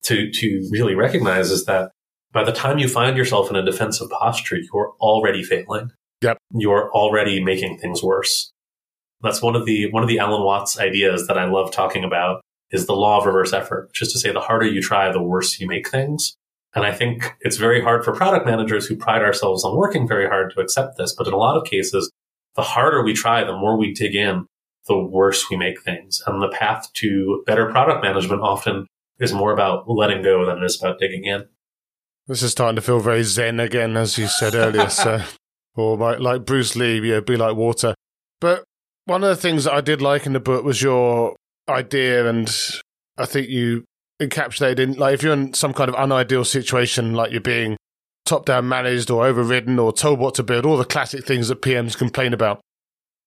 to, 0.03 0.29
to 0.29 0.67
really 0.71 0.93
recognize 0.93 1.51
is 1.51 1.63
that 1.65 1.91
by 2.33 2.43
the 2.43 2.51
time 2.51 2.79
you 2.79 2.89
find 2.89 3.15
yourself 3.15 3.49
in 3.49 3.55
a 3.55 3.63
defensive 3.63 4.09
posture, 4.09 4.57
you're 4.57 4.93
already 4.99 5.41
failing. 5.41 5.91
Yep. 6.21 6.37
You're 6.51 6.91
already 6.91 7.41
making 7.41 7.77
things 7.77 8.03
worse. 8.03 8.51
That's 9.21 9.41
one 9.41 9.55
of 9.55 9.65
the, 9.65 9.89
one 9.91 10.03
of 10.03 10.09
the 10.09 10.19
Alan 10.19 10.43
Watts 10.43 10.77
ideas 10.77 11.27
that 11.27 11.37
I 11.37 11.45
love 11.45 11.71
talking 11.71 12.03
about 12.03 12.41
is 12.71 12.87
the 12.87 12.95
law 12.95 13.19
of 13.19 13.25
reverse 13.25 13.53
effort, 13.53 13.87
which 13.87 14.01
is 14.01 14.11
to 14.11 14.19
say 14.19 14.33
the 14.33 14.41
harder 14.41 14.65
you 14.65 14.81
try, 14.81 15.09
the 15.13 15.23
worse 15.23 15.61
you 15.61 15.67
make 15.67 15.87
things. 15.87 16.35
And 16.75 16.85
I 16.85 16.91
think 16.91 17.33
it's 17.41 17.57
very 17.57 17.81
hard 17.81 18.03
for 18.03 18.13
product 18.13 18.45
managers 18.45 18.87
who 18.87 18.95
pride 18.95 19.21
ourselves 19.21 19.63
on 19.63 19.77
working 19.77 20.07
very 20.07 20.27
hard 20.27 20.51
to 20.53 20.61
accept 20.61 20.97
this. 20.97 21.13
But 21.13 21.27
in 21.27 21.33
a 21.33 21.37
lot 21.37 21.55
of 21.55 21.65
cases, 21.65 22.11
the 22.55 22.63
harder 22.63 23.03
we 23.03 23.13
try, 23.13 23.43
the 23.43 23.53
more 23.53 23.77
we 23.77 23.93
dig 23.93 24.15
in, 24.15 24.47
the 24.87 24.97
worse 24.97 25.49
we 25.49 25.57
make 25.57 25.81
things. 25.81 26.21
And 26.25 26.41
the 26.41 26.49
path 26.49 26.91
to 26.93 27.43
better 27.45 27.69
product 27.69 28.03
management 28.03 28.41
often 28.41 28.87
is 29.19 29.33
more 29.33 29.53
about 29.53 29.89
letting 29.89 30.23
go 30.23 30.45
than 30.45 30.57
it 30.57 30.65
is 30.65 30.81
about 30.81 30.99
digging 30.99 31.25
in. 31.25 31.45
This 32.27 32.41
is 32.41 32.51
starting 32.51 32.75
to 32.77 32.81
feel 32.81 32.99
very 32.99 33.23
zen 33.23 33.59
again, 33.59 33.95
as 33.95 34.17
you 34.17 34.27
said 34.27 34.55
earlier. 34.55 34.89
so, 34.89 35.21
or 35.75 35.97
like, 35.97 36.19
like 36.19 36.45
Bruce 36.45 36.75
Lee, 36.75 36.99
yeah, 36.99 37.19
be 37.19 37.37
like 37.37 37.55
water. 37.55 37.93
But 38.41 38.63
one 39.05 39.23
of 39.23 39.29
the 39.29 39.35
things 39.35 39.65
that 39.65 39.73
I 39.73 39.81
did 39.81 40.01
like 40.01 40.25
in 40.25 40.33
the 40.33 40.39
book 40.39 40.63
was 40.63 40.81
your 40.81 41.35
idea, 41.69 42.27
and 42.27 42.49
I 43.17 43.25
think 43.25 43.49
you 43.49 43.83
encapsulated 44.21 44.79
in 44.79 44.93
like 44.93 45.13
if 45.13 45.23
you're 45.23 45.33
in 45.33 45.53
some 45.53 45.73
kind 45.73 45.89
of 45.89 45.99
unideal 45.99 46.45
situation, 46.45 47.13
like 47.13 47.31
you're 47.31 47.41
being 47.41 47.77
top 48.25 48.45
down 48.45 48.67
managed 48.67 49.11
or 49.11 49.25
overridden 49.25 49.79
or 49.79 49.91
told 49.91 50.19
what 50.19 50.35
to 50.35 50.43
build, 50.43 50.65
all 50.65 50.77
the 50.77 50.85
classic 50.85 51.25
things 51.25 51.47
that 51.47 51.61
PMs 51.61 51.97
complain 51.97 52.33
about. 52.33 52.61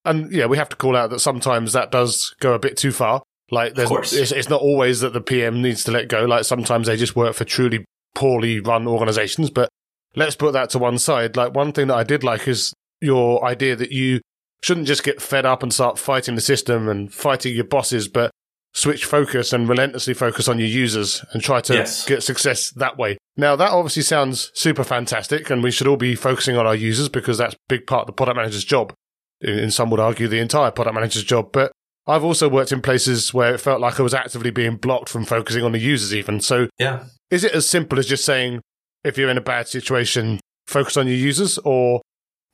And 0.04 0.30
yeah, 0.32 0.46
we 0.46 0.56
have 0.56 0.68
to 0.70 0.76
call 0.76 0.96
out 0.96 1.10
that 1.10 1.20
sometimes 1.20 1.72
that 1.72 1.90
does 1.90 2.34
go 2.40 2.54
a 2.54 2.58
bit 2.58 2.76
too 2.76 2.92
far. 2.92 3.22
Like, 3.50 3.74
there's, 3.74 3.90
it's, 4.12 4.32
it's 4.32 4.48
not 4.48 4.60
always 4.60 5.00
that 5.00 5.12
the 5.12 5.20
PM 5.20 5.62
needs 5.62 5.84
to 5.84 5.92
let 5.92 6.08
go. 6.08 6.24
Like, 6.24 6.44
sometimes 6.44 6.86
they 6.86 6.96
just 6.96 7.14
work 7.14 7.34
for 7.34 7.44
truly 7.44 7.84
poorly 8.14 8.60
run 8.60 8.88
organizations. 8.88 9.50
But 9.50 9.68
let's 10.16 10.34
put 10.34 10.52
that 10.52 10.70
to 10.70 10.78
one 10.78 10.98
side. 10.98 11.36
Like, 11.36 11.54
one 11.54 11.72
thing 11.72 11.88
that 11.88 11.96
I 11.96 12.02
did 12.02 12.24
like 12.24 12.48
is 12.48 12.72
your 13.00 13.44
idea 13.44 13.76
that 13.76 13.92
you 13.92 14.20
shouldn't 14.62 14.86
just 14.86 15.04
get 15.04 15.22
fed 15.22 15.46
up 15.46 15.62
and 15.62 15.72
start 15.72 15.98
fighting 15.98 16.34
the 16.34 16.40
system 16.40 16.88
and 16.88 17.12
fighting 17.12 17.54
your 17.54 17.64
bosses, 17.64 18.08
but 18.08 18.30
switch 18.72 19.04
focus 19.04 19.52
and 19.52 19.68
relentlessly 19.68 20.14
focus 20.14 20.48
on 20.48 20.58
your 20.58 20.68
users 20.68 21.24
and 21.32 21.42
try 21.42 21.60
to 21.62 21.74
yes. 21.74 22.04
get 22.04 22.22
success 22.22 22.70
that 22.70 22.98
way. 22.98 23.16
Now, 23.36 23.56
that 23.56 23.70
obviously 23.70 24.02
sounds 24.02 24.50
super 24.54 24.84
fantastic, 24.84 25.50
and 25.50 25.62
we 25.62 25.70
should 25.70 25.86
all 25.86 25.96
be 25.96 26.14
focusing 26.14 26.56
on 26.56 26.66
our 26.66 26.74
users 26.74 27.08
because 27.08 27.38
that's 27.38 27.54
a 27.54 27.58
big 27.68 27.86
part 27.86 28.02
of 28.02 28.06
the 28.06 28.12
product 28.12 28.36
manager's 28.36 28.64
job. 28.64 28.92
And 29.40 29.72
some 29.72 29.90
would 29.90 30.00
argue 30.00 30.28
the 30.28 30.38
entire 30.38 30.70
product 30.70 30.94
manager's 30.94 31.24
job. 31.24 31.52
But 31.52 31.72
I've 32.06 32.24
also 32.24 32.48
worked 32.48 32.72
in 32.72 32.80
places 32.80 33.34
where 33.34 33.54
it 33.54 33.60
felt 33.60 33.80
like 33.80 34.00
I 34.00 34.02
was 34.02 34.14
actively 34.14 34.50
being 34.50 34.76
blocked 34.76 35.08
from 35.08 35.24
focusing 35.24 35.64
on 35.64 35.72
the 35.72 35.78
users, 35.78 36.14
even. 36.14 36.40
So, 36.40 36.68
yeah. 36.78 37.04
is 37.30 37.44
it 37.44 37.52
as 37.52 37.68
simple 37.68 37.98
as 37.98 38.06
just 38.06 38.24
saying, 38.24 38.60
if 39.04 39.18
you're 39.18 39.30
in 39.30 39.38
a 39.38 39.42
bad 39.42 39.68
situation, 39.68 40.40
focus 40.66 40.96
on 40.96 41.06
your 41.06 41.16
users, 41.16 41.58
or 41.58 42.00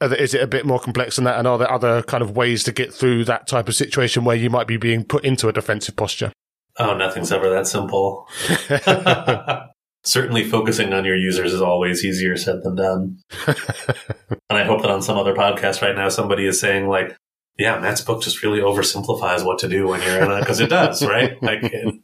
is 0.05 0.35
it 0.35 0.43
a 0.43 0.47
bit 0.47 0.67
more 0.67 0.81
complex 0.81 1.17
than 1.17 1.25
that? 1.25 1.39
And 1.39 1.47
are 1.47 1.59
there 1.59 1.71
other 1.71 2.03
kind 2.03 2.23
of 2.23 2.37
ways 2.37 2.65
to 2.65 2.73
get 2.73 2.93
through 2.93 3.25
that 3.25 3.47
type 3.47 3.69
of 3.69 3.75
situation 3.75 4.25
where 4.25 4.37
you 4.37 4.51
might 4.51 4.67
be 4.67 4.77
being 4.77 5.05
put 5.05 5.25
into 5.25 5.49
a 5.49 5.53
defensive 5.53 5.97
posture? 5.97 6.33
Oh, 6.79 6.97
nothing's 6.97 7.33
ever 7.33 7.51
that 7.51 7.67
simple. 7.67 8.29
Certainly, 10.05 10.45
focusing 10.45 10.93
on 10.93 11.05
your 11.05 11.17
users 11.17 11.53
is 11.53 11.63
always 11.63 12.05
easier 12.05 12.37
said 12.37 12.63
than 12.63 12.75
done. 12.75 13.19
and 13.47 14.59
I 14.59 14.65
hope 14.65 14.83
that 14.83 14.91
on 14.91 15.03
some 15.03 15.17
other 15.17 15.35
podcast 15.35 15.81
right 15.81 15.95
now, 15.95 16.09
somebody 16.09 16.45
is 16.47 16.59
saying, 16.59 16.89
like, 16.89 17.17
yeah, 17.57 17.79
Matt's 17.79 18.01
book 18.01 18.23
just 18.23 18.43
really 18.43 18.61
oversimplifies 18.61 19.45
what 19.45 19.61
to 19.61 19.69
do 19.69 19.87
when 19.87 20.03
you're 20.03 20.19
in 20.19 20.31
it, 20.31 20.41
because 20.41 20.59
it 20.59 20.71
does, 20.71 21.05
right? 21.07 21.41
Like, 21.41 21.63
it, 21.63 21.95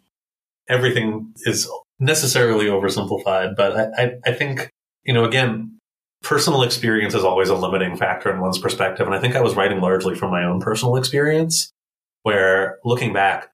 everything 0.68 1.32
is 1.44 1.68
necessarily 1.98 2.66
oversimplified. 2.66 3.56
But 3.56 3.76
I, 3.76 4.02
I, 4.02 4.10
I 4.26 4.32
think, 4.32 4.70
you 5.02 5.12
know, 5.12 5.24
again, 5.24 5.77
personal 6.22 6.62
experience 6.62 7.14
is 7.14 7.24
always 7.24 7.48
a 7.48 7.54
limiting 7.54 7.96
factor 7.96 8.30
in 8.32 8.40
one's 8.40 8.58
perspective. 8.58 9.06
And 9.06 9.14
I 9.14 9.20
think 9.20 9.36
I 9.36 9.40
was 9.40 9.54
writing 9.54 9.80
largely 9.80 10.14
from 10.14 10.30
my 10.30 10.44
own 10.44 10.60
personal 10.60 10.96
experience, 10.96 11.70
where 12.22 12.78
looking 12.84 13.12
back, 13.12 13.50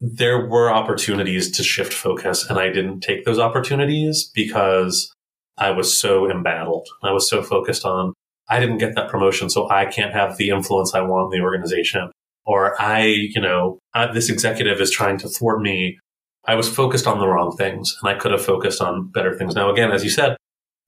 there 0.00 0.46
were 0.46 0.72
opportunities 0.72 1.50
to 1.52 1.64
shift 1.64 1.92
focus, 1.92 2.48
and 2.48 2.58
I 2.58 2.68
didn't 2.68 3.00
take 3.00 3.24
those 3.24 3.38
opportunities 3.38 4.30
because 4.32 5.12
I 5.56 5.72
was 5.72 5.98
so 5.98 6.30
embattled. 6.30 6.88
I 7.02 7.12
was 7.12 7.28
so 7.28 7.42
focused 7.42 7.84
on, 7.84 8.14
I 8.48 8.60
didn't 8.60 8.78
get 8.78 8.94
that 8.94 9.10
promotion, 9.10 9.50
so 9.50 9.68
I 9.68 9.86
can't 9.86 10.14
have 10.14 10.36
the 10.36 10.50
influence 10.50 10.94
I 10.94 11.00
want 11.00 11.32
in 11.34 11.40
the 11.40 11.44
organization. 11.44 12.10
Or 12.46 12.80
I, 12.80 13.02
you 13.02 13.42
know, 13.42 13.78
I, 13.92 14.10
this 14.10 14.30
executive 14.30 14.80
is 14.80 14.90
trying 14.90 15.18
to 15.18 15.28
thwart 15.28 15.60
me. 15.60 15.98
I 16.46 16.54
was 16.54 16.66
focused 16.66 17.06
on 17.06 17.18
the 17.18 17.28
wrong 17.28 17.54
things 17.54 17.94
and 18.00 18.08
I 18.08 18.18
could 18.18 18.32
have 18.32 18.42
focused 18.42 18.80
on 18.80 19.08
better 19.08 19.36
things. 19.36 19.54
Now, 19.54 19.70
again, 19.70 19.90
as 19.90 20.02
you 20.02 20.08
said, 20.08 20.37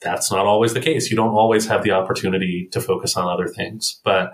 that's 0.01 0.30
not 0.30 0.46
always 0.46 0.74
the 0.74 0.80
case. 0.80 1.11
You 1.11 1.16
don't 1.16 1.34
always 1.34 1.66
have 1.66 1.82
the 1.82 1.92
opportunity 1.92 2.68
to 2.72 2.80
focus 2.80 3.16
on 3.16 3.28
other 3.28 3.48
things. 3.48 4.01
But 4.05 4.32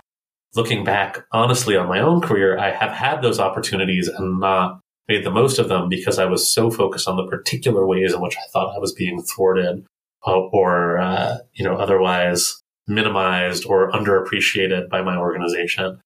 looking 0.54 0.84
back 0.84 1.24
honestly 1.32 1.76
on 1.76 1.88
my 1.88 2.00
own 2.00 2.20
career, 2.20 2.58
I 2.58 2.70
have 2.70 2.92
had 2.92 3.22
those 3.22 3.40
opportunities 3.40 4.08
and 4.08 4.40
not 4.40 4.80
made 5.08 5.24
the 5.24 5.30
most 5.30 5.58
of 5.58 5.68
them 5.68 5.88
because 5.88 6.18
I 6.18 6.24
was 6.24 6.50
so 6.50 6.70
focused 6.70 7.08
on 7.08 7.16
the 7.16 7.26
particular 7.26 7.86
ways 7.86 8.12
in 8.12 8.20
which 8.20 8.36
I 8.36 8.48
thought 8.52 8.74
I 8.74 8.78
was 8.78 8.92
being 8.92 9.22
thwarted 9.22 9.84
uh, 10.26 10.38
or, 10.38 10.98
uh, 10.98 11.38
you 11.52 11.64
know, 11.64 11.76
otherwise 11.76 12.60
minimized 12.88 13.66
or 13.66 13.90
underappreciated 13.92 14.88
by 14.88 15.02
my 15.02 15.16
organization. 15.16 16.00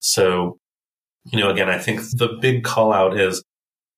So, 0.00 0.58
you 1.24 1.38
know, 1.38 1.50
again, 1.50 1.68
I 1.68 1.78
think 1.78 2.00
the 2.00 2.36
big 2.40 2.64
call 2.64 2.92
out 2.92 3.18
is 3.18 3.42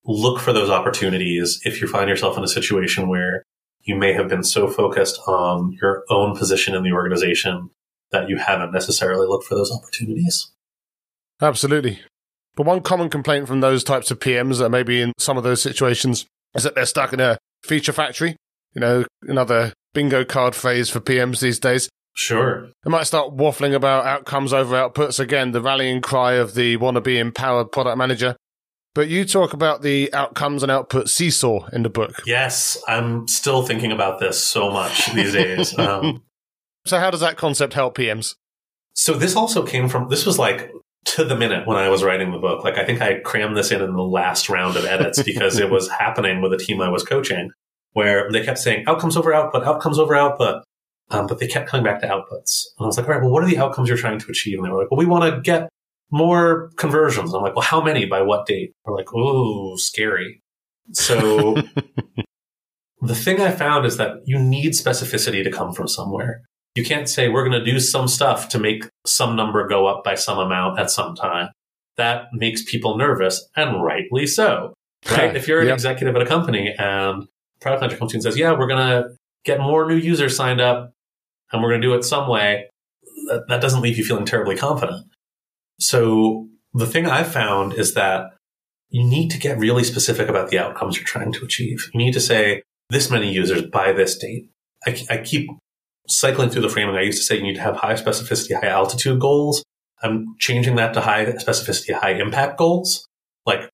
look 0.04 0.38
for 0.38 0.52
those 0.52 0.70
opportunities 0.70 1.60
if 1.64 1.80
you 1.80 1.88
find 1.88 2.08
yourself 2.08 2.38
in 2.38 2.44
a 2.44 2.48
situation 2.48 3.08
where 3.08 3.42
you 3.86 3.96
may 3.96 4.12
have 4.12 4.28
been 4.28 4.42
so 4.42 4.68
focused 4.68 5.18
on 5.26 5.76
your 5.80 6.04
own 6.10 6.36
position 6.36 6.74
in 6.74 6.82
the 6.82 6.92
organization 6.92 7.70
that 8.10 8.28
you 8.28 8.36
haven't 8.36 8.72
necessarily 8.72 9.26
looked 9.26 9.46
for 9.46 9.54
those 9.54 9.72
opportunities. 9.72 10.52
Absolutely. 11.40 12.00
But 12.56 12.66
one 12.66 12.80
common 12.80 13.10
complaint 13.10 13.46
from 13.46 13.60
those 13.60 13.84
types 13.84 14.10
of 14.10 14.18
PMs 14.18 14.58
that 14.58 14.70
maybe 14.70 15.00
in 15.00 15.12
some 15.18 15.36
of 15.36 15.44
those 15.44 15.62
situations 15.62 16.26
is 16.54 16.64
that 16.64 16.74
they're 16.74 16.86
stuck 16.86 17.12
in 17.12 17.20
a 17.20 17.38
feature 17.62 17.92
factory. 17.92 18.36
You 18.74 18.80
know, 18.80 19.04
another 19.22 19.72
bingo 19.94 20.24
card 20.24 20.54
phase 20.54 20.90
for 20.90 21.00
PMs 21.00 21.40
these 21.40 21.58
days. 21.58 21.88
Sure. 22.14 22.68
They 22.82 22.90
might 22.90 23.04
start 23.04 23.36
waffling 23.36 23.74
about 23.74 24.06
outcomes 24.06 24.52
over 24.52 24.74
outputs 24.74 25.20
again, 25.20 25.52
the 25.52 25.60
rallying 25.60 26.00
cry 26.00 26.34
of 26.34 26.54
the 26.54 26.78
wannabe 26.78 27.18
empowered 27.18 27.72
product 27.72 27.98
manager. 27.98 28.36
But 28.96 29.08
you 29.08 29.26
talk 29.26 29.52
about 29.52 29.82
the 29.82 30.10
outcomes 30.14 30.62
and 30.62 30.72
output 30.72 31.10
seesaw 31.10 31.68
in 31.70 31.82
the 31.82 31.90
book. 31.90 32.22
Yes, 32.24 32.82
I'm 32.88 33.28
still 33.28 33.62
thinking 33.62 33.92
about 33.92 34.20
this 34.20 34.42
so 34.42 34.70
much 34.70 35.12
these 35.12 35.34
days. 35.34 35.74
Um, 35.86 36.22
so, 36.86 36.98
how 36.98 37.10
does 37.10 37.20
that 37.20 37.36
concept 37.36 37.74
help 37.74 37.98
PMs? 37.98 38.36
So, 38.94 39.12
this 39.12 39.36
also 39.36 39.66
came 39.66 39.88
from, 39.88 40.08
this 40.08 40.24
was 40.24 40.38
like 40.38 40.70
to 41.06 41.24
the 41.24 41.36
minute 41.36 41.66
when 41.66 41.76
I 41.76 41.90
was 41.90 42.02
writing 42.02 42.32
the 42.32 42.38
book. 42.38 42.64
Like, 42.64 42.78
I 42.78 42.84
think 42.84 43.02
I 43.02 43.20
crammed 43.20 43.56
this 43.56 43.70
in 43.70 43.82
in 43.82 43.92
the 43.92 44.02
last 44.02 44.48
round 44.48 44.76
of 44.76 44.86
edits 44.86 45.22
because 45.22 45.58
it 45.58 45.70
was 45.70 45.90
happening 45.90 46.40
with 46.40 46.54
a 46.54 46.56
team 46.56 46.80
I 46.80 46.88
was 46.88 47.02
coaching 47.02 47.50
where 47.92 48.30
they 48.32 48.42
kept 48.42 48.58
saying 48.58 48.84
outcomes 48.86 49.16
over 49.16 49.34
output, 49.34 49.64
outcomes 49.64 49.98
over 49.98 50.14
output. 50.14 50.64
Um, 51.10 51.26
but 51.26 51.38
they 51.38 51.46
kept 51.46 51.68
coming 51.68 51.84
back 51.84 52.00
to 52.00 52.06
outputs. 52.06 52.64
And 52.78 52.84
I 52.84 52.86
was 52.86 52.96
like, 52.96 53.06
all 53.06 53.14
right, 53.14 53.22
well, 53.22 53.30
what 53.30 53.44
are 53.44 53.48
the 53.48 53.58
outcomes 53.58 53.88
you're 53.88 53.98
trying 53.98 54.18
to 54.18 54.30
achieve? 54.30 54.58
And 54.58 54.66
they 54.66 54.70
were 54.70 54.78
like, 54.78 54.90
well, 54.90 54.98
we 54.98 55.06
want 55.06 55.34
to 55.34 55.40
get 55.42 55.68
more 56.10 56.70
conversions. 56.76 57.34
I'm 57.34 57.42
like, 57.42 57.54
well, 57.54 57.64
how 57.64 57.80
many 57.80 58.06
by 58.06 58.22
what 58.22 58.46
date? 58.46 58.72
We're 58.84 58.96
like, 58.96 59.12
oh, 59.14 59.76
scary. 59.76 60.42
So 60.92 61.54
the 63.00 63.14
thing 63.14 63.40
I 63.40 63.50
found 63.50 63.86
is 63.86 63.96
that 63.96 64.18
you 64.24 64.38
need 64.38 64.72
specificity 64.72 65.42
to 65.42 65.50
come 65.50 65.72
from 65.72 65.88
somewhere. 65.88 66.42
You 66.74 66.84
can't 66.84 67.08
say 67.08 67.28
we're 67.28 67.48
going 67.48 67.58
to 67.58 67.64
do 67.64 67.80
some 67.80 68.06
stuff 68.06 68.48
to 68.50 68.58
make 68.58 68.84
some 69.06 69.34
number 69.34 69.66
go 69.66 69.86
up 69.86 70.04
by 70.04 70.14
some 70.14 70.38
amount 70.38 70.78
at 70.78 70.90
some 70.90 71.14
time. 71.14 71.48
That 71.96 72.26
makes 72.32 72.62
people 72.62 72.98
nervous, 72.98 73.48
and 73.56 73.82
rightly 73.82 74.26
so. 74.26 74.74
Right? 75.10 75.36
if 75.36 75.46
you're 75.46 75.60
an 75.60 75.68
yep. 75.68 75.74
executive 75.74 76.16
at 76.16 76.22
a 76.22 76.26
company 76.26 76.74
and 76.76 77.28
product 77.60 77.80
manager 77.80 77.96
comes 77.96 78.12
in 78.12 78.16
and 78.16 78.22
says, 78.24 78.36
"Yeah, 78.36 78.52
we're 78.58 78.66
going 78.66 78.84
to 78.88 79.10
get 79.44 79.60
more 79.60 79.86
new 79.88 79.94
users 79.94 80.34
signed 80.34 80.60
up, 80.60 80.92
and 81.52 81.62
we're 81.62 81.68
going 81.68 81.80
to 81.80 81.86
do 81.86 81.94
it 81.94 82.02
some 82.02 82.28
way," 82.28 82.68
that, 83.28 83.44
that 83.48 83.60
doesn't 83.60 83.82
leave 83.82 83.98
you 83.98 84.04
feeling 84.04 84.24
terribly 84.24 84.56
confident. 84.56 85.06
So 85.78 86.48
the 86.74 86.86
thing 86.86 87.06
I've 87.06 87.32
found 87.32 87.74
is 87.74 87.94
that 87.94 88.30
you 88.90 89.04
need 89.04 89.30
to 89.30 89.38
get 89.38 89.58
really 89.58 89.84
specific 89.84 90.28
about 90.28 90.50
the 90.50 90.58
outcomes 90.58 90.96
you're 90.96 91.04
trying 91.04 91.32
to 91.32 91.44
achieve. 91.44 91.88
You 91.92 91.98
need 91.98 92.12
to 92.12 92.20
say 92.20 92.62
this 92.90 93.10
many 93.10 93.32
users 93.32 93.62
by 93.62 93.92
this 93.92 94.16
date. 94.16 94.50
I, 94.86 94.96
I 95.10 95.18
keep 95.18 95.48
cycling 96.08 96.50
through 96.50 96.62
the 96.62 96.68
framing. 96.68 96.94
I 96.94 97.02
used 97.02 97.18
to 97.18 97.24
say 97.24 97.36
you 97.36 97.42
need 97.42 97.56
to 97.56 97.62
have 97.62 97.76
high 97.76 97.94
specificity, 97.94 98.58
high 98.58 98.68
altitude 98.68 99.20
goals. 99.20 99.64
I'm 100.02 100.36
changing 100.38 100.76
that 100.76 100.94
to 100.94 101.00
high 101.00 101.24
specificity, 101.26 101.94
high 101.94 102.12
impact 102.12 102.58
goals. 102.58 103.06
Like, 103.44 103.68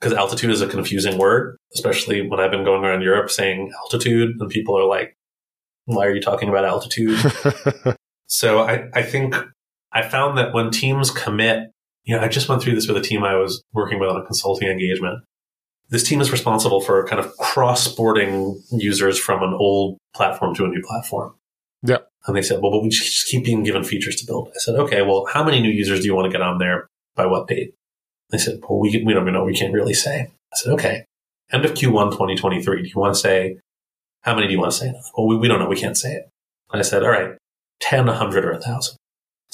because 0.00 0.12
altitude 0.12 0.50
is 0.50 0.60
a 0.60 0.66
confusing 0.66 1.18
word, 1.18 1.56
especially 1.74 2.26
when 2.26 2.40
I've 2.40 2.50
been 2.50 2.64
going 2.64 2.84
around 2.84 3.02
Europe 3.02 3.30
saying 3.30 3.70
altitude 3.84 4.36
and 4.38 4.50
people 4.50 4.78
are 4.78 4.86
like, 4.86 5.16
why 5.84 6.06
are 6.06 6.14
you 6.14 6.20
talking 6.20 6.48
about 6.48 6.64
altitude? 6.64 7.18
so 8.26 8.60
I, 8.60 8.88
I 8.92 9.02
think 9.02 9.36
I 9.96 10.06
found 10.06 10.36
that 10.36 10.52
when 10.52 10.70
teams 10.70 11.10
commit, 11.10 11.70
you 12.04 12.14
know, 12.14 12.20
I 12.20 12.28
just 12.28 12.50
went 12.50 12.60
through 12.60 12.74
this 12.74 12.86
with 12.86 12.98
a 12.98 13.00
team 13.00 13.24
I 13.24 13.36
was 13.36 13.62
working 13.72 13.98
with 13.98 14.10
on 14.10 14.20
a 14.20 14.26
consulting 14.26 14.68
engagement. 14.68 15.24
This 15.88 16.02
team 16.02 16.20
is 16.20 16.30
responsible 16.30 16.82
for 16.82 17.06
kind 17.06 17.18
of 17.18 17.34
cross-boarding 17.38 18.62
users 18.72 19.18
from 19.18 19.42
an 19.42 19.54
old 19.54 19.96
platform 20.14 20.54
to 20.56 20.66
a 20.66 20.68
new 20.68 20.82
platform. 20.82 21.34
Yeah. 21.82 21.98
And 22.26 22.36
they 22.36 22.42
said, 22.42 22.60
well, 22.60 22.72
but 22.72 22.82
we 22.82 22.90
just 22.90 23.26
keep 23.28 23.46
being 23.46 23.62
given 23.62 23.84
features 23.84 24.16
to 24.16 24.26
build. 24.26 24.48
I 24.48 24.58
said, 24.58 24.74
okay, 24.74 25.00
well, 25.00 25.24
how 25.32 25.42
many 25.42 25.60
new 25.60 25.70
users 25.70 26.00
do 26.00 26.06
you 26.06 26.14
want 26.14 26.26
to 26.26 26.30
get 26.30 26.42
on 26.42 26.58
there 26.58 26.88
by 27.14 27.24
what 27.24 27.48
date? 27.48 27.72
They 28.28 28.38
said, 28.38 28.60
well, 28.68 28.78
we, 28.78 29.02
we 29.02 29.14
don't 29.14 29.22
even 29.22 29.32
know. 29.32 29.44
We 29.44 29.56
can't 29.56 29.72
really 29.72 29.94
say. 29.94 30.28
I 30.52 30.56
said, 30.56 30.74
okay, 30.74 31.06
end 31.52 31.64
of 31.64 31.72
Q1 31.72 32.10
2023, 32.10 32.82
do 32.82 32.86
you 32.86 33.00
want 33.00 33.14
to 33.14 33.20
say, 33.20 33.60
how 34.20 34.34
many 34.34 34.46
do 34.46 34.52
you 34.52 34.60
want 34.60 34.72
to 34.72 34.78
say? 34.78 34.92
Well, 35.16 35.26
we, 35.26 35.38
we 35.38 35.48
don't 35.48 35.58
know. 35.58 35.68
We 35.68 35.80
can't 35.80 35.96
say 35.96 36.12
it. 36.16 36.28
And 36.70 36.80
I 36.80 36.82
said, 36.82 37.02
all 37.02 37.08
right, 37.10 37.30
10, 37.80 38.04
100, 38.04 38.44
or 38.44 38.52
1,000. 38.52 38.98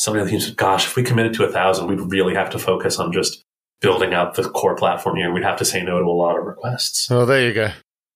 Somebody 0.02 0.22
on 0.22 0.26
the 0.26 0.30
team 0.32 0.40
said, 0.40 0.56
gosh, 0.56 0.86
if 0.86 0.96
we 0.96 1.04
committed 1.04 1.32
to 1.34 1.44
a 1.44 1.46
1,000, 1.46 1.86
we'd 1.86 2.10
really 2.10 2.34
have 2.34 2.50
to 2.50 2.58
focus 2.58 2.98
on 2.98 3.12
just 3.12 3.44
building 3.80 4.12
out 4.12 4.34
the 4.34 4.42
core 4.42 4.74
platform 4.74 5.14
here. 5.14 5.32
We'd 5.32 5.44
have 5.44 5.58
to 5.58 5.64
say 5.64 5.80
no 5.80 6.00
to 6.00 6.04
a 6.04 6.10
lot 6.10 6.36
of 6.36 6.44
requests. 6.44 7.08
Oh, 7.08 7.24
there 7.24 7.46
you 7.46 7.54
go. 7.54 7.70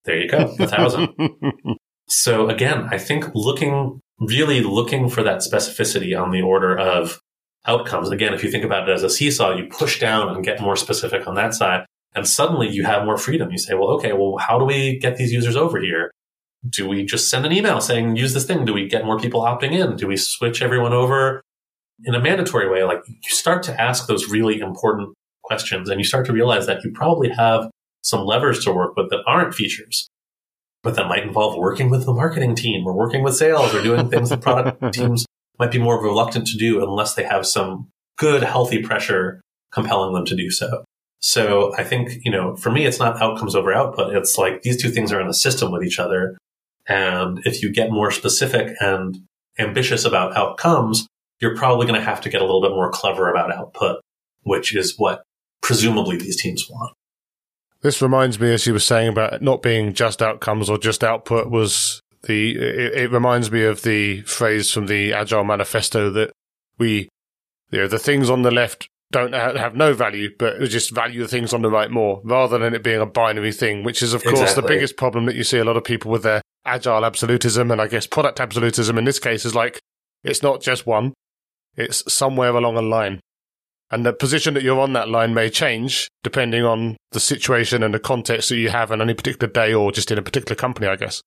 There 0.05 0.19
you 0.19 0.29
go, 0.29 0.39
A 0.39 0.57
1,000. 0.57 1.15
so 2.09 2.49
again, 2.49 2.89
I 2.91 2.99
think 2.99 3.27
looking, 3.37 4.01
really 4.19 4.63
looking 4.63 5.09
for 5.09 5.23
that 5.23 5.43
specificity 5.43 6.21
on 6.21 6.33
the 6.33 6.43
order 6.43 6.77
of 6.77 7.21
outcomes. 7.67 8.11
Again, 8.11 8.35
if 8.35 8.43
you 8.43 8.51
think 8.51 8.65
about 8.65 8.89
it 8.89 8.93
as 8.93 9.05
a 9.05 9.11
seesaw, 9.11 9.55
you 9.55 9.67
push 9.67 10.01
down 10.01 10.35
and 10.35 10.45
get 10.45 10.61
more 10.61 10.75
specific 10.75 11.29
on 11.29 11.37
that 11.37 11.55
side. 11.55 11.87
And 12.17 12.27
suddenly 12.27 12.69
you 12.69 12.83
have 12.83 13.05
more 13.05 13.17
freedom. 13.17 13.53
You 13.53 13.59
say, 13.59 13.75
well, 13.75 13.91
okay, 13.91 14.13
well, 14.13 14.39
how 14.39 14.59
do 14.59 14.65
we 14.65 14.99
get 14.99 15.19
these 15.19 15.31
users 15.31 15.55
over 15.55 15.81
here? 15.81 16.11
Do 16.69 16.89
we 16.89 17.05
just 17.05 17.31
send 17.31 17.47
an 17.47 17.53
email 17.53 17.81
saying, 17.81 18.17
use 18.17 18.35
this 18.35 18.45
thing? 18.45 18.65
Do 18.65 18.75
we 18.75 18.89
get 18.89 19.05
more 19.05 19.21
people 19.21 19.43
opting 19.43 19.71
in? 19.71 19.95
Do 19.95 20.09
we 20.09 20.17
switch 20.17 20.63
everyone 20.63 20.93
over 20.93 21.43
in 22.05 22.15
a 22.15 22.21
mandatory 22.21 22.69
way? 22.69 22.85
Like 22.85 23.03
you 23.07 23.31
start 23.31 23.63
to 23.65 23.81
ask 23.81 24.07
those 24.07 24.29
really 24.29 24.61
important 24.61 25.15
questions 25.45 25.89
and 25.89 26.01
you 26.01 26.05
start 26.05 26.27
to 26.27 26.33
realize 26.33 26.67
that 26.67 26.85
you 26.85 26.91
probably 26.93 27.31
have 27.31 27.71
some 28.03 28.25
levers 28.25 28.65
to 28.65 28.73
work 28.73 28.97
with 28.97 29.11
that 29.11 29.23
aren't 29.27 29.55
features, 29.55 30.09
but 30.83 30.95
that 30.97 31.09
might 31.09 31.23
involve 31.23 31.57
working 31.57 31.91
with 31.91 32.05
the 32.05 32.13
marketing 32.13 32.55
team 32.55 32.87
or 32.87 32.93
working 32.93 33.23
with 33.23 33.37
sales 33.37 33.75
or 33.75 33.83
doing 33.83 34.09
things 34.09 34.31
that 34.31 34.41
product 34.41 34.81
teams 34.93 35.27
might 35.59 35.73
be 35.73 35.79
more 35.79 36.03
reluctant 36.03 36.47
to 36.47 36.57
do 36.57 36.83
unless 36.83 37.15
they 37.15 37.25
have 37.25 37.47
some 37.47 37.89
good, 38.19 38.43
healthy 38.43 38.83
pressure 38.83 39.41
compelling 39.73 40.15
them 40.15 40.25
to 40.25 40.37
do 40.37 40.51
so. 40.51 40.85
So 41.21 41.75
I 41.77 41.83
think, 41.83 42.25
you 42.25 42.31
know, 42.31 42.57
for 42.57 42.71
me, 42.71 42.87
it's 42.87 42.99
not 42.99 43.21
outcomes 43.21 43.55
over 43.55 43.73
output. 43.73 44.15
It's 44.15 44.39
like 44.39 44.63
these 44.63 44.81
two 44.81 44.91
things 44.91 45.13
are 45.13 45.21
in 45.21 45.27
a 45.27 45.35
system 45.35 45.73
with 45.73 45.83
each 45.83 45.99
other. 45.99 46.37
And 46.89 47.41
if 47.45 47.63
you 47.63 47.73
get 47.73 47.91
more 47.91 48.11
specific 48.11 48.75
and 48.81 49.19
ambitious 49.59 50.05
about 50.05 50.37
outcomes, 50.37 51.07
you're 51.41 51.57
probably 51.57 51.87
going 51.87 51.99
to 51.99 52.05
have 52.05 52.21
to 52.23 52.29
get 52.29 52.41
a 52.41 52.45
little 52.45 52.63
bit 52.63 52.71
more 52.71 52.91
clever 52.91 53.31
about 53.31 53.53
output, 53.53 54.01
which 54.43 54.75
is 54.75 54.95
what 54.97 55.23
presumably 55.63 56.17
these 56.17 56.41
teams 56.41 56.69
want. 56.69 56.93
This 57.83 58.01
reminds 58.01 58.41
me, 58.41 58.53
as 58.53 58.67
you 58.67 58.73
were 58.73 58.79
saying 58.79 59.09
about 59.09 59.43
not 59.43 59.63
being 59.63 59.93
just 59.93 60.23
outcomes 60.23 60.71
or 60.71 60.79
just 60.79 61.05
output, 61.05 61.51
was 61.51 62.01
the 62.23 62.57
it, 62.57 62.95
it, 62.95 63.11
reminds 63.13 63.51
me 63.51 63.65
of 63.65 63.83
the 63.83 64.23
phrase 64.23 64.73
from 64.73 64.87
the 64.87 65.13
Agile 65.13 65.45
Manifesto 65.45 66.11
that 66.11 66.33
we, 66.79 67.09
you 67.71 67.81
know, 67.81 67.89
the 67.89 67.99
things 67.99 68.31
on 68.31 68.43
the 68.43 68.51
left 68.51 68.89
don't 69.13 69.33
have 69.35 69.77
no 69.77 69.95
value, 69.95 70.31
but 70.37 70.59
just 70.65 70.91
value 70.91 71.23
the 71.23 71.29
things 71.29 71.55
on 71.55 71.63
the 71.63 71.71
right 71.71 71.91
more, 71.91 72.21
rather 72.25 72.59
than 72.59 72.75
it 72.75 72.83
being 72.83 73.01
a 73.01 73.07
binary 73.07 73.53
thing, 73.53 73.85
which 73.85 74.03
is 74.03 74.13
of 74.13 74.23
exactly. 74.23 74.41
course 74.41 74.55
the 74.55 74.63
biggest 74.63 74.97
problem 74.97 75.27
that 75.27 75.37
you 75.37 75.45
see 75.45 75.59
a 75.59 75.65
lot 75.65 75.77
of 75.77 75.85
people 75.85 76.11
with 76.11 76.25
their 76.25 76.43
agile 76.65 77.05
absolutism 77.05 77.71
and 77.71 77.81
I 77.81 77.87
guess 77.87 78.07
product 78.07 78.41
absolutism 78.41 78.99
in 78.99 79.05
this 79.05 79.21
case 79.21 79.45
is 79.45 79.55
like 79.55 79.79
it's 80.25 80.43
not 80.43 80.61
just 80.61 80.87
one, 80.87 81.15
it's 81.77 82.13
somewhere 82.13 82.51
along 82.51 82.77
a 82.77 82.83
line. 82.83 83.21
And 83.91 84.05
the 84.05 84.13
position 84.13 84.55
that 84.55 84.65
you're 84.65 84.81
on 84.81 84.95
that 84.95 85.09
line 85.09 85.33
may 85.33 85.49
change 85.49 86.09
depending 86.25 86.65
on 86.65 86.97
the 87.13 87.21
situation 87.21 87.83
and 87.83 87.95
the 87.95 88.01
context 88.01 88.49
that 88.49 88.57
you 88.57 88.69
have 88.69 88.91
on 88.91 89.01
any 89.01 89.15
particular 89.15 89.53
day 89.53 89.73
or 89.73 89.93
just 89.93 90.11
in 90.11 90.19
a 90.19 90.23
particular 90.23 90.57
company, 90.57 90.89
I 90.89 90.97
guess. 90.97 91.23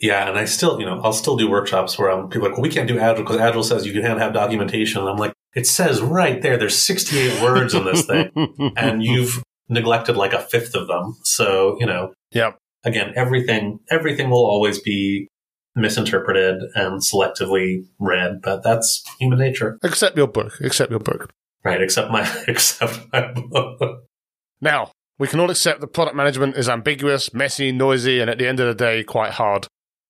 Yeah, 0.00 0.28
and 0.28 0.38
I 0.38 0.44
still, 0.46 0.80
you 0.80 0.86
know, 0.86 1.00
I'll 1.02 1.12
still 1.12 1.36
do 1.36 1.48
workshops 1.48 1.98
where 1.98 2.10
I'm 2.10 2.28
people 2.28 2.46
are 2.46 2.50
like, 2.50 2.58
well, 2.58 2.62
we 2.62 2.70
can't 2.70 2.88
do 2.88 2.98
Agile 2.98 3.22
because 3.22 3.38
Agile 3.38 3.62
says 3.62 3.86
you 3.86 3.92
can't 3.92 4.18
have 4.18 4.32
documentation. 4.32 5.00
And 5.00 5.08
I'm 5.08 5.16
like, 5.16 5.32
it 5.54 5.66
says 5.66 6.00
right 6.00 6.42
there, 6.42 6.56
there's 6.56 6.76
68 6.76 7.42
words 7.42 7.74
in 7.74 7.84
this 7.84 8.04
thing, 8.04 8.30
and 8.76 9.02
you've 9.04 9.42
neglected 9.68 10.16
like 10.16 10.32
a 10.32 10.40
fifth 10.40 10.74
of 10.74 10.88
them. 10.88 11.16
So, 11.22 11.76
you 11.78 11.86
know, 11.86 12.12
yeah. 12.32 12.52
Again, 12.86 13.14
everything, 13.16 13.80
everything 13.90 14.28
will 14.28 14.44
always 14.44 14.78
be 14.78 15.28
misinterpreted 15.76 16.62
and 16.74 17.00
selectively 17.00 17.84
read, 17.98 18.40
but 18.42 18.62
that's 18.62 19.02
human 19.18 19.38
nature. 19.38 19.78
Except 19.82 20.16
your 20.16 20.28
book. 20.28 20.52
Except 20.60 20.90
your 20.90 21.00
book. 21.00 21.30
Right. 21.64 21.80
Except 21.80 22.10
my, 22.10 22.28
except 22.48 23.00
my 23.12 23.32
book. 23.32 24.04
Now, 24.60 24.92
we 25.18 25.28
can 25.28 25.40
all 25.40 25.50
accept 25.50 25.80
that 25.80 25.88
product 25.88 26.16
management 26.16 26.56
is 26.56 26.68
ambiguous, 26.68 27.32
messy, 27.32 27.72
noisy, 27.72 28.20
and 28.20 28.30
at 28.30 28.38
the 28.38 28.46
end 28.46 28.60
of 28.60 28.66
the 28.66 28.74
day, 28.74 29.04
quite 29.04 29.32
hard. 29.32 29.66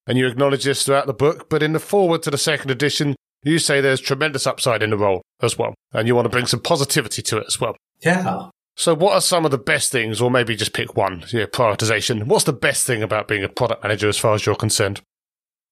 And 0.07 0.17
you 0.17 0.27
acknowledge 0.27 0.63
this 0.63 0.83
throughout 0.83 1.07
the 1.07 1.13
book, 1.13 1.49
but 1.49 1.63
in 1.63 1.73
the 1.73 1.79
foreword 1.79 2.23
to 2.23 2.31
the 2.31 2.37
second 2.37 2.69
edition, 2.69 3.15
you 3.43 3.59
say 3.59 3.81
there's 3.81 4.01
tremendous 4.01 4.47
upside 4.47 4.83
in 4.83 4.89
the 4.89 4.97
role 4.97 5.21
as 5.41 5.57
well, 5.57 5.73
and 5.93 6.07
you 6.07 6.15
want 6.15 6.25
to 6.25 6.29
bring 6.29 6.47
some 6.47 6.59
positivity 6.59 7.21
to 7.23 7.37
it 7.37 7.45
as 7.47 7.59
well. 7.59 7.75
Yeah. 8.01 8.49
So, 8.75 8.93
what 8.93 9.13
are 9.13 9.21
some 9.21 9.45
of 9.45 9.51
the 9.51 9.57
best 9.57 9.91
things, 9.91 10.19
or 10.21 10.29
maybe 10.29 10.55
just 10.55 10.73
pick 10.73 10.97
one? 10.97 11.23
Yeah, 11.31 11.45
prioritization. 11.45 12.23
What's 12.25 12.43
the 12.43 12.53
best 12.53 12.85
thing 12.85 13.01
about 13.01 13.27
being 13.27 13.43
a 13.43 13.49
product 13.49 13.83
manager 13.83 14.09
as 14.09 14.17
far 14.17 14.33
as 14.33 14.45
you're 14.45 14.55
concerned? 14.55 15.01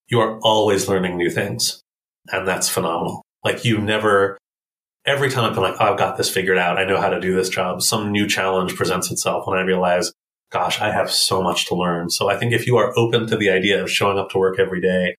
You 0.08 0.20
are 0.20 0.40
always 0.40 0.88
learning 0.88 1.18
new 1.18 1.30
things, 1.30 1.82
and 2.32 2.48
that's 2.48 2.70
phenomenal. 2.70 3.24
Like, 3.44 3.66
you 3.66 3.78
never, 3.80 4.38
every 5.06 5.30
time 5.30 5.46
I've 5.46 5.54
been 5.54 5.64
like, 5.64 5.76
oh, 5.80 5.92
I've 5.92 6.00
got 6.00 6.18
this 6.18 6.30
figured 6.30 6.58
out, 6.58 6.78
I 6.78 6.86
know 6.86 7.00
how 7.00 7.10
to 7.10 7.20
do 7.20 7.36
this 7.36 7.50
job, 7.50 7.82
some 7.82 8.12
new 8.12 8.28
challenge 8.28 8.76
presents 8.76 9.12
itself, 9.12 9.46
and 9.48 9.58
I 9.58 9.62
realize, 9.62 10.12
gosh, 10.52 10.80
I 10.80 10.92
have 10.92 11.12
so 11.12 11.42
much 11.42 11.68
to 11.68 11.76
learn. 11.76 12.10
So, 12.10 12.30
I 12.30 12.38
think 12.38 12.54
if 12.54 12.68
you 12.68 12.78
are 12.78 12.98
open 12.98 13.28
to 13.28 13.38
the 13.38 13.50
idea 13.50 13.82
of 13.82 13.90
showing 13.90 14.20
up 14.20 14.30
to 14.32 14.38
work 14.38 14.60
every 14.60 14.82
day 14.82 15.16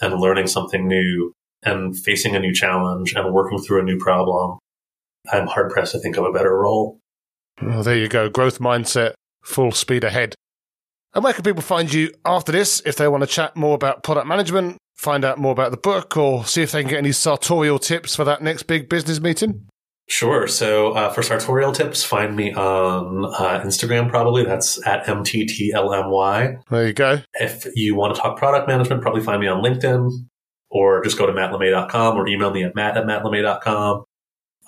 and 0.00 0.20
learning 0.20 0.46
something 0.46 0.86
new, 0.86 1.32
and 1.62 1.98
facing 1.98 2.36
a 2.36 2.40
new 2.40 2.52
challenge 2.52 3.14
and 3.14 3.32
working 3.32 3.58
through 3.58 3.80
a 3.80 3.84
new 3.84 3.98
problem, 3.98 4.58
I'm 5.32 5.46
hard 5.46 5.70
pressed 5.70 5.92
to 5.92 5.98
think 5.98 6.16
of 6.16 6.24
a 6.24 6.32
better 6.32 6.56
role. 6.56 6.98
Well, 7.60 7.82
there 7.82 7.96
you 7.96 8.08
go. 8.08 8.28
Growth 8.28 8.60
mindset, 8.60 9.14
full 9.42 9.72
speed 9.72 10.04
ahead. 10.04 10.34
And 11.18 11.24
where 11.24 11.32
can 11.32 11.42
people 11.42 11.62
find 11.62 11.92
you 11.92 12.12
after 12.24 12.52
this 12.52 12.80
if 12.86 12.94
they 12.94 13.08
want 13.08 13.24
to 13.24 13.26
chat 13.26 13.56
more 13.56 13.74
about 13.74 14.04
product 14.04 14.28
management, 14.28 14.76
find 14.94 15.24
out 15.24 15.36
more 15.36 15.50
about 15.50 15.72
the 15.72 15.76
book, 15.76 16.16
or 16.16 16.44
see 16.44 16.62
if 16.62 16.70
they 16.70 16.82
can 16.82 16.90
get 16.90 16.98
any 16.98 17.10
sartorial 17.10 17.80
tips 17.80 18.14
for 18.14 18.22
that 18.22 18.40
next 18.40 18.68
big 18.68 18.88
business 18.88 19.20
meeting? 19.20 19.66
Sure. 20.08 20.46
So 20.46 20.92
uh, 20.92 21.12
for 21.12 21.24
sartorial 21.24 21.72
tips, 21.72 22.04
find 22.04 22.36
me 22.36 22.54
on 22.54 23.24
uh, 23.24 23.60
Instagram, 23.64 24.08
probably. 24.08 24.44
That's 24.44 24.78
at 24.86 25.06
MTTLMY. 25.06 26.62
There 26.70 26.86
you 26.86 26.92
go. 26.92 27.22
If 27.34 27.66
you 27.74 27.96
want 27.96 28.14
to 28.14 28.20
talk 28.20 28.38
product 28.38 28.68
management, 28.68 29.02
probably 29.02 29.22
find 29.22 29.40
me 29.40 29.48
on 29.48 29.60
LinkedIn 29.60 30.08
or 30.70 31.02
just 31.02 31.18
go 31.18 31.26
to 31.26 31.32
mattlemay.com 31.32 32.16
or 32.16 32.28
email 32.28 32.52
me 32.52 32.62
at 32.62 32.76
matt 32.76 32.96
at 32.96 33.06
mattlemay.com. 33.06 34.04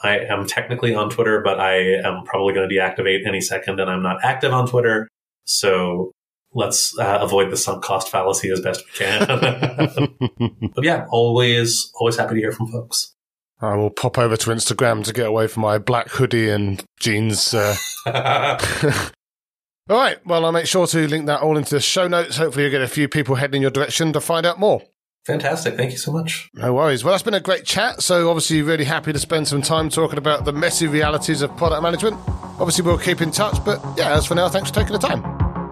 I 0.03 0.19
am 0.19 0.49
technically 0.49 0.97
on 0.97 1.11
Twitter, 1.11 1.43
but 1.45 1.61
I 1.61 1.77
am 2.05 2.25
probably 2.25 2.55
going 2.55 2.69
to 2.69 2.75
deactivate 2.75 3.25
any 3.25 3.41
second, 3.41 3.79
and 3.79 3.89
I'm 3.89 4.03
not 4.03 4.17
active 4.25 4.53
on 4.53 4.67
Twitter. 4.67 5.07
So 5.45 6.11
let's 6.55 6.99
uh, 6.99 7.19
avoid 7.21 7.51
the 7.51 7.57
sunk 7.57 7.83
cost 7.83 8.09
fallacy 8.09 8.51
as 8.51 8.61
best 8.61 8.85
we 8.87 9.07
can. 9.07 10.71
but 10.75 10.85
yeah, 10.85 11.07
always, 11.11 11.91
always 11.95 12.17
happy 12.17 12.35
to 12.35 12.41
hear 12.41 12.53
from 12.53 12.69
folks. 12.69 13.15
I 13.61 13.77
will 13.77 13.91
pop 13.91 14.19
over 14.19 14.37
to 14.37 14.51
Instagram 14.51 15.05
to 15.05 15.13
get 15.13 15.27
away 15.27 15.47
from 15.47 15.63
my 15.63 15.79
black 15.79 16.09
hoodie 16.09 16.49
and 16.49 16.83
jeans. 16.99 17.53
Uh... 17.53 17.77
all 18.07 19.97
right. 19.97 20.25
Well, 20.27 20.47
I'll 20.47 20.53
make 20.53 20.67
sure 20.67 20.87
to 20.87 21.07
link 21.07 21.27
that 21.27 21.43
all 21.43 21.59
into 21.59 21.75
the 21.75 21.81
show 21.81 22.09
notes. 22.09 22.39
Hopefully, 22.39 22.65
you'll 22.65 22.73
get 22.73 22.81
a 22.81 22.89
few 22.89 23.07
people 23.07 23.35
heading 23.35 23.57
in 23.57 23.63
your 23.63 23.71
direction 23.71 24.13
to 24.15 24.21
find 24.21 24.47
out 24.47 24.59
more. 24.59 24.83
Fantastic. 25.27 25.77
Thank 25.77 25.93
you 25.93 25.99
so 25.99 26.11
much. 26.11 26.49
No 26.55 26.73
worries. 26.73 27.05
Well, 27.05 27.13
that's 27.13 27.23
been 27.23 27.35
a 27.35 27.41
great 27.41 27.67
chat. 27.67 28.01
So, 28.01 28.31
obviously, 28.31 28.63
really 28.63 28.85
happy 28.85 29.13
to 29.13 29.19
spend 29.19 29.47
some 29.47 29.61
time 29.61 29.91
talking 29.91 30.17
about 30.17 30.47
the 30.47 30.53
messy 30.55 30.87
realities 30.87 31.43
of 31.43 31.55
product 31.59 31.83
management. 31.83 32.17
Obviously, 32.59 32.85
we'll 32.85 32.97
keep 32.97 33.21
in 33.21 33.31
touch. 33.31 33.63
But 33.63 33.83
yeah, 33.99 34.17
as 34.17 34.25
for 34.25 34.35
now, 34.35 34.49
thanks 34.49 34.71
for 34.71 34.77
taking 34.77 34.95
the 34.95 34.99
time. 34.99 35.50